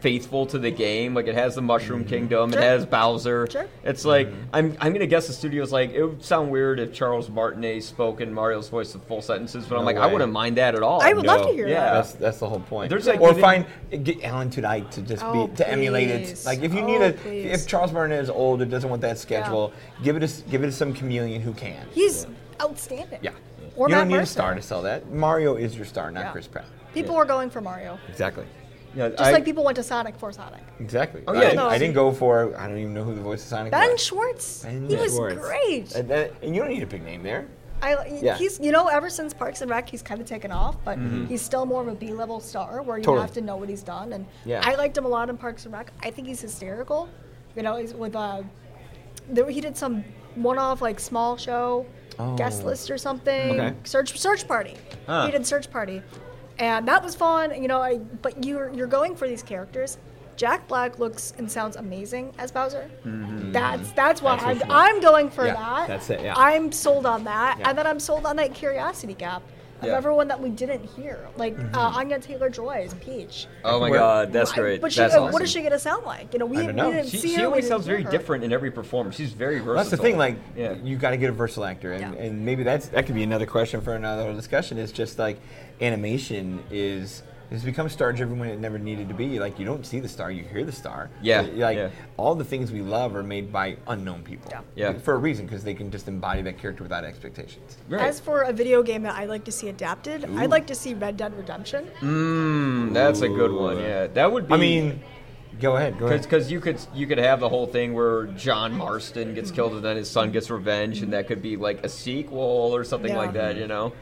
[0.00, 1.14] faithful to the game.
[1.14, 2.08] Like it has the Mushroom mm-hmm.
[2.08, 2.60] Kingdom, Sure.
[2.60, 3.46] it has Bowser.
[3.48, 3.66] Sure.
[3.84, 7.30] It's like I'm I'm gonna guess the studio's like it would sound weird if Charles
[7.30, 10.56] Martinet spoke in Mario's voice with full sentences, but I'm No like I wouldn't mind
[10.56, 11.00] that at all.
[11.00, 11.84] I would love to hear Yeah.
[11.84, 11.92] that.
[11.94, 12.90] That's that's the whole point.
[12.90, 13.64] There's, like, or find
[14.02, 16.42] get Alan Tudyk to just Oh, be to oh, emulate it.
[16.44, 17.52] Like if you Oh, need a please.
[17.52, 19.72] if Charles Martinet is old and doesn't want that schedule,
[20.02, 21.86] give it a, s- give it to some chameleon who can.
[21.92, 22.26] He's
[22.60, 23.20] outstanding.
[23.22, 23.30] yeah.
[23.76, 25.10] Or you Matt don't need a star to sell that.
[25.10, 26.32] Mario is your star, not Yeah.
[26.32, 26.66] Chris Pratt.
[26.94, 28.44] People are going for Mario, Exactly.
[28.94, 30.60] Yeah, just I- like people went to Sonic for Sonic.
[30.78, 31.22] Exactly.
[31.26, 31.48] Oh, I, yeah.
[31.50, 32.54] didn't, I didn't go for.
[32.58, 34.04] I don't even know who the voice of Sonic Ben was.
[34.04, 34.64] Schwartz.
[34.64, 35.36] Ben he was Schwartz.
[35.40, 35.94] great.
[35.94, 37.46] And, that- and you don't need a big name there.
[37.80, 38.36] I, Yeah.
[38.36, 41.40] he's you know ever since Parks and Rec he's kind of taken off, but he's
[41.42, 43.22] still more of a B level star where you Totally.
[43.22, 44.12] have to know what he's done.
[44.12, 44.60] And Yeah.
[44.62, 45.90] I liked him a lot in Parks and Rec.
[46.02, 47.08] I think he's hysterical.
[47.56, 48.42] You know, he's with uh,
[49.30, 50.04] there, he did some
[50.36, 51.86] one off like small show
[52.36, 52.66] guest Oh.
[52.66, 53.60] list or something.
[53.60, 53.74] Okay.
[53.84, 54.76] Search Search Party.
[55.06, 55.26] Huh.
[55.26, 56.02] He did Search Party,
[56.58, 57.60] and that was fun.
[57.60, 59.98] You know, I but you're you're going for these characters.
[60.34, 62.90] Jack Black looks and sounds amazing as Bowser.
[63.04, 63.52] Mm-hmm.
[63.52, 64.74] That's that's what That's I'm, what you.
[64.74, 65.88] I'm going for Yeah, that.
[65.88, 66.34] that's it, yeah.
[66.36, 67.68] I'm sold on that, Yeah.
[67.68, 69.42] and then I'm sold on that curiosity gap
[69.82, 69.96] of Yeah.
[69.96, 71.74] everyone that we didn't hear, like Mm-hmm.
[71.74, 73.46] uh, Anya Taylor Joy as Peach.
[73.64, 74.80] Oh my Where- god, that's great.
[74.80, 75.32] But she, that's uh, awesome.
[75.32, 76.32] what is she gonna sound like?
[76.32, 76.88] You know, we, I don't know.
[76.90, 77.40] we didn't She, see she her.
[77.40, 78.10] She always sounds very her.
[78.10, 79.16] different in every performance.
[79.16, 79.74] She's very versatile.
[79.76, 80.16] That's the thing.
[80.16, 80.74] Like, yeah.
[80.74, 82.22] you got to get a versatile actor, and, Yeah.
[82.22, 84.78] and maybe that's that could be another question for another discussion.
[84.78, 85.38] Is just like
[85.80, 87.22] animation is
[87.52, 89.38] has become star driven when it never needed to be.
[89.38, 91.10] Like, you don't see the star, you hear the star.
[91.20, 91.90] Yeah, Like yeah.
[92.16, 94.50] all the things we love are made by unknown people.
[94.50, 94.60] Yeah.
[94.74, 94.92] Yeah.
[94.98, 97.76] For a reason, because they can just embody that character without expectations.
[97.88, 98.02] Right.
[98.02, 100.94] As for a video game that I'd like to see adapted, I'd like to see
[100.94, 101.88] Red Dead Redemption.
[102.00, 103.78] Mm, that's a good one.
[103.78, 104.54] Yeah, that would be.
[104.54, 105.00] I mean,
[105.60, 105.98] go ahead.
[105.98, 106.22] Go ahead.
[106.22, 109.82] because you could you could have the whole thing where John Marston gets killed and
[109.84, 112.38] then his son gets revenge, and that could be like a sequel
[112.74, 113.18] or something Yeah.
[113.18, 113.56] like that.
[113.56, 113.92] You know.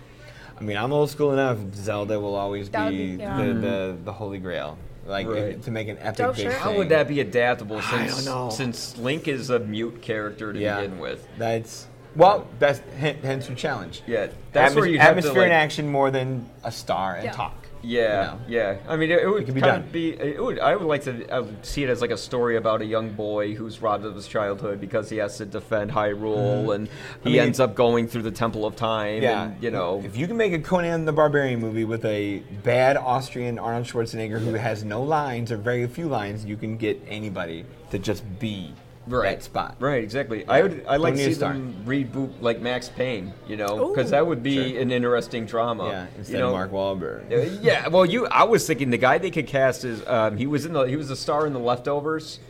[0.61, 1.59] I mean, I'm old school enough.
[1.75, 3.37] Zelda will always That would be be- yeah.
[3.43, 4.77] the, the the holy grail.
[5.07, 5.63] Like if- Right.
[5.63, 6.53] to make an epic Oh, big sure.
[6.53, 6.79] How thing.
[6.79, 8.51] would that be adaptable since don't know.
[8.51, 10.81] since Link is a mute character to Yeah.
[10.83, 11.27] begin with?
[11.39, 11.87] That's
[12.17, 14.03] well, that's hen- hence your challenge.
[14.07, 17.33] Yeah, that's where you have to, atmosphere and action more than a star and Yeah.
[17.33, 17.55] talk.
[17.83, 18.41] Yeah, you know?
[18.49, 18.77] yeah.
[18.89, 19.81] I mean, it, it would It could be kind done.
[19.83, 20.11] of be.
[20.11, 20.59] It would.
[20.59, 23.55] I would like to uh, see it as like a story about a young boy
[23.55, 26.89] who's robbed of his childhood because he has to defend Hyrule, and
[27.25, 27.31] he.
[27.31, 29.23] I mean, ends up going through the Temple of Time.
[29.23, 30.03] Yeah, and, you know.
[30.05, 34.39] if you can make a Conan the Barbarian movie with a bad Austrian Arnold Schwarzenegger
[34.41, 38.73] who has no lines or very few lines, you can get anybody to just be
[39.19, 39.77] right that spot.
[39.79, 40.47] Right, exactly.
[40.47, 40.85] I would.
[40.87, 43.33] I like Don't to need a see them reboot like Max Payne.
[43.47, 44.81] You know, because that would be Sure.
[44.81, 45.89] an interesting drama.
[45.89, 46.49] Yeah, instead you know?
[46.49, 47.33] of Mark Wahlberg.
[47.33, 48.27] Uh, yeah, well, you.
[48.27, 50.97] I was thinking the guy they could cast is um, he was in the he
[50.97, 52.41] was a star in the Leftovers.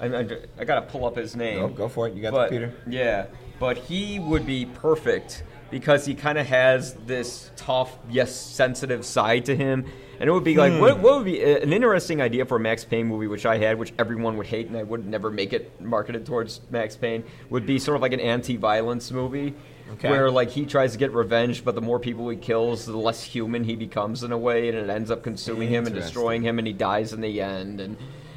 [0.00, 0.28] I, I,
[0.58, 1.60] I gotta pull up his name.
[1.60, 2.14] Go, go for it.
[2.14, 2.74] You got but, the computer.
[2.88, 3.26] Yeah,
[3.58, 9.44] but he would be perfect because he kind of has this tough, yes, sensitive side
[9.46, 9.86] to him.
[10.20, 12.60] And it would be like, what, what would be uh, an interesting idea for a
[12.60, 15.54] Max Payne movie, which I had, which everyone would hate, and I would never make
[15.54, 19.54] it marketed towards Max Payne, would be sort of like an anti-violence movie.
[19.94, 20.08] Okay.
[20.08, 23.24] where like he tries to get revenge, but the more people he kills, the less
[23.24, 26.58] human he becomes in a way, and it ends up consuming him and destroying him,
[26.58, 27.80] and he dies in the end.
[27.80, 27.96] And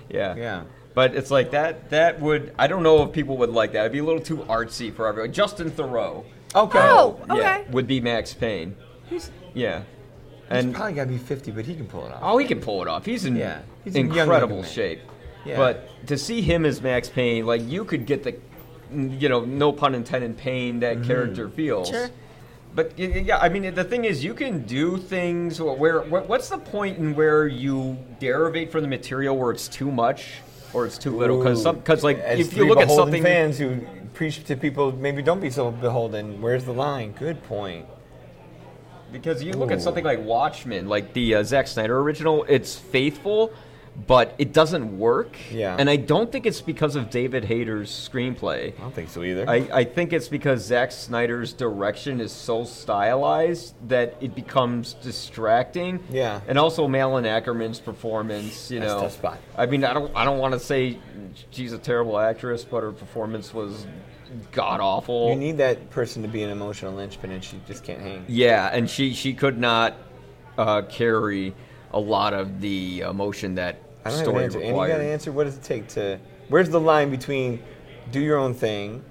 [0.09, 0.63] yeah, Yeah.
[0.95, 1.91] But it's like that.
[1.91, 3.81] That would I don't know if people would like that.
[3.81, 5.31] It'd be a little too artsy for everyone.
[5.31, 6.23] Justin Theroux.
[6.55, 6.79] Okay.
[6.81, 7.65] Oh, Yeah, okay.
[7.69, 8.75] would be Max Payne.
[9.07, 9.83] He's, Yeah.
[10.55, 12.19] He's And probably got to be 50, but he can pull it off.
[12.21, 13.05] oh, he can pull it off.
[13.05, 14.99] He's in Yeah, he's incredible shape.
[15.45, 15.57] Yeah.
[15.57, 18.35] But to see him as Max Payne, like you could get the,
[18.93, 21.07] you know, no pun intended, pain that Mm-hmm.
[21.07, 21.89] character feels.
[21.89, 22.09] Sure.
[22.75, 25.99] But y- y- yeah, I mean, the thing is, you can do things where.
[26.01, 30.35] wh- What's the point in where you derivate from the material where it's too much
[30.73, 31.37] or it's too little?
[31.37, 33.81] Because because like As if you look at something, fans who
[34.15, 36.41] preach to people, maybe don't be so beholden.
[36.41, 37.11] Where's the line?
[37.11, 37.85] Good point.
[39.13, 43.53] Because you look at something like Watchmen, like the uh, Zack Snyder original, it's faithful,
[44.07, 45.37] but it doesn't work.
[45.51, 45.75] Yeah.
[45.77, 48.75] And I don't think it's because of David Hayter's screenplay.
[48.75, 49.47] I don't think so either.
[49.47, 56.03] I, I think it's because Zack Snyder's direction is so stylized that it becomes distracting.
[56.09, 56.41] Yeah.
[56.47, 59.01] And also Malin Akerman's performance, you That's know.
[59.01, 59.37] tough spot.
[59.55, 60.97] I mean, I don't I don't want to say
[61.51, 63.85] she's a terrible actress, but her performance was
[64.51, 65.29] god awful.
[65.29, 68.25] you need that person to be an emotional linchpin, and she just can't hang.
[68.27, 69.95] Yeah, and she she could not
[70.57, 71.53] uh, carry
[71.93, 74.59] a lot of the emotion that I don't have an story answer.
[74.59, 75.31] And you got to answer.
[75.31, 76.19] What does it take to?
[76.49, 77.61] Where's the line between
[78.11, 79.03] do your own thing,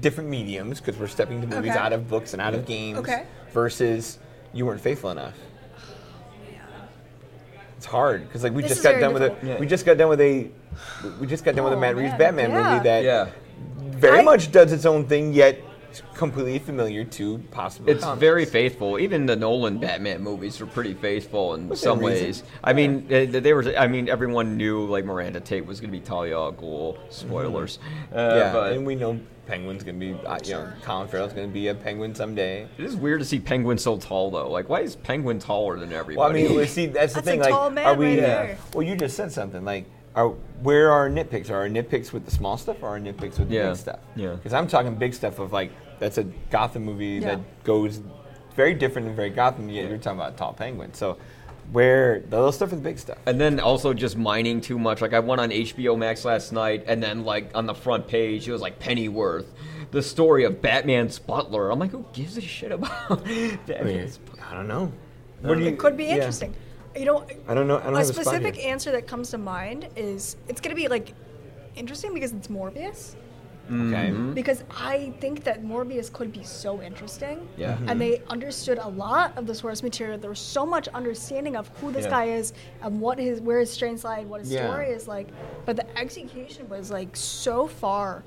[0.00, 1.78] different mediums, because we're stepping to movies Okay.
[1.78, 3.24] out of books and out of games, Okay.
[3.52, 4.18] versus
[4.52, 5.34] you weren't faithful enough.
[7.76, 9.60] It's hard because like we This just is got very done with a difficult.
[9.60, 10.50] we just got done with a
[11.20, 12.18] we just got done with a Oh, Matt Reeves man.
[12.18, 12.70] Batman Yeah.
[12.72, 13.28] movie that Yeah.
[13.98, 15.58] Very I- much does its own thing yet
[16.14, 17.88] completely familiar to possible.
[17.88, 18.20] It's comics.
[18.20, 18.98] very faithful.
[18.98, 22.26] Even the Nolan Batman movies are pretty faithful in Within some reason.
[22.26, 22.42] ways.
[22.62, 23.64] I mean, they, they were.
[23.76, 26.98] I mean, everyone knew like Miranda Tate was going to be Talia al Ghul.
[27.10, 27.78] Spoilers.
[28.12, 28.38] Uh, Mm-hmm.
[28.38, 31.68] yeah, but and we know Penguin's gonna be uh, you know Colin Farrell's gonna be
[31.68, 32.66] a Penguin someday.
[32.76, 34.50] it is weird to see Penguin so tall though.
[34.50, 36.44] Like, why is Penguin taller than everybody?
[36.44, 37.40] Well, I mean, see, that's the That's a thing.
[37.40, 38.06] Like, tall man are we?
[38.08, 38.58] right there.
[38.74, 39.64] Well, you just said something.
[39.64, 40.28] Like, are
[40.62, 41.50] where are our nitpicks?
[41.50, 44.00] Are our nitpicks with the small stuff, or our nitpicks with the Yeah, big stuff?
[44.16, 44.32] yeah.
[44.32, 47.36] Because I'm talking big stuff of like that's a Gotham movie Yeah.
[47.36, 48.00] that goes
[48.56, 49.68] very different and very Gotham.
[49.68, 50.94] Yet you're talking about tall penguin.
[50.94, 51.18] So,
[51.72, 53.18] where the little stuff and the big stuff?
[53.26, 55.00] And then also just mining too much.
[55.00, 58.48] Like I went on HBO Max last night, and then like on the front page,
[58.48, 59.46] it was like Pennyworth,
[59.90, 61.70] the story of Batman's butler.
[61.70, 63.08] I'm like, who gives a shit about
[63.66, 64.18] Batman's?
[64.18, 64.44] butler?
[64.50, 64.90] I don't know.
[65.42, 66.30] What do you- It could be yeah.
[67.00, 67.28] Interesting.
[67.38, 67.78] You know, I don't know.
[67.78, 68.72] I don't a have a specific here.
[68.72, 71.14] answer that comes to mind is it's going to be like
[71.76, 73.14] interesting because it's Morbius.
[73.70, 74.10] Okay.
[74.32, 77.46] Because I think that Morbius could be so interesting.
[77.58, 77.74] Yeah.
[77.74, 77.88] Mm-hmm.
[77.90, 80.18] And they understood a lot of the source material.
[80.18, 82.10] There was so much understanding of who this Yeah.
[82.10, 84.66] guy is and what his where his strengths lie and what his Yeah.
[84.70, 85.28] story is like.
[85.66, 88.24] But the execution was like so far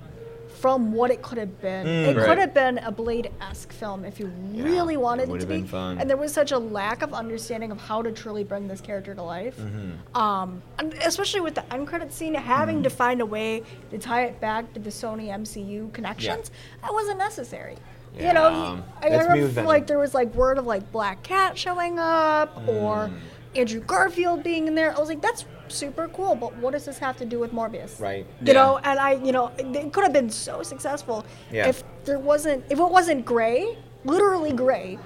[0.61, 1.88] from what it could have been.
[1.88, 2.25] it Right.
[2.27, 5.55] could have been a Blade-esque film if you really wanted it it to be.
[5.57, 5.97] been fun.
[5.97, 9.15] And there was such a lack of understanding of how to truly bring this character
[9.15, 9.57] to life.
[9.57, 10.15] Mm-hmm.
[10.15, 14.25] Um, and especially with the end credit scene, having to find a way to tie
[14.25, 16.51] it back to the Sony MCU connections,
[16.83, 17.75] that wasn't necessary.
[18.13, 18.73] you know, Yeah.
[18.75, 19.67] you- I remember me heard with from, Venom.
[19.69, 23.13] like there was like word of like Black Cat showing up or Mm.
[23.55, 24.93] Andrew Garfield being in there.
[24.93, 27.99] I was like, that's super cool, but what does this have to do with Morbius?
[27.99, 28.26] Right.
[28.41, 28.53] You Yeah.
[28.53, 31.68] know, and I, you know, it could have been so successful Yeah.
[31.68, 34.99] if there wasn't, if it wasn't gray, literally gray,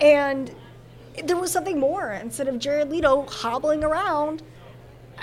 [0.00, 0.50] and
[1.24, 4.42] there was something more instead of Jared Leto hobbling around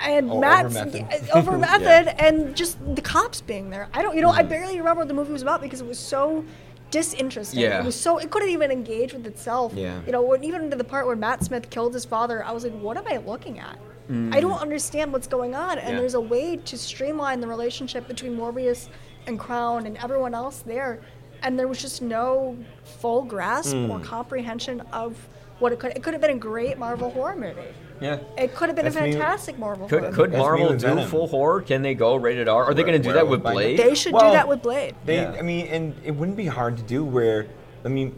[0.00, 1.06] and Oh, over Matt's method.
[1.10, 1.58] yeah, over Yeah.
[1.58, 3.88] method and just the cops being there.
[3.92, 4.48] I don't, you know, I mm.
[4.48, 6.44] barely remember what the movie was about because it was so
[6.90, 7.60] disinteresting.
[7.60, 7.80] Yeah.
[7.80, 9.72] It was so it couldn't even engage with itself.
[9.74, 10.00] Yeah.
[10.06, 12.64] You know, when, even to the part where Matt Smith killed his father, I was
[12.64, 13.78] like, what am I looking at?
[14.10, 15.78] I don't understand what's going on.
[15.78, 16.00] And Yeah.
[16.00, 18.88] there's a way to streamline the relationship between Morbius
[19.26, 21.00] and Crown and everyone else there.
[21.42, 24.02] And there was just no full grasp or Hmm.
[24.02, 25.16] comprehension of
[25.58, 25.92] what it could.
[25.96, 27.54] It could have been a great Marvel horror movie.
[28.00, 28.18] Yeah.
[28.36, 30.36] It could have been That's a me- fantastic Marvel Could, horror could movie.
[30.36, 31.08] That's Marvel do Venom.
[31.08, 31.60] full horror?
[31.62, 32.64] Can they go rated R?
[32.64, 33.78] Are they going to do that with Blade?
[33.78, 34.94] They should Well, do that with Blade.
[35.04, 35.36] They, Yeah.
[35.38, 37.46] I mean, and it wouldn't be hard to do where,
[37.84, 38.14] I mean,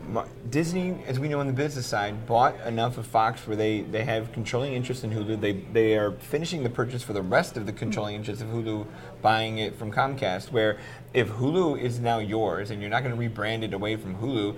[0.50, 4.04] Disney, as we know on the business side, bought enough of Fox where they, they
[4.04, 5.40] have controlling interest in Hulu.
[5.40, 8.86] They they are finishing the purchase for the rest of the controlling interest of Hulu,
[9.22, 10.52] buying it from Comcast.
[10.52, 10.78] Where
[11.14, 14.56] if Hulu is now yours and you're not going to rebrand it away from Hulu,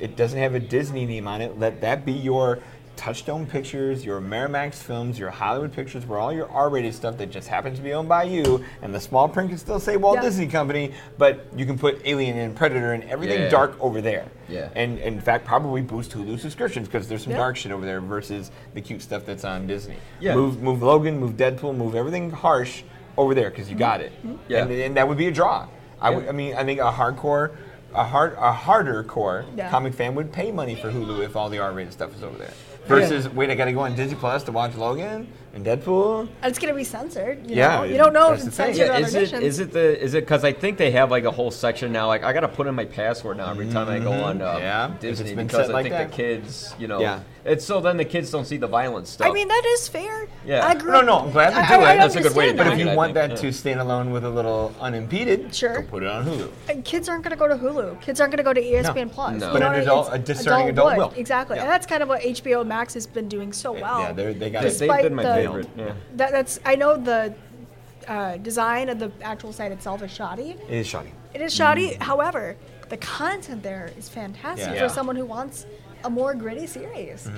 [0.00, 1.58] it doesn't have a Disney name on it.
[1.58, 2.58] Let that be your
[2.98, 7.46] Touchstone Pictures, your Miramax Films, your Hollywood Pictures, where all your R-rated stuff that just
[7.46, 10.22] happens to be owned by you, and the small print can still say Walt Yeah.
[10.22, 13.48] Disney Company, but you can put Alien and Predator and everything Yeah.
[13.50, 14.24] dark over there.
[14.48, 14.70] Yeah.
[14.74, 17.38] And in fact, probably boost Hulu subscriptions because there's some Yeah.
[17.38, 19.96] dark shit over there versus the cute stuff that's on Disney.
[20.18, 20.34] Yeah.
[20.34, 22.82] Move, move Logan, move Deadpool, move everything harsh
[23.16, 23.78] over there because you mm-hmm.
[23.78, 24.12] got it.
[24.26, 24.36] Mm-hmm.
[24.48, 24.62] Yeah.
[24.62, 25.68] And, and that would be a draw.
[26.00, 26.30] I, would, Yeah.
[26.30, 27.52] I mean, I think a hardcore
[27.94, 29.70] a hard a harder core Yeah.
[29.70, 32.52] comic fan would pay money for Hulu if all the R-rated stuff was over there.
[32.88, 36.20] Versus, wait, I got to go on Disney Plus to watch Logan and Deadpool.
[36.20, 37.48] And it's going to be censored.
[37.48, 37.84] You Yeah, know?
[37.84, 39.42] You don't know if it's censored Yeah, is other it nations.
[39.44, 42.06] is it the is it because I think they have like a whole section now
[42.08, 44.58] like I gotta put in my password now every time I go on uh, Mm-hmm.
[44.62, 46.10] Yeah, Disney because I like think that.
[46.10, 47.20] the kids you know Yeah.
[47.44, 49.26] it's so then the kids don't see the violence stuff.
[49.26, 50.26] I mean, that is fair.
[50.44, 50.66] Yeah.
[50.66, 50.92] I agree.
[50.92, 51.98] No, no, I'm glad to I- do I it.
[51.98, 53.50] That's a good way to But if you I want think, that yeah.
[53.50, 55.80] to stand alone with a little unimpeded, Sure.
[55.82, 56.50] go put it on Hulu.
[56.68, 58.00] And kids aren't going to go to Hulu.
[58.00, 59.40] Kids aren't going to go to ESPN Plus.
[59.40, 59.46] No.
[59.48, 60.98] You But know an adult- a discerning adult would.
[60.98, 61.12] will.
[61.16, 61.62] Exactly, Yeah.
[61.62, 64.00] and that's kind of what HBO Max has been doing so well.
[64.00, 64.70] Yeah, they're, they got They- it.
[64.72, 65.68] they've despite been my the- favorite.
[65.76, 65.92] Yeah.
[66.16, 67.34] That, that's I know the
[68.06, 70.56] uh, design of the actual site itself is shoddy.
[70.68, 71.12] It is shoddy.
[71.34, 71.94] It is shoddy.
[71.94, 72.56] However,
[72.88, 74.74] the content there is fantastic Yeah.
[74.74, 74.88] for Yeah.
[74.88, 75.66] someone who wants
[76.04, 77.28] a more gritty series.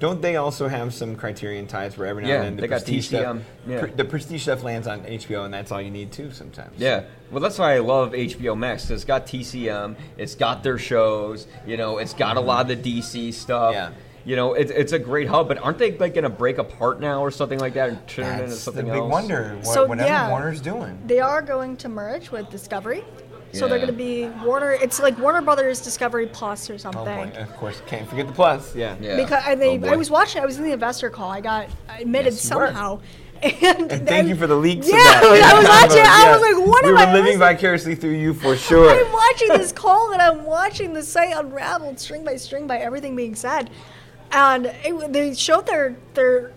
[0.00, 2.68] Don't they also have some criterion ties where every now Yeah, and then the they
[2.68, 3.80] got prestige TCM, stuff, yeah.
[3.80, 6.72] pre- the prestige stuff lands on HBO, and that's all you need too sometimes.
[6.78, 8.88] Yeah, well, that's why I love HBO Max.
[8.90, 13.00] It's got TCM, it's got their shows, you know, it's got a lot of the
[13.02, 13.74] DC stuff.
[13.74, 13.90] Yeah.
[14.26, 17.00] You know, it's it's a great hub, but aren't they like going to break apart
[17.00, 19.10] now or something like that and turn it into That's the big else?
[19.10, 19.54] wonder.
[19.62, 20.28] What, So, whatever yeah.
[20.30, 20.98] Warner's doing.
[21.06, 23.04] They are going to merge with Discovery.
[23.52, 24.72] So they're going to be Warner.
[24.72, 27.04] It's like Warner Brothers Discovery Plus or Oh something.
[27.30, 28.74] boy, of course, can't forget the plus.
[28.74, 28.96] Yeah.
[29.00, 29.16] Yeah.
[29.16, 29.86] Because I, they, Oh.
[29.92, 30.42] I was watching.
[30.42, 31.30] I was in the investor call.
[31.30, 33.00] I got admitted Yes, somehow.
[33.42, 34.88] And, And thank you for the leaks.
[34.88, 35.52] Yeah, of that.
[35.54, 35.98] I was watching.
[36.02, 38.56] it, I was like, what we am were I living listening- vicariously through you for
[38.56, 38.90] sure.
[39.06, 43.14] I'm watching this call and I'm watching the site unraveled string by string by everything
[43.14, 43.68] being said,
[44.32, 46.52] and it, they showed their their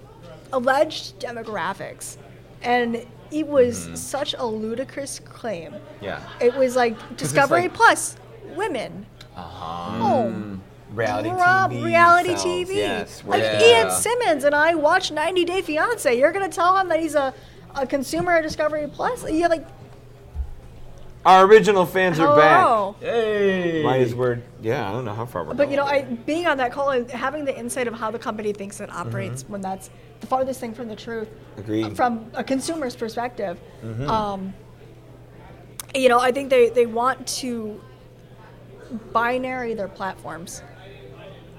[0.51, 2.17] alleged demographics,
[2.61, 3.95] and it was Mm-hmm.
[3.95, 5.75] such a ludicrous claim.
[6.01, 6.21] yeah.
[6.41, 8.15] It was like Discovery like- Plus,
[8.55, 9.05] women,
[9.35, 9.99] Uh-huh.
[9.99, 10.61] home,
[10.93, 11.83] Reality Rob, TV.
[11.83, 12.75] reality TV.
[12.77, 13.21] Yes.
[13.25, 13.61] like Yeah.
[13.83, 16.17] Ian Simmons and I watched 90 Day Fiance.
[16.17, 17.31] You're gonna tell him that he's a,
[17.75, 19.23] a consumer at Discovery Plus?
[19.29, 19.67] You're like,
[21.25, 22.61] Our original fans are back.
[22.65, 22.95] hello.
[23.01, 23.81] Hey.
[23.83, 24.41] Might as word.
[24.61, 25.83] Yeah, I don't know how far we're But you know.
[25.83, 28.89] I being on that call and having the insight of how the company thinks it
[28.91, 29.51] operates Mm-hmm.
[29.53, 29.89] when that's
[30.21, 31.27] the farthest thing from the truth.
[31.57, 31.85] Agreed.
[31.85, 31.93] Mm-hmm.
[31.95, 33.59] From a consumer's perspective,
[34.07, 34.53] um,
[35.93, 37.81] you know, I think they they want to
[39.11, 40.63] binary their platforms.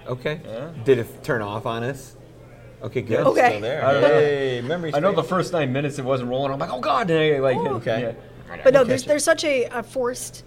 [0.07, 0.41] Okay.
[0.45, 0.71] Yeah.
[0.85, 2.17] Did it turn off on us?
[2.83, 3.27] Okay, good.
[3.27, 3.49] Okay.
[3.49, 3.85] Still there.
[3.85, 4.09] I don't know.
[4.09, 4.95] Hey, memory.
[4.95, 6.51] I know the first nine minutes it wasn't rolling.
[6.51, 7.75] I'm like, oh god, and I, like, Ooh.
[7.77, 8.01] Okay.
[8.01, 8.13] yeah.
[8.65, 9.09] But no, there's it.
[9.09, 10.45] there's such a, a forced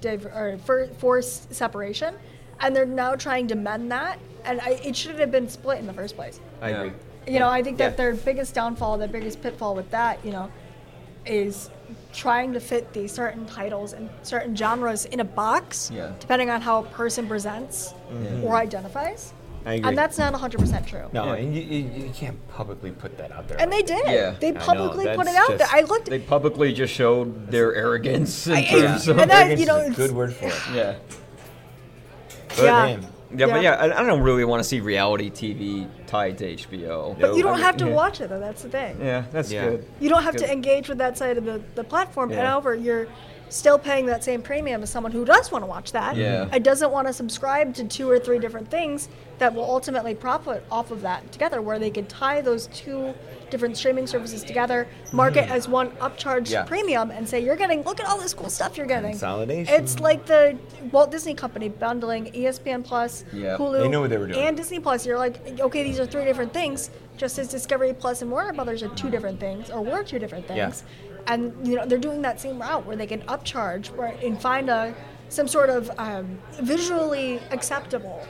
[0.00, 2.14] div- or for, forced separation,
[2.60, 5.86] and they're now trying to mend that, and I, it shouldn't have been split in
[5.86, 6.40] the first place.
[6.60, 6.92] I agree.
[7.26, 7.96] You know, I think that Yeah.
[7.96, 10.50] their biggest downfall, their biggest pitfall with that, you know,
[11.24, 11.70] is
[12.12, 16.12] trying to fit these certain titles and certain genres in a box, Yeah.
[16.20, 18.44] depending on how a person presents mm-hmm.
[18.44, 19.32] or identifies.
[19.66, 19.88] I agree.
[19.88, 21.08] And that's not 100% true.
[21.12, 21.34] no, Yeah.
[21.34, 23.60] and you, you, you can't publicly put that out there.
[23.60, 24.06] And they did.
[24.06, 24.36] Yeah.
[24.38, 25.58] They know, publicly put it that's out there.
[25.58, 26.06] just- I looked.
[26.08, 29.88] They publicly just showed their arrogance in I- terms of and that- you know, is
[29.88, 30.54] a it's- good word for it.
[30.72, 30.94] yeah.
[32.56, 32.72] But Yeah.
[32.86, 33.06] man,
[33.36, 33.84] Yeah, but Yeah.
[33.84, 37.16] yeah, I, I don't really want to see reality TV tied to HBO.
[37.18, 38.38] But you don't have to watch it, though.
[38.38, 38.98] That's the thing.
[39.02, 39.64] Yeah, that's Yeah.
[39.70, 39.86] good.
[39.98, 40.46] You don't have Good.
[40.46, 42.30] to engage with that side of the, the platform.
[42.30, 42.46] And Yeah.
[42.50, 43.08] however, you're
[43.48, 46.48] still paying that same premium as someone who does want to watch that Yeah.
[46.50, 49.08] and doesn't want to subscribe to two or three different things
[49.38, 53.12] that will ultimately profit off of that together, where they could tie those two
[53.50, 55.50] different streaming services together, market mm.
[55.50, 56.64] as one upcharge Yeah.
[56.64, 59.10] premium, and say, you're getting, look at all this cool stuff you're getting.
[59.10, 59.74] Consolidation.
[59.74, 60.58] It's like the
[60.90, 63.56] Walt Disney Company bundling ESPN Plus, Yeah.
[63.58, 64.40] Hulu, They knew what they were doing.
[64.40, 65.06] and Disney Plus.
[65.06, 68.82] You're like, okay, these are three different things, just as Discovery Plus and Warner Brothers
[68.82, 70.72] are two different things, or were two different Yeah.
[71.26, 71.54] Things.
[71.56, 74.70] And you know they're doing that same route where they can upcharge where, and find
[74.70, 74.94] a
[75.28, 78.24] some sort of um, visually acceptable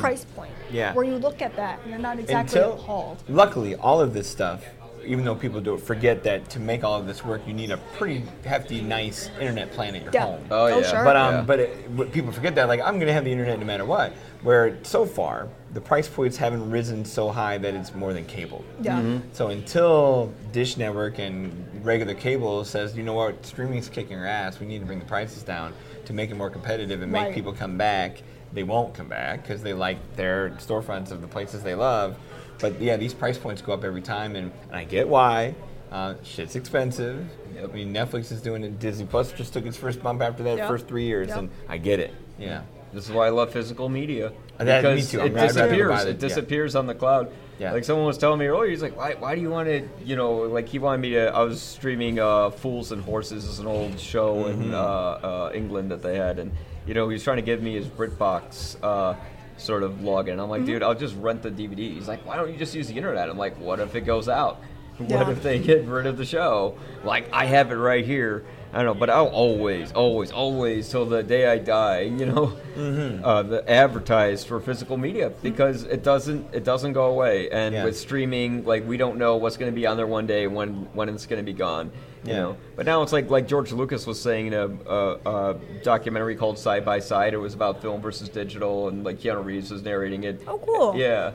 [0.00, 0.50] price point.
[0.66, 0.74] Mm-hmm.
[0.76, 0.94] Yeah.
[0.94, 3.22] Where you look at that and you're not exactly until appalled.
[3.28, 4.64] luckily all of this stuff
[5.04, 7.76] even though people don't forget that to make all of this work you need a
[7.98, 10.22] pretty hefty nice internet plan at your Yeah.
[10.26, 10.82] home Oh, yeah.
[10.88, 11.04] sure.
[11.04, 11.42] but um, Yeah.
[11.42, 14.12] but it, what people forget that like I'm gonna have the internet no matter what.
[14.42, 18.64] Where so far the price points haven't risen so high that it's more than cable.
[18.80, 18.98] yeah.
[19.00, 19.28] Mm-hmm.
[19.32, 21.52] So until Dish Network and
[21.84, 25.04] regular cable says, you know what, streaming's kicking our ass, we need to bring the
[25.04, 25.72] prices down
[26.06, 27.34] to make it more competitive and make Right.
[27.34, 28.22] people come back.
[28.52, 32.16] They won't come back because they like their storefronts of the places they love.
[32.60, 35.54] But yeah, these price points go up every time, and, and I get why.
[35.90, 37.26] Uh, shit's expensive.
[37.54, 37.70] Yep.
[37.70, 38.78] I mean, Netflix is doing it.
[38.78, 40.68] Disney Plus just took its first bump after that Yep.
[40.68, 41.36] first three years, Yep.
[41.38, 42.14] and I get it.
[42.38, 42.62] Yeah.
[42.92, 44.32] This is why I love physical media.
[44.66, 45.20] That- me because too.
[45.20, 46.04] I'm it glad- I'd disappears.
[46.04, 46.12] it yeah.
[46.28, 47.30] disappears on the cloud.
[47.58, 47.72] Yeah.
[47.72, 50.16] Like someone was telling me earlier, he's like, why, why do you want to, you
[50.16, 53.66] know, like he wanted me to, I was streaming uh, Fools and Horses, is an
[53.68, 54.62] old show Mm-hmm.
[54.62, 56.38] in uh, uh, England that they had.
[56.40, 56.50] And,
[56.86, 59.14] you know, he was trying to give me his BritBox uh,
[59.58, 60.40] sort of login.
[60.42, 60.66] I'm like, Mm-hmm.
[60.66, 61.78] dude, I'll just rent the DVD.
[61.94, 63.28] He's like, why don't you just use the internet?
[63.30, 64.60] I'm like, what if it goes out?
[64.98, 65.30] What Yeah.
[65.30, 66.74] if they get rid of the show?
[67.04, 68.44] Like I have it right here.
[68.74, 72.54] I don't know, but I'll always, always, always, till the day I die, you know,
[72.74, 73.22] Mm-hmm.
[73.22, 77.50] uh, the advertise for physical media because it doesn't, it doesn't go away.
[77.50, 77.84] And Yeah.
[77.84, 80.88] with streaming, like we don't know what's going to be on there one day when
[80.94, 81.90] when it's going to be gone.
[82.24, 82.38] You Yeah.
[82.40, 86.34] know, but now it's like like George Lucas was saying in a, a, a documentary
[86.36, 87.34] called Side by Side.
[87.34, 90.40] It was about film versus digital, and like Keanu Reeves was narrating it.
[90.48, 90.96] Oh, cool.
[90.96, 91.32] Yeah,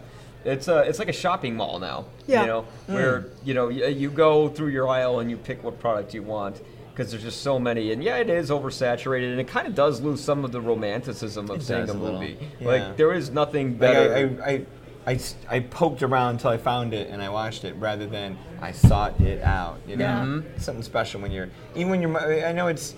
[0.48, 2.06] it's a it's like a shopping mall now.
[2.28, 2.42] Yeah.
[2.42, 5.80] You know, where you know you, you go through your aisle and you pick what
[5.80, 6.62] product you want
[6.92, 7.92] because there's just so many.
[7.92, 11.50] And yeah, it is oversaturated, and it kind of does lose some of the romanticism
[11.52, 12.20] of It seeing a a little.
[12.20, 12.38] movie.
[12.60, 12.68] Yeah.
[12.68, 14.66] Like there is nothing Like I I, I, I,
[15.06, 18.38] I, s- I poked around until I found it and I watched it rather than
[18.62, 19.78] I sought it out.
[19.88, 20.20] You know, Yeah.
[20.26, 20.60] Mm-hmm.
[20.60, 22.46] Something special when you're even when you're.
[22.46, 22.96] I know it's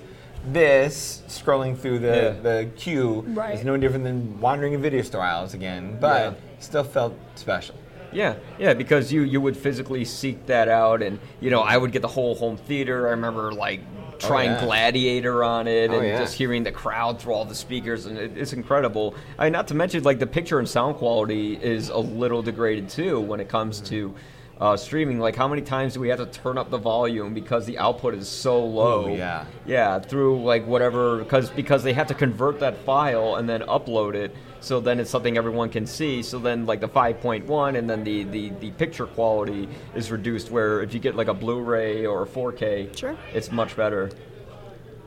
[0.52, 2.30] this scrolling through the Yeah.
[2.42, 3.56] the queue Right.
[3.56, 6.34] is no different than wandering in video store aisles again, but Yeah.
[6.60, 7.76] Still felt special.
[8.12, 11.92] Yeah, yeah, because you you would physically seek that out, and you know I would
[11.92, 13.08] get the whole home theater.
[13.08, 14.66] I remember like oh, trying yeah.
[14.66, 16.18] Gladiator on it, Oh, and yeah.
[16.18, 19.14] just hearing the crowd through all the speakers, and it, it's incredible.
[19.38, 22.90] I mean, not to mention like the picture and sound quality is a little degraded
[22.90, 24.16] too when it comes to.
[24.60, 27.66] Uh, streaming, like how many times do we have to turn up the volume because
[27.66, 29.06] the output is so low?
[29.06, 29.46] Oh, yeah.
[29.66, 34.16] yeah, through like whatever because because they have to convert that file and then upload
[34.16, 38.04] it so then it's something everyone can see so then like the 5.1 and then
[38.04, 42.24] the, the, the picture quality is reduced where if you get like a blu-ray or
[42.24, 43.16] a 4k Sure.
[43.34, 44.12] it's much better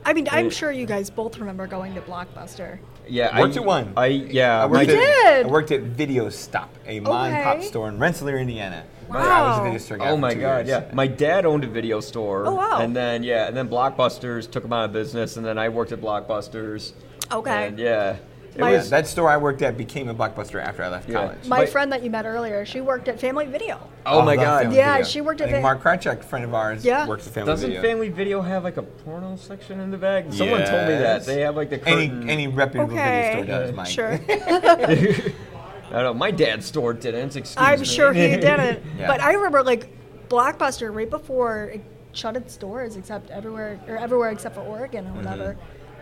[0.03, 0.51] I mean, I'm Yeah.
[0.51, 2.79] sure you guys both remember going to Blockbuster.
[3.07, 3.93] yeah Worked I, at one.
[3.95, 4.99] i yeah I my- worked, You at,
[5.35, 5.45] did?
[5.45, 8.83] I worked at Video Stop, a mom and pop store in Rensselaer, Indiana.
[9.13, 9.43] Wow.
[9.45, 10.83] I was a video store guy Oh my god, years.
[10.87, 10.93] yeah.
[10.93, 12.45] My dad owned a video store.
[12.47, 12.79] Oh, wow.
[12.79, 15.91] And then yeah, and then Blockbusters took him out of business and then I worked
[15.91, 16.93] at Blockbusters.
[17.31, 17.67] Okay.
[17.67, 18.17] And yeah.
[18.55, 21.09] It My- Yeah, was that store I worked at became a blockbuster after I left
[21.09, 21.15] Yeah.
[21.15, 21.47] college.
[21.47, 23.79] My But- friend that you met earlier, she worked at Family Video.
[24.05, 24.63] Oh my god.
[24.63, 25.07] Family Yeah, Video.
[25.07, 27.07] she worked I at think Fa- Mark Krychek, friend of ours, Yeah.
[27.07, 27.53] works at Family Video.
[27.55, 27.81] Doesn't Video.
[27.81, 30.25] Family Video have like a porno section in the back?
[30.29, 31.25] Someone told me that.
[31.25, 33.43] They have like the any any reputable Okay.
[33.43, 33.87] video store does, Mike.
[33.87, 35.33] Sure.
[35.93, 36.13] I don't know.
[36.15, 37.35] My dad's store didn't.
[37.35, 37.85] Excuse I'm me.
[37.85, 38.81] sure he didn't.
[38.97, 39.07] Yeah.
[39.07, 39.89] But I remember like
[40.29, 41.81] Blockbuster right before it
[42.13, 45.55] shut its doors, except everywhere or everywhere except for Oregon or whatever.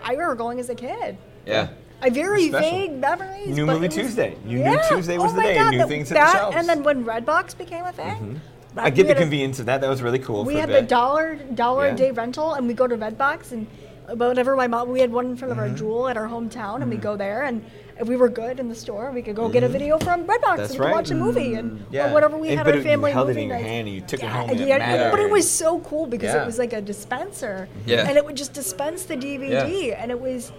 [0.03, 1.17] I remember going as a kid.
[1.45, 1.69] yeah.
[2.03, 3.55] I very vague memories.
[3.55, 4.35] New Movie was- Tuesday.
[4.43, 5.53] You knew Tuesday was oh the my day.
[5.55, 6.49] God, New that- things hit the that, shelves.
[6.55, 6.59] Mm-hmm.
[6.59, 8.41] And then when Redbox became a thing,
[8.75, 9.81] I like, get the had a- convenience of that.
[9.81, 10.43] That was really cool.
[10.43, 10.81] we for a had bit.
[10.81, 11.93] the dollar dollar Yeah.
[11.93, 13.67] a day rental, and we go to Redbox and
[14.17, 15.69] whenever my mom, we had one in front of Mm-hmm.
[15.73, 17.63] our jewel at our hometown, and we go there, and
[17.99, 20.41] if we were good in the store, we could go get a video from Redbox,
[20.41, 20.57] Mm-hmm.
[20.57, 20.91] That's and right.
[20.93, 22.09] watch a movie, and Mm, Yeah.
[22.09, 23.57] or whatever we And- had but our it- family you held it movie in your
[23.57, 23.65] night.
[23.65, 26.05] hand and you took it Yeah, home and and it but it was so cool
[26.07, 26.43] because Yeah.
[26.43, 28.07] it was like a dispenser, Yeah.
[28.07, 30.51] and it would just dispense the DVD, and it was.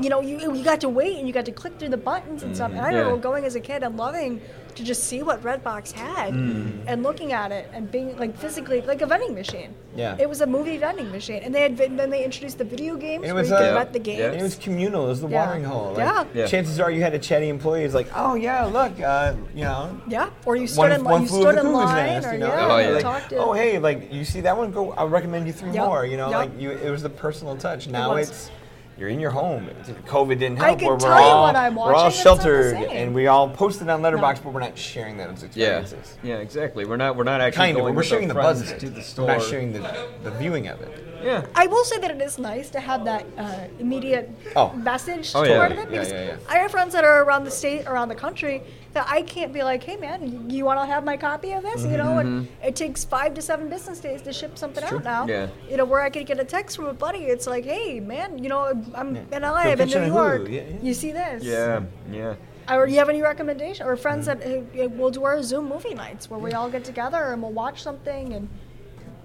[0.00, 2.42] You know, you, you got to wait and you got to click through the buttons
[2.42, 2.70] and stuff.
[2.72, 2.98] And I Yeah.
[2.98, 4.40] remember going as a kid and loving
[4.74, 6.80] to just see what Redbox had Mm.
[6.86, 9.74] and looking at it and being like physically like a vending machine.
[9.94, 10.16] Yeah.
[10.18, 12.94] It was a movie vending machine, and they had vi- then they introduced the video
[12.96, 14.20] games And it where was, you could uh, rent the games.
[14.20, 15.06] And it was communal.
[15.06, 15.46] It was the Yeah.
[15.46, 15.88] watering hole.
[15.94, 16.24] Like, Yeah.
[16.34, 16.46] Yeah.
[16.46, 19.98] Chances are you had a chatty employee who's like, oh yeah, look, uh, you know,
[20.08, 21.22] yeah, or you stood one, in one line.
[21.22, 22.46] You flew stood the in cuckoo's line, nest, or you know?
[22.48, 22.88] yeah, Oh, yeah.
[22.90, 23.36] Like, talked to.
[23.38, 24.70] oh hey, like you see that one?
[24.72, 24.92] Go.
[24.92, 25.86] I'll recommend you three Yep.
[25.86, 26.04] more.
[26.04, 26.38] You know, Yep.
[26.38, 27.88] like you, it was the personal touch.
[27.88, 28.28] Now was.
[28.28, 28.50] it's
[28.98, 29.68] you're in your home.
[30.06, 30.78] COVID didn't I help.
[30.78, 32.74] can where tell we're you all, what I'm We're all watching, it's not the sheltered,
[32.90, 34.42] and we all posted on Letterboxd, No.
[34.44, 35.78] but we're not sharing those Yeah.
[35.78, 36.18] experiences.
[36.22, 36.84] Yeah, exactly.
[36.84, 37.84] We're not we're not actually Kind of.
[37.84, 38.90] We're with sharing our the buzz friends of to it.
[38.90, 39.26] the We're store.
[39.28, 41.15] not sharing the, the viewing of it.
[41.22, 41.46] Yeah.
[41.54, 44.72] I will say that it is nice to have that uh, immediate Oh.
[44.74, 45.58] message Oh, to yeah.
[45.58, 46.36] part of it Yeah, because yeah, yeah.
[46.48, 48.62] I have friends that are around the state, around the country,
[48.92, 51.62] that I can't be like, hey man, you, you want to have my copy of
[51.62, 51.84] this?
[51.84, 52.64] You know, and Mm-hmm.
[52.68, 54.98] it takes five to seven business days to ship something true.
[54.98, 55.26] out now.
[55.26, 55.48] Yeah.
[55.70, 58.38] You know, where I could get a text from a buddy, it's like, hey man,
[58.42, 58.62] you know,
[58.94, 59.36] I'm Yeah.
[59.36, 60.48] in LA, I'm in New York.
[60.48, 60.76] Yeah, yeah.
[60.82, 61.42] You see this?
[61.44, 61.82] Yeah.
[62.10, 62.34] Yeah.
[62.68, 63.86] Or you have any recommendation?
[63.86, 64.40] Or friends Mm.
[64.74, 67.52] that uh, we'll do our Zoom movie nights where we all get together and we'll
[67.52, 68.48] watch something and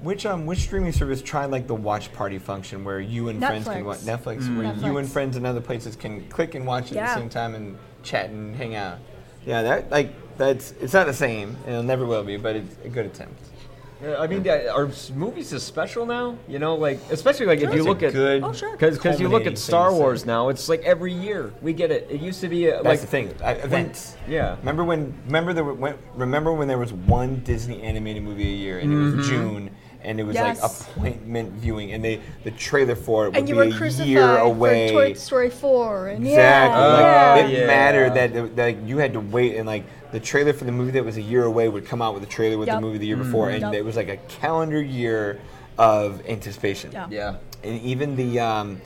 [0.01, 3.67] Which um which streaming service tried like the watch party function where you and friends
[3.67, 6.93] can watch Netflix where you and friends in other places can click and watch at
[6.93, 7.13] Yeah.
[7.13, 8.97] the same time and chat and hang out.
[9.45, 12.75] Yeah, that like that's it's not the same and it never will be, but it's
[12.83, 13.39] a good attempt.
[14.03, 16.35] Yeah, I mean, yeah, are movies is special now?
[16.47, 18.75] You know, like especially like if you look at good Oh, sure.
[18.75, 20.01] because you look at Star thing to say.
[20.01, 22.07] Wars now, it's like every year we get it.
[22.09, 23.33] It used to be uh, That's like the thing.
[23.43, 24.17] Uh, events.
[24.27, 24.55] yeah.
[24.61, 25.13] Remember when?
[25.27, 28.91] Remember there were, when, Remember when there was one Disney animated movie a year, and
[28.91, 29.17] it Mm-hmm.
[29.17, 29.69] was June,
[30.03, 30.61] and it was Yes.
[30.61, 34.87] like appointment viewing, and they the trailer for it would and be a year away.
[34.89, 36.33] for Toy Story 4 and Exactly.
[36.81, 37.47] yeah, Like, yeah.
[37.47, 37.67] it Yeah.
[37.67, 40.91] mattered that, that like you had to wait, and like the trailer for the movie
[40.91, 42.77] that was a year away would come out with the trailer with Yep.
[42.77, 43.73] the movie the year before, and Yep.
[43.73, 45.39] it was like a calendar year
[45.77, 46.91] of anticipation.
[46.91, 47.07] Yeah.
[47.09, 47.35] Yeah.
[47.63, 48.81] And even the um,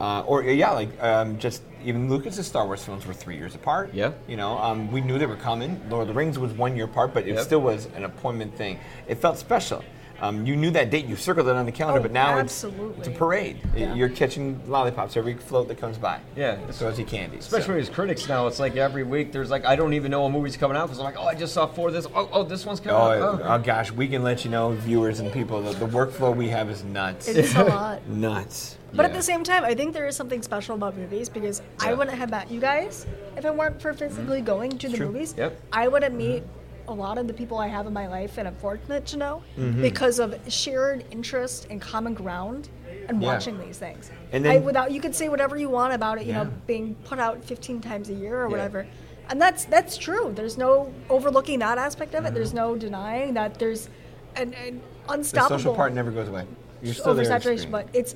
[0.00, 3.90] Uh, or yeah, like um, just even Lucas's Star Wars films were three years apart.
[3.92, 4.12] Yeah.
[4.26, 5.78] You know, um, we knew they were coming.
[5.90, 7.40] Lord of the Rings was one year apart, but it Yep.
[7.44, 8.78] still was an appointment thing.
[9.06, 9.84] It felt special.
[10.22, 12.64] Um, you knew that date, you circled it on the calendar, Oh, but now it's,
[12.64, 12.98] absolutely.
[12.98, 13.58] it's a parade.
[13.74, 13.94] Yeah.
[13.94, 16.20] You're catching lollipops every float that comes by.
[16.36, 16.52] Yeah.
[16.68, 17.38] It throws you candy.
[17.38, 20.30] Especially as critics now, it's like every week there's like I don't even know a
[20.30, 22.06] movie's coming out because I'm like, oh, I just saw four of this.
[22.14, 23.42] Oh, oh, this one's coming Oh, out.
[23.42, 26.68] oh gosh, we can let you know, viewers and people, that the workflow we have
[26.68, 27.26] is nuts.
[27.28, 28.06] It's a lot.
[28.08, 28.76] nuts.
[28.92, 31.94] But at the same time, I think there is something special about movies because I
[31.94, 33.06] wouldn't have met you guys
[33.36, 35.06] if it weren't for physically going to the True.
[35.06, 35.32] movies.
[35.38, 35.60] Yep.
[35.72, 36.42] I wouldn't meet
[36.90, 39.42] a lot of the people I have in my life, and I'm fortunate to know
[39.56, 39.80] Mm-hmm.
[39.80, 42.68] because of shared interest and common ground
[43.08, 43.28] and Yeah.
[43.28, 44.10] watching these things.
[44.32, 46.44] And I, without you could say whatever you want about it, you Yeah.
[46.44, 48.50] know, being put out 15 times a year or Yeah.
[48.50, 48.86] whatever.
[49.28, 50.32] And that's that's true.
[50.34, 52.28] There's no overlooking that aspect of it.
[52.28, 52.34] Mm-hmm.
[52.34, 53.88] There's no denying that there's
[54.36, 56.44] an, an The unstoppable social part never goes away.
[56.82, 58.14] You're still oversaturation, but it's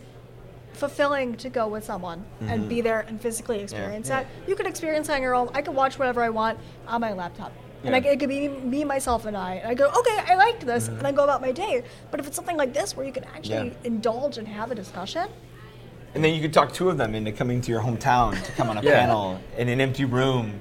[0.73, 4.19] fulfilling to go with someone and be there and physically experience Mm-hmm.
[4.23, 4.25] Yeah.
[4.45, 4.49] that.
[4.49, 5.49] You could experience that on your own.
[5.55, 7.53] I could watch whatever I want on my laptop.
[7.85, 9.55] And I, it could be me, myself, and I.
[9.57, 10.99] And I go, okay, I liked this, Mm-hmm.
[10.99, 11.85] and I go about my day.
[12.11, 13.75] But if it's something like this where you can actually Yeah.
[13.85, 15.29] indulge and have a discussion,
[16.15, 18.71] And then you could talk two of them into coming to your hometown to come
[18.71, 19.01] on a Yeah.
[19.01, 20.61] panel in an empty room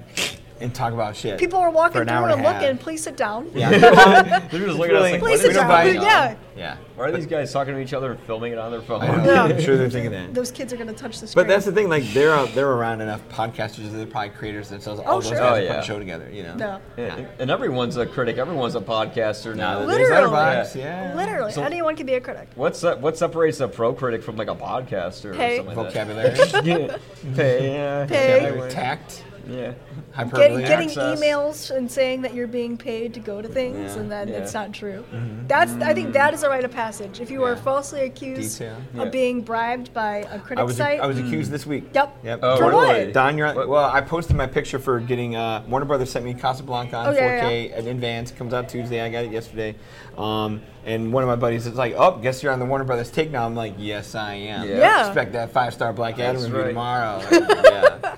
[0.63, 1.37] and talk about shit.
[1.39, 3.49] people are walking an through hour and a looking, please sit down.
[3.53, 3.69] Yeah.
[4.49, 5.83] They're just looking at us like, Please what are sit we down.
[5.85, 6.01] doing?
[6.01, 6.35] Yeah.
[6.55, 6.77] Yeah.
[6.95, 9.01] Why are these guys talking to each other and filming it on their phone?
[9.01, 9.33] I know.
[9.33, 9.43] Yeah.
[9.55, 10.33] I'm sure they're thinking that.
[10.35, 11.43] Those kids are going to touch the screen.
[11.43, 15.01] But that's the thing, like they're out, they're around enough podcasters, they're probably creators themselves.
[15.01, 15.37] Oh, all Oh, those sure.
[15.37, 15.79] guys Oh, are putting yeah.
[15.79, 16.55] a show together, you know.
[16.55, 16.81] No.
[16.97, 18.37] Yeah, and everyone's a critic.
[18.37, 19.79] Everyone's a podcaster now.
[19.79, 20.09] Now, Literally.
[20.09, 21.13] there's Letterboxd, yeah.
[21.15, 22.49] Literally, So- anyone can be a critic.
[22.55, 23.01] What's that?
[23.01, 25.53] What separates a pro critic from like a podcaster Pay.
[25.53, 26.63] or something like Vocabulary, that?
[26.65, 26.97] Yeah.
[27.35, 28.05] Pay.
[28.07, 28.55] Pay.
[28.57, 28.67] Yeah.
[28.69, 29.73] tact, yeah.
[30.13, 30.59] hyperbole.
[30.61, 31.19] Get, getting access.
[31.19, 33.87] emails and saying that you're being paid to go to things Yeah.
[33.89, 33.99] Mm-hmm.
[33.99, 34.33] and then Yeah.
[34.35, 35.03] it's not true.
[35.47, 37.19] That's I think that is a rite of passage.
[37.19, 38.77] If you are falsely accused Detail.
[38.95, 39.03] Yeah.
[39.03, 41.85] of being bribed by a critic I was site, I was accused this week.
[41.93, 42.17] Yep.
[42.23, 42.39] Yep.
[42.43, 43.13] Oh, For what?
[43.13, 43.85] Don, you're on, well.
[43.85, 47.43] I posted my picture for getting uh, Warner Brothers sent me Casablanca on Oh, yeah,
[47.43, 48.31] 4K in advance.
[48.31, 49.01] Comes out Tuesday.
[49.01, 49.75] I got it yesterday.
[50.17, 53.09] Um, and one of my buddies is like, "Oh, guess you're on the Warner Brothers
[53.09, 54.77] take now." I'm like, "Yes, I am." Yeah.
[54.77, 55.07] Yeah.
[55.07, 56.67] Expect that five star Black Adam That's review right.
[56.69, 57.21] tomorrow.
[57.31, 58.15] Like, yeah.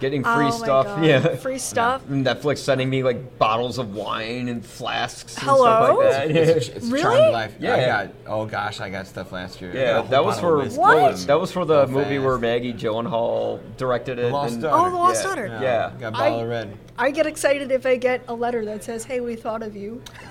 [0.00, 0.86] Getting oh free Oh my stuff.
[0.86, 1.04] God.
[1.04, 1.34] Yeah.
[1.36, 2.04] Free stuff.
[2.08, 5.64] Netflix sending me like bottles of wine and flasks and Hello?
[5.64, 6.30] stuff like that.
[6.30, 6.74] It's, Yeah.
[6.76, 7.02] it's Really?
[7.02, 7.54] charmed life.
[7.60, 7.86] I Yeah.
[8.06, 8.14] got.
[8.26, 9.70] Oh gosh, I got stuff last year.
[9.70, 10.64] I got a Yeah, that was for.
[10.64, 11.16] What?
[11.26, 12.42] that was for the So movie where fast.
[12.42, 14.32] Maggie Gyllenhaal directed it.
[14.32, 15.28] Lost and- Oh, the Lost Yeah.
[15.28, 15.46] Daughter.
[15.60, 15.90] Yeah.
[15.98, 16.78] Got a bottle I- of red.
[17.00, 20.02] I get excited if I get a letter that says, "Hey, we thought of you."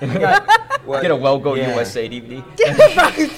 [0.84, 1.74] What- Get a Well Go yeah.
[1.74, 2.42] USA DVD.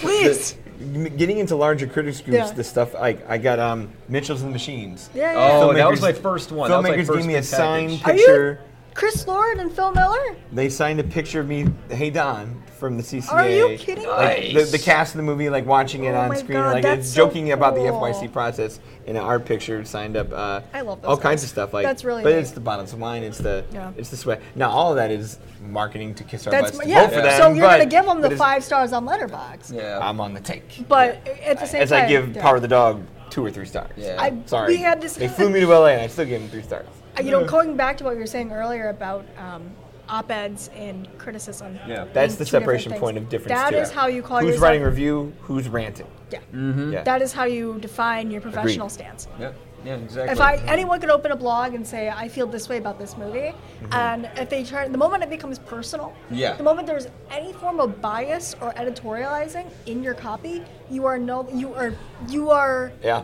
[0.01, 0.57] Please.
[0.81, 2.53] M- Getting into larger critics groups, Yeah.
[2.53, 5.11] the stuff like I got um, Mitchell's and the Machines.
[5.15, 5.51] Yeah, yeah.
[5.63, 6.71] Oh, that was my first one.
[6.71, 8.05] That was my Filmmakers first gave me a big signed package.
[8.05, 8.61] Are you picture.
[8.95, 10.37] Chris Lord and Phil Miller?
[10.53, 13.33] They signed a picture of me, Hey Don, from the CCA.
[13.33, 14.11] Are you kidding me?
[14.11, 14.71] Like, the, Nice.
[14.73, 17.01] the cast of the movie, like watching it Oh on my screen, God, like that's
[17.07, 17.81] it's so joking about the.
[17.81, 20.33] FYC process, and an art picture signed up.
[20.33, 21.73] Uh, I love those all kinds of stuff.
[21.73, 22.39] Like That's really But neat.
[22.41, 23.23] it's the bottles of wine.
[23.23, 23.93] It's the Yeah.
[23.97, 24.41] it's the sweat.
[24.55, 26.85] Now all of that is marketing to kiss our That's butts.
[26.85, 27.03] To yeah.
[27.07, 29.73] vote for them, so you're but- gonna give them the five stars on Letterboxd.
[29.75, 29.99] Yeah.
[30.03, 30.85] I'm on the take.
[30.89, 32.43] But at the same As time, as I give yeah.
[32.43, 33.93] Power of the Dog two or three stars.
[33.97, 34.17] Yeah.
[34.19, 34.75] I, Sorry.
[34.75, 35.15] We had this.
[35.15, 36.87] They flew me to LA, and I still gave them three stars.
[37.25, 39.71] You know, going back to what you were saying earlier about um,
[40.09, 41.79] op-eds and criticism.
[41.87, 42.07] Yeah.
[42.13, 43.59] That's the separation point of difference.
[43.59, 43.77] That too.
[43.77, 44.63] is how you call Who's yourself.
[44.65, 45.33] writing review?
[45.43, 46.07] Who's ranting?
[46.31, 46.41] Yeah.
[46.53, 46.93] Mm-hmm.
[46.93, 47.03] Yeah.
[47.05, 48.93] That is how you define your professional Agreed.
[48.95, 49.29] stance.
[49.39, 49.53] Yeah.
[49.85, 49.95] Yeah.
[49.97, 50.33] Exactly.
[50.33, 53.17] If I anyone could open a blog and say I feel this way about this
[53.17, 53.53] movie,
[53.93, 56.55] and if they try, the moment it becomes personal, Yeah.
[56.55, 61.49] the moment there's any form of bias or editorializing in your copy, you are no,
[61.51, 61.95] you are,
[62.29, 63.23] you are, Yeah.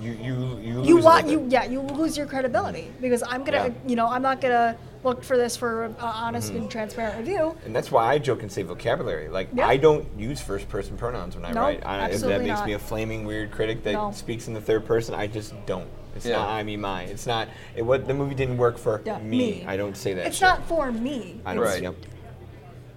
[0.00, 3.68] You you you lose you want you yeah, you lose your credibility because I'm gonna,
[3.68, 3.74] Yeah.
[3.86, 6.62] you know, I'm not gonna look for this for an honest mm-hmm.
[6.62, 7.56] and transparent review.
[7.64, 9.28] And that's why I joke and say vocabulary.
[9.28, 9.66] Like Yeah.
[9.66, 11.84] I don't use first person pronouns when I No, write.
[11.86, 12.66] I, if that makes not.
[12.66, 14.12] me a flaming weird critic that No.
[14.12, 15.88] speaks in the third person, I just don't.
[16.14, 16.36] It's Yeah.
[16.36, 17.02] not I mean my.
[17.02, 19.38] It's not it, what the movie didn't work for Yeah, me.
[19.38, 19.64] me.
[19.66, 20.26] I don't say that.
[20.26, 20.48] It's shit.
[20.48, 21.40] not for me.
[21.44, 21.82] I don't Right.
[21.82, 21.94] yep.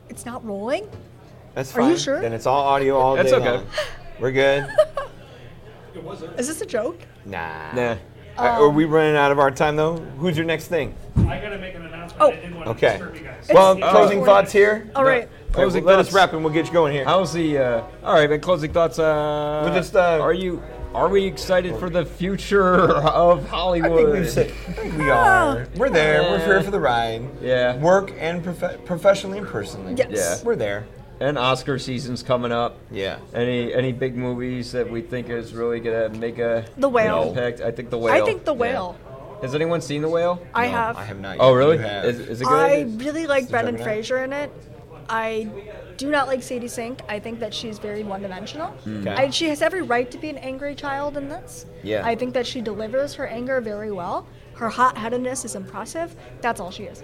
[0.09, 0.87] It's not rolling.
[1.53, 1.81] That's fine.
[1.81, 1.91] Are fine.
[1.93, 2.21] you sure?
[2.21, 3.51] Then it's all audio all That's day okay.
[3.51, 3.65] long.
[4.19, 4.67] We're good.
[5.95, 6.31] It was there.
[6.37, 6.99] Is this a joke?
[7.25, 7.71] Nah.
[7.73, 7.95] Nah.
[8.37, 9.97] Uh, are we running out of our time though?
[10.17, 10.95] Who's your next thing?
[11.17, 12.21] I gotta make an announcement.
[12.21, 12.31] Oh.
[12.31, 12.87] I didn't want Okay.
[12.93, 13.49] to disturb you guys.
[13.53, 14.89] Well, It's- closing thoughts here.
[14.95, 15.27] All right.
[15.51, 17.03] Closing Closing let us wrap and we'll get you going here.
[17.03, 17.57] How's the?
[17.57, 18.39] Uh, all right, man.
[18.39, 18.99] Closing thoughts.
[18.99, 20.63] Uh, We'll just, uh, are you?
[20.95, 23.97] Are we excited for the future of I Hollywood?
[23.97, 25.67] think we've said I think we are.
[25.75, 26.21] We're there.
[26.23, 27.23] We're here for the ride.
[27.41, 27.75] Yeah.
[27.77, 29.93] Work and prof- professionally and personally.
[29.97, 30.09] Yes.
[30.41, 30.45] Yeah.
[30.45, 30.85] We're there.
[31.21, 32.77] And Oscar season's coming up.
[32.89, 33.19] Yeah.
[33.33, 37.29] Any any big movies that we think is really gonna make a The Whale.
[37.29, 37.61] impact?
[37.61, 38.13] I think the whale.
[38.23, 38.59] I think The Yeah.
[38.59, 38.97] Whale.
[39.41, 40.41] Has anyone seen the whale?
[40.53, 40.97] I No, have.
[40.97, 41.37] I have not.
[41.39, 41.51] Oh, yet.
[41.51, 41.77] Oh really?
[41.77, 42.53] Is, is it good?
[42.53, 43.93] I really like it Brendan Juggernaut?
[43.95, 44.51] Fraser in it.
[45.09, 45.47] I
[45.97, 47.01] do not like Sadie Sink.
[47.09, 48.67] I think that she's very one-dimensional.
[48.67, 49.01] Hmm.
[49.01, 49.09] Okay.
[49.25, 51.65] I, she has every right to be an angry child in this.
[51.83, 52.05] Yeah.
[52.05, 54.25] I think that she delivers her anger very well.
[54.55, 56.15] Her hot-headedness is impressive.
[56.41, 57.03] That's all she is.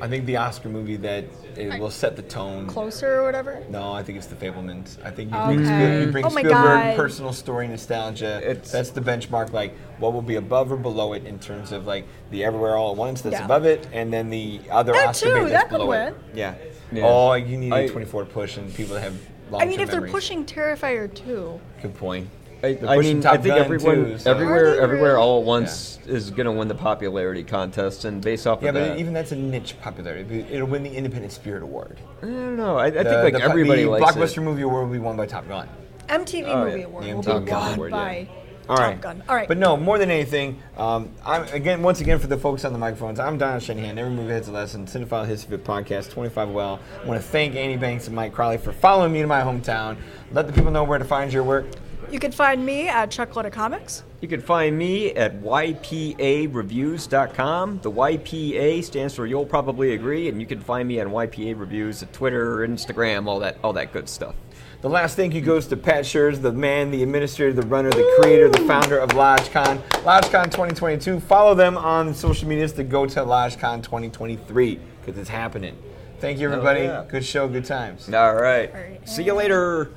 [0.00, 1.24] I think the Oscar movie that
[1.58, 2.66] it will set the tone.
[2.66, 3.62] Closer or whatever.
[3.68, 4.96] No, I think it's The Fabelmans.
[5.04, 5.54] I think you Okay.
[5.54, 6.96] bring, Spiel, you bring Oh Spielberg God.
[6.96, 8.40] personal story nostalgia.
[8.48, 9.52] It's- that's the benchmark.
[9.52, 12.92] Like what will be above or below it in terms of like the Everywhere All
[12.92, 13.44] at Once that's Yeah.
[13.44, 16.04] above it, and then the other That Oscar too, bait that's that could below it.
[16.04, 16.14] win.
[16.34, 16.54] Yeah.
[16.92, 17.04] Yeah.
[17.06, 19.14] Oh, you need I- A24 push, and people that have
[19.50, 22.28] long I mean, if they're pushing Terrifier 2, Good point.
[22.62, 25.22] I, I mean, I think everyone, too, so- everywhere, everywhere, really?
[25.22, 28.74] all at once is going to win the popularity contest, and based off Yeah, of
[28.74, 30.40] that, Yeah, but that, even that's a niche popularity.
[30.50, 31.98] It'll win the Independent Spirit Award.
[32.22, 32.76] I don't know.
[32.76, 34.42] I, I think like the, everybody the likes blockbuster it.
[34.42, 35.68] movie award will be won by Top Gun.
[36.08, 36.86] MTV Oh, Movie yeah.
[36.86, 37.96] Award The will be won Award, yeah.
[37.96, 38.28] by
[38.68, 39.22] All Top Gun.
[39.28, 39.46] All right.
[39.46, 42.78] But no, more than anything, um, I'm again once again for the folks on the
[42.78, 43.20] microphones.
[43.20, 43.98] I'm Don Shanahan.
[43.98, 44.86] Every movie has a lesson.
[44.86, 46.80] Cinephile Hissyfit podcast 25YL.
[47.02, 49.96] I want to thank Annie Banks and Mike Crowley for following me to my hometown.
[50.32, 51.66] Let the people know where to find your work.
[52.10, 54.02] You can find me at Chuck Load of Comics.
[54.22, 57.80] You can find me at ypareviews.com.
[57.82, 62.02] The YPA stands for You'll Probably Agree, and you can find me on YPA Reviews
[62.02, 64.34] at Twitter, Instagram, all that, all that good stuff.
[64.80, 68.16] The last thank you goes to Pat Schurz, the man, the administrator, the runner, the
[68.20, 69.82] creator, the founder of LodgeCon.
[70.04, 71.20] LodgeCon 2022.
[71.20, 75.76] Follow them on social medias to go to LodgeCon 2023 because it's happening.
[76.20, 76.82] Thank you, everybody.
[76.82, 77.04] yeah.
[77.08, 78.12] Good show, good times.
[78.12, 78.72] All right.
[78.72, 79.08] All right.
[79.08, 79.90] See you later.